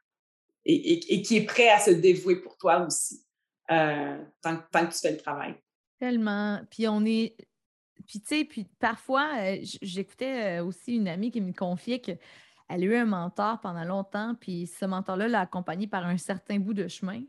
et, 0.66 1.22
qui 1.22 1.38
est 1.38 1.46
prêt 1.46 1.70
à 1.70 1.80
se 1.80 1.92
dévouer 1.92 2.38
pour 2.38 2.58
toi 2.58 2.86
aussi 2.86 3.26
tant, 3.68 4.58
tant, 4.72 4.88
que 4.88 4.94
tu 4.94 5.00
fais 5.00 5.12
le 5.12 5.18
travail. 5.18 5.56
Tellement. 6.00 6.60
Puis 6.70 6.88
on 6.88 7.06
est. 7.06 7.36
Puis 8.08 8.20
tu 8.22 8.28
sais, 8.28 8.46
puis 8.46 8.66
parfois, 8.80 9.30
j'écoutais 9.82 10.60
aussi 10.60 10.96
une 10.96 11.08
amie 11.08 11.32
qui 11.32 11.42
me 11.42 11.54
confiait 11.54 12.00
que 12.00 12.14
elle 12.70 12.84
a 12.84 12.86
eu 12.86 12.96
un 12.96 13.06
mentor 13.06 13.60
pendant 13.62 13.84
longtemps, 13.84 14.36
puis 14.40 14.68
ce 14.68 14.86
mentor-là 14.86 15.28
l'a 15.28 15.42
accompagné 15.42 15.88
par 15.88 16.06
un 16.06 16.18
certain 16.18 16.60
bout 16.60 16.76
de 16.76 16.88
chemin. 16.88 17.24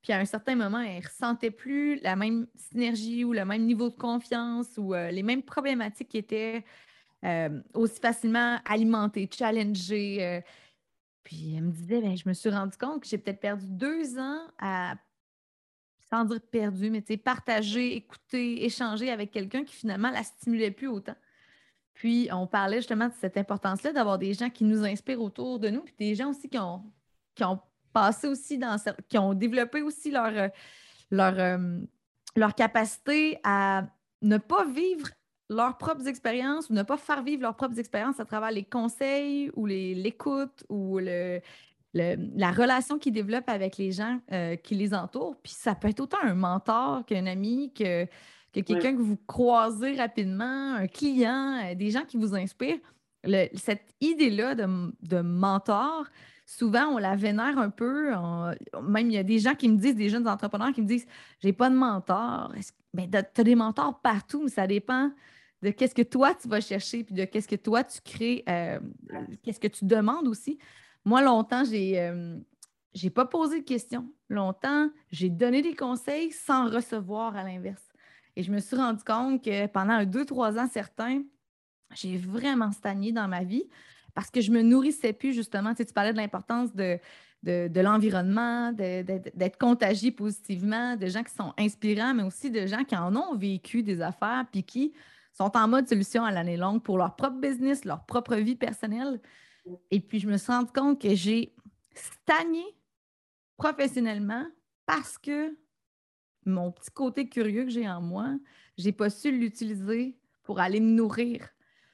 Puis 0.00 0.12
à 0.12 0.18
un 0.18 0.24
certain 0.24 0.54
moment, 0.54 0.80
elle 0.80 0.96
ne 0.96 1.06
ressentait 1.06 1.50
plus 1.50 2.00
la 2.00 2.16
même 2.16 2.46
synergie 2.54 3.24
ou 3.24 3.34
le 3.34 3.44
même 3.44 3.66
niveau 3.66 3.90
de 3.90 3.96
confiance 3.96 4.68
ou 4.78 4.94
euh, 4.94 5.10
les 5.10 5.22
mêmes 5.22 5.42
problématiques 5.42 6.08
qui 6.08 6.18
étaient 6.18 6.64
euh, 7.24 7.60
aussi 7.74 8.00
facilement 8.00 8.58
alimentées, 8.64 9.28
challengées. 9.32 10.24
Euh. 10.24 10.40
puis 11.24 11.54
elle 11.56 11.64
me 11.64 11.72
disait, 11.72 12.00
ben, 12.00 12.16
je 12.16 12.28
me 12.28 12.32
suis 12.32 12.50
rendu 12.50 12.76
compte 12.76 13.02
que 13.02 13.08
j'ai 13.08 13.18
peut-être 13.18 13.40
perdu 13.40 13.66
deux 13.68 14.18
ans 14.18 14.40
à, 14.58 14.94
sans 16.10 16.24
dire 16.24 16.40
perdu, 16.40 16.90
mais 16.90 17.02
partager, 17.16 17.96
écouter, 17.96 18.64
échanger 18.64 19.10
avec 19.10 19.30
quelqu'un 19.32 19.64
qui 19.64 19.74
finalement 19.74 20.10
la 20.10 20.22
stimulait 20.22 20.70
plus 20.70 20.86
autant. 20.86 21.16
Puis, 21.92 22.28
on 22.30 22.46
parlait 22.46 22.76
justement 22.76 23.08
de 23.08 23.14
cette 23.18 23.36
importance-là 23.36 23.92
d'avoir 23.92 24.18
des 24.18 24.32
gens 24.32 24.50
qui 24.50 24.62
nous 24.62 24.84
inspirent 24.84 25.20
autour 25.20 25.58
de 25.58 25.70
nous, 25.70 25.82
puis 25.82 25.94
des 25.98 26.14
gens 26.14 26.30
aussi 26.30 26.48
qui 26.48 26.58
ont, 26.58 26.84
qui 27.34 27.42
ont 27.42 27.60
passé 27.92 28.28
aussi 28.28 28.58
dans 28.58 28.76
qui 29.08 29.18
ont 29.18 29.34
développé 29.34 29.82
aussi 29.82 30.12
leur, 30.12 30.32
euh, 30.36 30.48
leur, 31.10 31.58
leur 32.36 32.54
capacité 32.54 33.40
à 33.42 33.88
ne 34.22 34.38
pas 34.38 34.64
vivre 34.64 35.08
leurs 35.48 35.78
propres 35.78 36.06
expériences 36.06 36.68
ou 36.70 36.74
ne 36.74 36.82
pas 36.82 36.96
faire 36.96 37.22
vivre 37.22 37.42
leurs 37.42 37.56
propres 37.56 37.78
expériences 37.78 38.20
à 38.20 38.24
travers 38.24 38.50
les 38.50 38.64
conseils 38.64 39.50
ou 39.54 39.66
l'écoute 39.66 40.64
ou 40.68 40.98
le, 40.98 41.40
la 41.94 42.52
relation 42.52 42.98
qu'ils 42.98 43.12
développent 43.12 43.48
avec 43.48 43.76
les 43.78 43.92
gens 43.92 44.20
euh, 44.32 44.56
qui 44.56 44.74
les 44.74 44.94
entourent. 44.94 45.36
Puis 45.42 45.52
ça 45.52 45.74
peut 45.74 45.88
être 45.88 46.00
autant 46.00 46.18
un 46.22 46.34
mentor 46.34 47.04
qu'un 47.06 47.26
ami, 47.26 47.72
que 47.72 48.06
que 48.52 48.60
quelqu'un 48.60 48.96
que 48.96 49.02
vous 49.02 49.18
croisez 49.26 49.94
rapidement, 49.94 50.74
un 50.74 50.86
client, 50.86 51.60
euh, 51.64 51.74
des 51.74 51.90
gens 51.90 52.04
qui 52.04 52.16
vous 52.16 52.34
inspirent. 52.34 52.78
cette 53.54 53.94
idée-là 54.00 54.54
de, 54.54 55.20
mentor, 55.20 56.06
souvent, 56.46 56.86
on 56.86 56.98
la 56.98 57.14
vénère 57.14 57.58
un 57.58 57.68
peu. 57.68 58.12
même, 58.82 59.10
il 59.10 59.14
y 59.14 59.18
a 59.18 59.22
des 59.22 59.38
gens 59.38 59.54
qui 59.54 59.68
me 59.68 59.76
disent, 59.76 59.96
des 59.96 60.08
jeunes 60.08 60.26
entrepreneurs 60.26 60.72
qui 60.72 60.80
me 60.80 60.86
disent 60.86 61.06
J'ai 61.40 61.52
pas 61.52 61.68
de 61.68 61.74
mentor. 61.74 62.52
Ben, 62.94 63.10
tu 63.10 63.40
as 63.40 63.44
des 63.44 63.54
mentors 63.54 64.00
partout, 64.00 64.42
mais 64.44 64.50
ça 64.50 64.66
dépend 64.66 65.10
de 65.62 65.70
qu'est-ce 65.70 65.94
que 65.94 66.02
toi 66.02 66.34
tu 66.34 66.48
vas 66.48 66.60
chercher, 66.60 67.04
puis 67.04 67.14
de 67.14 67.24
qu'est-ce 67.24 67.48
que 67.48 67.56
toi 67.56 67.84
tu 67.84 68.00
crées, 68.00 68.44
euh, 68.48 68.78
qu'est-ce 69.42 69.60
que 69.60 69.68
tu 69.68 69.84
demandes 69.84 70.28
aussi. 70.28 70.58
Moi, 71.04 71.22
longtemps, 71.22 71.64
j'ai. 71.64 72.00
Euh, 72.00 72.38
j'ai 72.94 73.10
pas 73.10 73.26
posé 73.26 73.60
de 73.60 73.64
questions. 73.64 74.10
Longtemps, 74.28 74.90
j'ai 75.10 75.30
donné 75.30 75.62
des 75.62 75.74
conseils 75.74 76.32
sans 76.32 76.70
recevoir 76.70 77.36
à 77.36 77.44
l'inverse. 77.44 77.82
Et 78.36 78.42
je 78.42 78.50
me 78.50 78.58
suis 78.58 78.76
rendu 78.76 79.04
compte 79.04 79.44
que 79.44 79.66
pendant 79.66 80.04
deux, 80.04 80.24
trois 80.24 80.58
ans 80.58 80.68
certains, 80.72 81.22
j'ai 81.94 82.16
vraiment 82.16 82.72
stagné 82.72 83.12
dans 83.12 83.28
ma 83.28 83.44
vie 83.44 83.64
parce 84.14 84.30
que 84.30 84.40
je 84.40 84.50
me 84.50 84.62
nourrissais 84.62 85.12
plus, 85.12 85.32
justement. 85.32 85.74
Tu, 85.74 85.84
parlais 85.86 86.12
de 86.12 86.18
l'importance 86.18 86.74
de, 86.74 86.98
de, 87.42 87.80
l'environnement, 87.80 88.72
d'être 88.72 89.58
contagié 89.58 90.10
positivement, 90.10 90.96
de 90.96 91.06
gens 91.06 91.22
qui 91.22 91.34
sont 91.34 91.52
inspirants, 91.58 92.14
mais 92.14 92.24
aussi 92.24 92.50
de 92.50 92.66
gens 92.66 92.84
qui 92.84 92.96
en 92.96 93.14
ont 93.14 93.36
vécu 93.36 93.82
des 93.82 94.00
affaires 94.00 94.44
puis 94.50 94.64
qui 94.64 94.92
sont 95.38 95.56
en 95.56 95.68
mode 95.68 95.88
solution 95.88 96.24
à 96.24 96.32
l'année 96.32 96.56
longue 96.56 96.82
pour 96.82 96.98
leur 96.98 97.14
propre 97.14 97.38
business, 97.38 97.84
leur 97.84 98.04
propre 98.04 98.34
vie 98.36 98.56
personnelle. 98.56 99.20
Et 99.90 100.00
puis, 100.00 100.18
je 100.18 100.28
me 100.28 100.36
suis 100.36 100.50
rendu 100.50 100.72
compte 100.72 101.00
que 101.00 101.14
j'ai 101.14 101.54
stagné 101.94 102.64
professionnellement 103.56 104.44
parce 104.84 105.16
que 105.16 105.56
mon 106.44 106.72
petit 106.72 106.90
côté 106.90 107.28
curieux 107.28 107.64
que 107.64 107.70
j'ai 107.70 107.88
en 107.88 108.00
moi, 108.00 108.36
j'ai 108.76 108.92
pas 108.92 109.10
su 109.10 109.30
l'utiliser 109.30 110.18
pour 110.42 110.60
aller 110.60 110.80
me 110.80 110.90
nourrir, 110.90 111.48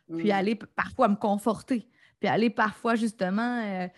puis 0.09 0.29
mmh. 0.29 0.33
aller 0.33 0.55
parfois 0.55 1.09
me 1.09 1.17
conforter, 1.17 1.89
puis 2.21 2.29
aller 2.29 2.51
parfois 2.51 2.95
justement 2.95 3.63
euh, 3.63 3.89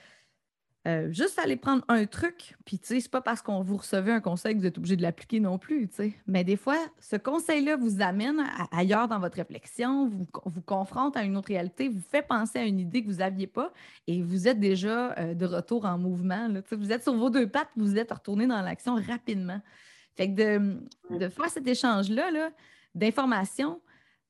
euh, 0.87 1.11
juste 1.11 1.39
aller 1.41 1.57
prendre 1.57 1.85
un 1.89 2.07
truc, 2.07 2.57
puis 2.65 2.79
tu 2.79 2.87
sais, 2.87 3.01
c'est 3.01 3.11
pas 3.11 3.21
parce 3.21 3.43
qu'on 3.43 3.61
vous 3.61 3.77
recevez 3.77 4.13
un 4.13 4.21
conseil 4.21 4.55
que 4.55 4.61
vous 4.61 4.67
êtes 4.67 4.79
obligé 4.79 4.97
de 4.97 5.03
l'appliquer 5.03 5.41
non 5.41 5.59
plus, 5.59 5.89
tu 5.89 5.97
sais. 5.97 6.15
Mais 6.29 6.45
des 6.45 6.57
fois, 6.57 6.77
ce 7.01 7.17
conseil-là 7.17 7.77
vous 7.77 8.01
amène 8.01 8.45
ailleurs 8.71 9.09
dans 9.09 9.19
votre 9.19 9.37
réflexion, 9.37 10.09
vous, 10.09 10.27
vous 10.45 10.63
confronte 10.63 11.17
à 11.17 11.25
une 11.25 11.37
autre 11.37 11.49
réalité, 11.49 11.89
vous 11.89 12.01
fait 12.01 12.23
penser 12.23 12.61
à 12.61 12.65
une 12.65 12.79
idée 12.79 13.03
que 13.03 13.09
vous 13.09 13.19
n'aviez 13.19 13.49
pas, 13.49 13.73
et 14.07 14.23
vous 14.23 14.47
êtes 14.47 14.61
déjà 14.61 15.13
euh, 15.19 15.35
de 15.35 15.45
retour 15.45 15.87
en 15.87 15.99
mouvement. 15.99 16.47
Là, 16.49 16.61
vous 16.71 16.93
êtes 16.93 17.03
sur 17.03 17.17
vos 17.17 17.31
deux 17.31 17.49
pattes, 17.49 17.71
vous 17.77 17.99
êtes 17.99 18.13
retourné 18.13 18.47
dans 18.47 18.63
l'action 18.63 18.95
rapidement. 18.95 19.61
Fait 20.15 20.33
que 20.33 20.35
de, 20.35 21.19
de 21.19 21.29
faire 21.29 21.51
cet 21.51 21.67
échange-là 21.67 22.31
-là, 22.31 22.51
d'informations, 22.95 23.81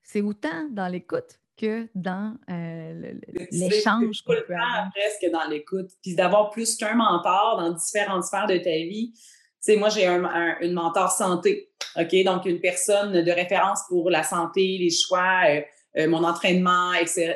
c'est 0.02 0.22
autant 0.22 0.68
dans 0.70 0.88
l'écoute 0.88 1.38
que 1.57 1.88
dans 1.94 2.36
euh, 2.50 2.76
l'échange. 3.51 4.22
C'est 4.26 4.34
le 4.34 4.47
temps 4.47 4.90
presque 4.94 5.32
dans 5.32 5.49
l'écoute. 5.49 5.90
Puis 6.03 6.14
d'avoir 6.14 6.51
plus 6.51 6.76
qu'un 6.76 6.94
mentor 6.94 7.59
dans 7.59 7.70
différentes 7.72 8.24
sphères 8.24 8.47
de 8.47 8.59
ta 8.59 8.70
vie. 8.70 9.12
Tu 9.64 9.76
moi, 9.76 9.88
j'ai 9.88 10.07
un, 10.07 10.59
une 10.61 10.74
mentor 10.74 11.11
santé, 11.11 11.70
OK? 11.97 12.24
Donc, 12.24 12.44
une 12.47 12.61
personne 12.61 13.24
de 13.24 13.32
référence 13.32 13.80
pour 13.88 14.11
la 14.11 14.22
santé, 14.22 14.78
les 14.78 14.90
choix, 14.90 15.40
euh, 15.49 15.61
euh, 15.99 16.09
mon 16.09 16.22
entraînement, 16.24 16.92
etc. 16.92 17.34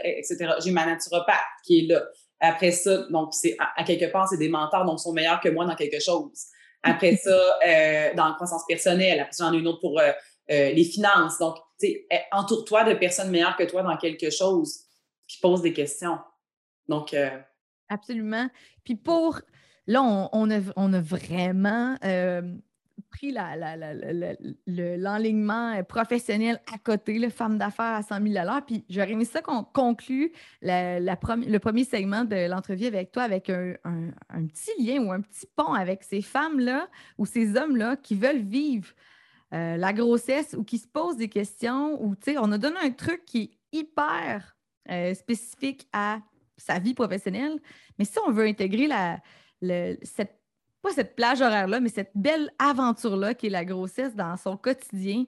J'ai 0.62 0.70
ma 0.70 0.86
naturopathe 0.86 1.36
qui 1.64 1.80
est 1.80 1.86
là. 1.88 2.02
Après 2.40 2.70
ça, 2.70 3.06
donc, 3.10 3.34
c'est 3.34 3.56
à, 3.58 3.84
quelque 3.84 4.10
part, 4.10 4.28
c'est 4.28 4.38
des 4.38 4.48
mentors, 4.48 4.84
donc 4.84 5.00
sont 5.00 5.12
meilleurs 5.12 5.40
que 5.40 5.48
moi 5.48 5.66
dans 5.66 5.74
quelque 5.74 6.00
chose. 6.00 6.46
Après 6.82 7.16
ça, 7.16 7.30
euh, 7.66 8.14
dans 8.14 8.28
la 8.28 8.34
croissance 8.34 8.62
personnelle. 8.68 9.20
Après 9.20 9.32
ça, 9.32 9.44
j'en 9.46 9.54
ai 9.54 9.58
une 9.58 9.66
autre 9.66 9.80
pour 9.80 9.98
euh, 9.98 10.12
les 10.48 10.84
finances. 10.84 11.38
Donc, 11.38 11.56
tu 11.78 11.86
sais, 11.86 12.06
eh, 12.10 12.18
entoure-toi 12.32 12.84
de 12.84 12.94
personnes 12.94 13.30
meilleures 13.30 13.56
que 13.56 13.64
toi 13.64 13.82
dans 13.82 13.96
quelque 13.96 14.30
chose 14.30 14.80
qui 15.32 15.40
posent 15.40 15.62
des 15.62 15.72
questions. 15.72 16.18
Donc. 16.88 17.14
Absolument. 17.88 18.48
Puis 18.84 18.96
pour. 18.96 19.40
Là, 19.86 20.02
on, 20.02 20.50
a, 20.50 21.00
vraiment 21.00 21.96
pris 23.10 23.32
l'enlignement 24.66 25.74
euh, 25.74 25.82
professionnel 25.82 26.60
à 26.72 26.78
côté, 26.78 27.18
le 27.18 27.28
femme 27.28 27.58
d'affaires 27.58 27.96
à 27.96 28.02
100 28.02 28.26
000 28.26 28.46
Puis 28.66 28.84
j'aurais 28.88 29.12
aimé 29.12 29.24
ça 29.24 29.42
qu'on 29.42 29.64
conclue 29.64 30.32
le 30.62 31.58
premier 31.58 31.84
segment 31.84 32.24
de 32.24 32.48
l'entrevue 32.48 32.86
avec 32.86 33.12
toi 33.12 33.24
avec 33.24 33.50
un, 33.50 33.74
petit 34.48 34.70
lien 34.82 35.02
ou 35.02 35.12
un 35.12 35.20
petit 35.20 35.46
pont 35.56 35.74
avec 35.74 36.02
ces 36.02 36.22
femmes-là 36.22 36.88
ou 37.18 37.26
ces 37.26 37.56
hommes-là 37.56 37.96
qui 37.96 38.14
veulent 38.14 38.42
vivre 38.42 38.88
euh, 39.52 39.76
la 39.76 39.92
grossesse 39.92 40.54
ou 40.56 40.62
qui 40.64 40.78
se 40.78 40.86
posent 40.86 41.16
des 41.16 41.28
questions 41.28 42.00
ou, 42.02 42.14
on 42.38 42.52
a 42.52 42.58
donné 42.58 42.78
un 42.82 42.90
truc 42.90 43.24
qui 43.26 43.42
est 43.42 43.50
hyper 43.72 44.56
euh, 44.90 45.14
spécifique 45.14 45.88
à 45.92 46.20
sa 46.56 46.78
vie 46.78 46.94
professionnelle. 46.94 47.58
Mais 47.98 48.04
si 48.04 48.18
on 48.26 48.32
veut 48.32 48.46
intégrer 48.46 48.88
cette 50.02 50.36
pas 50.82 50.92
cette 50.92 51.14
plage 51.14 51.42
horaire-là, 51.42 51.80
mais 51.80 51.88
cette 51.88 52.12
belle 52.14 52.50
aventure-là 52.58 53.34
qui 53.34 53.46
est 53.46 53.50
la 53.50 53.64
grossesse 53.64 54.14
dans 54.14 54.36
son 54.36 54.56
quotidien, 54.56 55.24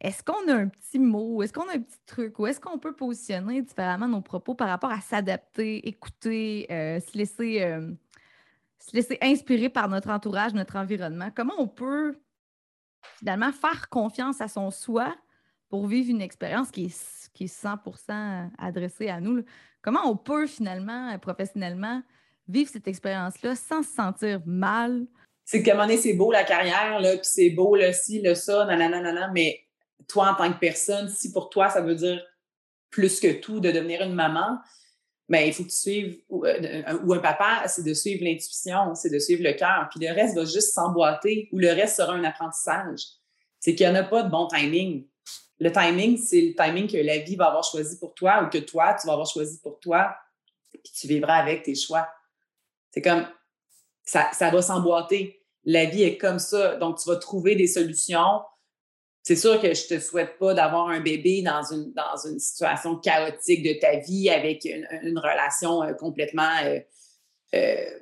est-ce 0.00 0.22
qu'on 0.22 0.48
a 0.48 0.54
un 0.54 0.68
petit 0.68 0.98
mot, 0.98 1.42
est-ce 1.42 1.52
qu'on 1.52 1.68
a 1.68 1.74
un 1.74 1.80
petit 1.80 1.98
truc, 2.06 2.38
ou 2.38 2.46
est-ce 2.46 2.60
qu'on 2.60 2.78
peut 2.78 2.94
positionner 2.94 3.62
différemment 3.62 4.08
nos 4.08 4.22
propos 4.22 4.54
par 4.54 4.68
rapport 4.68 4.90
à 4.90 5.00
s'adapter, 5.00 5.86
écouter, 5.88 6.66
euh, 6.70 7.00
se, 7.00 7.16
laisser, 7.18 7.62
euh, 7.62 7.92
se 8.78 8.96
laisser 8.96 9.18
inspirer 9.20 9.68
par 9.68 9.88
notre 9.88 10.08
entourage, 10.10 10.54
notre 10.54 10.76
environnement? 10.76 11.30
Comment 11.34 11.54
on 11.58 11.68
peut 11.68 12.18
finalement 13.18 13.52
faire 13.52 13.88
confiance 13.90 14.40
à 14.40 14.48
son 14.48 14.70
soi 14.70 15.14
pour 15.70 15.86
vivre 15.86 16.10
une 16.10 16.20
expérience 16.20 16.70
qui 16.70 16.86
est, 16.86 17.30
qui 17.32 17.44
est 17.44 17.46
100 17.46 17.78
adressée 18.58 19.08
à 19.08 19.20
nous? 19.20 19.42
Comment 19.80 20.00
on 20.04 20.16
peut 20.16 20.46
finalement, 20.46 21.18
professionnellement, 21.18 22.02
vivre 22.48 22.70
cette 22.70 22.88
expérience-là 22.88 23.54
sans 23.54 23.82
se 23.82 23.94
sentir 23.94 24.42
mal? 24.44 25.06
C'est 25.44 25.62
qu'à 25.62 25.72
un 25.72 25.74
moment 25.76 25.86
donné, 25.86 25.98
c'est 25.98 26.12
beau 26.12 26.30
la 26.30 26.44
carrière, 26.44 26.98
puis 27.00 27.18
c'est 27.22 27.50
beau 27.50 27.76
le 27.76 27.92
ci, 27.92 28.20
le 28.20 28.34
ça, 28.34 28.66
nanana, 28.66 29.30
mais 29.32 29.60
toi, 30.06 30.30
en 30.30 30.34
tant 30.34 30.52
que 30.52 30.58
personne, 30.58 31.08
si 31.08 31.32
pour 31.32 31.48
toi, 31.48 31.70
ça 31.70 31.80
veut 31.80 31.94
dire 31.94 32.22
plus 32.90 33.20
que 33.20 33.40
tout 33.40 33.60
de 33.60 33.70
devenir 33.70 34.02
une 34.02 34.14
maman, 34.14 34.58
mais 35.28 35.46
il 35.46 35.54
faut 35.54 35.62
que 35.62 35.68
tu 35.68 35.76
suives, 35.76 36.20
ou, 36.28 36.44
euh, 36.44 36.82
un 36.86 37.18
papa, 37.18 37.62
c'est 37.68 37.84
de 37.84 37.94
suivre 37.94 38.24
l'intuition, 38.24 38.94
c'est 38.96 39.10
de 39.10 39.18
suivre 39.20 39.44
le 39.44 39.52
cœur, 39.52 39.88
puis 39.90 40.04
le 40.04 40.12
reste 40.12 40.34
va 40.34 40.44
juste 40.44 40.72
s'emboîter, 40.72 41.48
ou 41.52 41.58
le 41.58 41.68
reste 41.68 41.96
sera 41.96 42.12
un 42.12 42.24
apprentissage. 42.24 43.00
C'est 43.60 43.74
qu'il 43.74 43.88
n'y 43.88 43.92
en 43.92 44.00
a 44.00 44.02
pas 44.02 44.24
de 44.24 44.30
bon 44.30 44.48
timing. 44.48 45.06
Le 45.60 45.70
timing, 45.70 46.16
c'est 46.16 46.40
le 46.40 46.54
timing 46.54 46.90
que 46.90 46.96
la 46.96 47.18
vie 47.18 47.36
va 47.36 47.46
avoir 47.48 47.64
choisi 47.64 47.98
pour 47.98 48.14
toi 48.14 48.42
ou 48.42 48.48
que 48.48 48.58
toi, 48.58 48.96
tu 49.00 49.06
vas 49.06 49.12
avoir 49.12 49.28
choisi 49.28 49.60
pour 49.60 49.78
toi, 49.78 50.14
puis 50.70 50.92
tu 50.92 51.06
vivras 51.06 51.36
avec 51.36 51.62
tes 51.62 51.74
choix. 51.74 52.08
C'est 52.90 53.02
comme, 53.02 53.26
ça, 54.04 54.30
ça 54.32 54.50
va 54.50 54.62
s'emboîter. 54.62 55.44
La 55.64 55.84
vie 55.84 56.02
est 56.02 56.16
comme 56.16 56.38
ça. 56.38 56.76
Donc, 56.76 56.98
tu 56.98 57.08
vas 57.08 57.16
trouver 57.16 57.54
des 57.54 57.66
solutions 57.66 58.40
c'est 59.22 59.36
sûr 59.36 59.60
que 59.60 59.74
je 59.74 59.86
te 59.86 60.00
souhaite 60.00 60.38
pas 60.38 60.54
d'avoir 60.54 60.88
un 60.88 61.00
bébé 61.00 61.42
dans 61.42 61.62
une, 61.62 61.92
dans 61.92 62.16
une 62.26 62.38
situation 62.38 62.96
chaotique 62.96 63.62
de 63.62 63.78
ta 63.78 63.96
vie 63.96 64.30
avec 64.30 64.64
une, 64.64 65.18
relation 65.18 65.82
euh, 65.82 65.92
complètement 65.92 66.50
euh, 66.64 66.80
euh, 67.54 67.98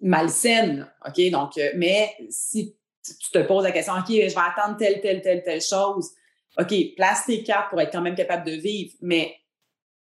malsaine. 0.00 0.90
OK? 1.06 1.30
Donc, 1.30 1.52
mais 1.76 2.16
si 2.30 2.76
tu 3.04 3.30
te 3.30 3.38
poses 3.46 3.64
la 3.64 3.70
question, 3.70 3.94
OK, 3.94 4.08
je 4.08 4.14
vais 4.14 4.34
attendre 4.34 4.76
telle, 4.76 5.00
telle, 5.00 5.22
telle, 5.22 5.44
telle 5.44 5.62
chose. 5.62 6.10
OK, 6.58 6.74
place 6.96 7.26
tes 7.26 7.42
cartes 7.42 7.70
pour 7.70 7.80
être 7.80 7.92
quand 7.92 8.00
même 8.00 8.14
capable 8.14 8.46
de 8.46 8.52
vivre, 8.52 8.94
mais 9.02 9.36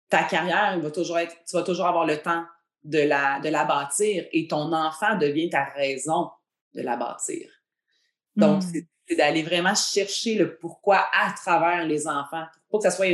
ta 0.09 0.23
carrière 0.25 0.79
va 0.81 0.91
toujours 0.91 1.19
être, 1.19 1.35
tu 1.49 1.57
vas 1.57 1.63
toujours 1.63 1.87
avoir 1.87 2.07
le 2.07 2.19
temps 2.19 2.45
de 2.85 3.01
la, 3.01 3.41
de 3.41 3.49
la 3.49 3.65
bâtir 3.65 4.25
et 4.33 4.47
ton 4.47 4.73
enfant 4.73 5.17
devient 5.19 5.51
ta 5.51 5.65
raison 5.65 6.31
de 6.75 6.83
la 6.83 6.97
bâtir. 6.97 7.51
Donc, 8.37 8.63
hmm 8.63 8.83
c'est 9.09 9.17
d'aller 9.17 9.43
vraiment 9.43 9.75
chercher 9.75 10.35
le 10.35 10.59
pourquoi 10.59 11.07
à 11.15 11.33
travers 11.33 11.87
les 11.87 12.07
enfants. 12.07 12.45
Pour 12.69 12.81
que 12.81 12.91
ça 12.91 12.95
soit 12.95 13.07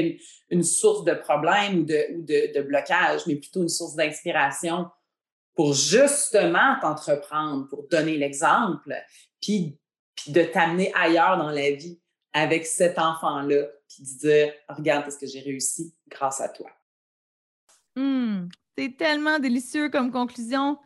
une, 0.51 0.63
source 0.65 1.05
de 1.05 1.15
problème 1.15 1.79
ou 1.79 1.85
de, 1.85 2.17
ou 2.17 2.23
de, 2.23 2.63
blocage, 2.63 3.23
mais 3.27 3.37
plutôt 3.37 3.63
une 3.63 3.69
source 3.69 3.95
d'inspiration 3.95 4.89
pour 5.55 5.73
justement 5.73 6.77
t'entreprendre, 6.81 7.69
pour 7.69 7.87
donner 7.89 8.17
l'exemple, 8.17 8.93
puis, 9.41 9.79
puis 10.17 10.33
de 10.33 10.43
t'amener 10.43 10.93
ailleurs 10.95 11.39
dans 11.39 11.51
la 11.51 11.71
vie 11.71 12.01
avec 12.35 12.67
cet 12.67 12.99
enfant-là, 12.99 13.63
puis 13.89 14.03
de 14.03 14.19
dire, 14.19 14.53
regarde 14.69 15.11
ce 15.11 15.17
que 15.17 15.27
j'ai 15.27 15.41
réussi 15.41 15.95
grâce 16.09 16.41
à 16.41 16.49
toi. 16.49 16.69
Mmh, 17.97 18.49
c'est 18.77 18.97
tellement 18.97 19.39
délicieux 19.39 19.89
comme 19.89 20.11
conclusion. 20.11 20.79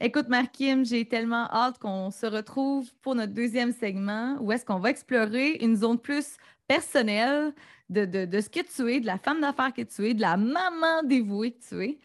Écoute, 0.00 0.28
Markim, 0.28 0.84
j'ai 0.84 1.06
tellement 1.06 1.48
hâte 1.50 1.78
qu'on 1.78 2.10
se 2.10 2.26
retrouve 2.26 2.90
pour 3.02 3.14
notre 3.14 3.32
deuxième 3.32 3.72
segment 3.72 4.36
où 4.40 4.52
est-ce 4.52 4.64
qu'on 4.64 4.78
va 4.78 4.90
explorer 4.90 5.58
une 5.60 5.76
zone 5.76 5.98
plus 5.98 6.36
personnelle 6.66 7.54
de, 7.88 8.06
ce 8.40 8.48
que 8.48 8.60
tu 8.60 8.92
es, 8.92 9.00
de 9.00 9.06
la 9.06 9.18
femme 9.18 9.40
d'affaires 9.40 9.72
que 9.72 9.82
tu 9.82 10.08
es, 10.08 10.14
de 10.14 10.20
la 10.20 10.36
maman 10.36 11.02
dévouée 11.04 11.52
que 11.52 11.64
tu 11.68 11.84
es. 11.84 11.98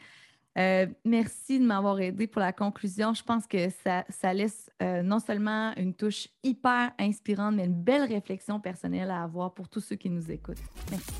Euh, 0.57 0.87
merci 1.05 1.59
de 1.59 1.65
m'avoir 1.65 1.99
aidé 1.99 2.27
pour 2.27 2.41
la 2.41 2.51
conclusion. 2.51 3.13
Je 3.13 3.23
pense 3.23 3.47
que 3.47 3.69
ça, 3.69 4.33
laisse 4.33 4.69
euh, 4.81 5.01
non 5.01 5.19
seulement 5.19 5.73
une 5.77 5.93
touche 5.93 6.27
hyper 6.43 6.91
inspirante, 6.99 7.55
mais 7.55 7.65
une 7.65 7.81
belle 7.81 8.03
réflexion 8.03 8.59
personnelle 8.59 9.11
à 9.11 9.23
avoir 9.23 9.53
pour 9.53 9.69
tous 9.69 9.79
ceux 9.79 9.95
qui 9.95 10.09
nous 10.09 10.29
écoutent. 10.29 10.61
Merci. 10.89 11.11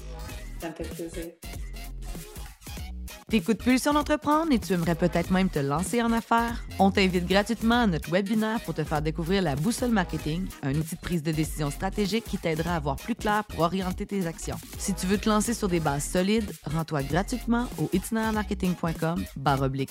Ça 0.59 0.71
fait 0.71 0.84
plaisir. 0.84 1.34
T'écoutes 3.32 3.63
Pulsion 3.63 3.93
d'entreprendre 3.93 4.51
et 4.51 4.59
tu 4.59 4.73
aimerais 4.73 4.93
peut-être 4.93 5.32
même 5.32 5.47
te 5.47 5.59
lancer 5.59 6.01
en 6.01 6.11
affaires? 6.11 6.65
On 6.79 6.91
t'invite 6.91 7.25
gratuitement 7.25 7.84
à 7.84 7.88
notre 7.88 8.11
webinaire 8.11 8.59
pour 8.65 8.73
te 8.73 8.84
faire 8.84 9.01
découvrir 9.01 9.41
la 9.41 9.55
boussole 9.55 9.91
marketing, 9.91 10.49
un 10.63 10.75
outil 10.75 10.95
de 10.95 10.99
prise 10.99 11.23
de 11.23 11.32
décision 11.32 11.71
stratégique 11.71 12.25
qui 12.25 12.38
t'aidera 12.38 12.75
à 12.75 12.79
voir 12.82 12.97
plus 12.97 13.15
clair 13.15 13.45
pour 13.45 13.61
orienter 13.61 14.05
tes 14.05 14.27
actions. 14.27 14.57
Si 14.77 14.93
tu 14.93 15.07
veux 15.07 15.17
te 15.17 15.29
lancer 15.29 15.53
sur 15.53 15.69
des 15.69 15.79
bases 15.79 16.03
solides, 16.03 16.51
rends-toi 16.65 17.03
gratuitement 17.03 17.67
au 17.77 17.89
itinermarketing.com 17.93 19.23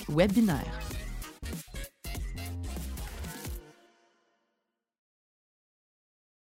webinaire. 0.09 0.79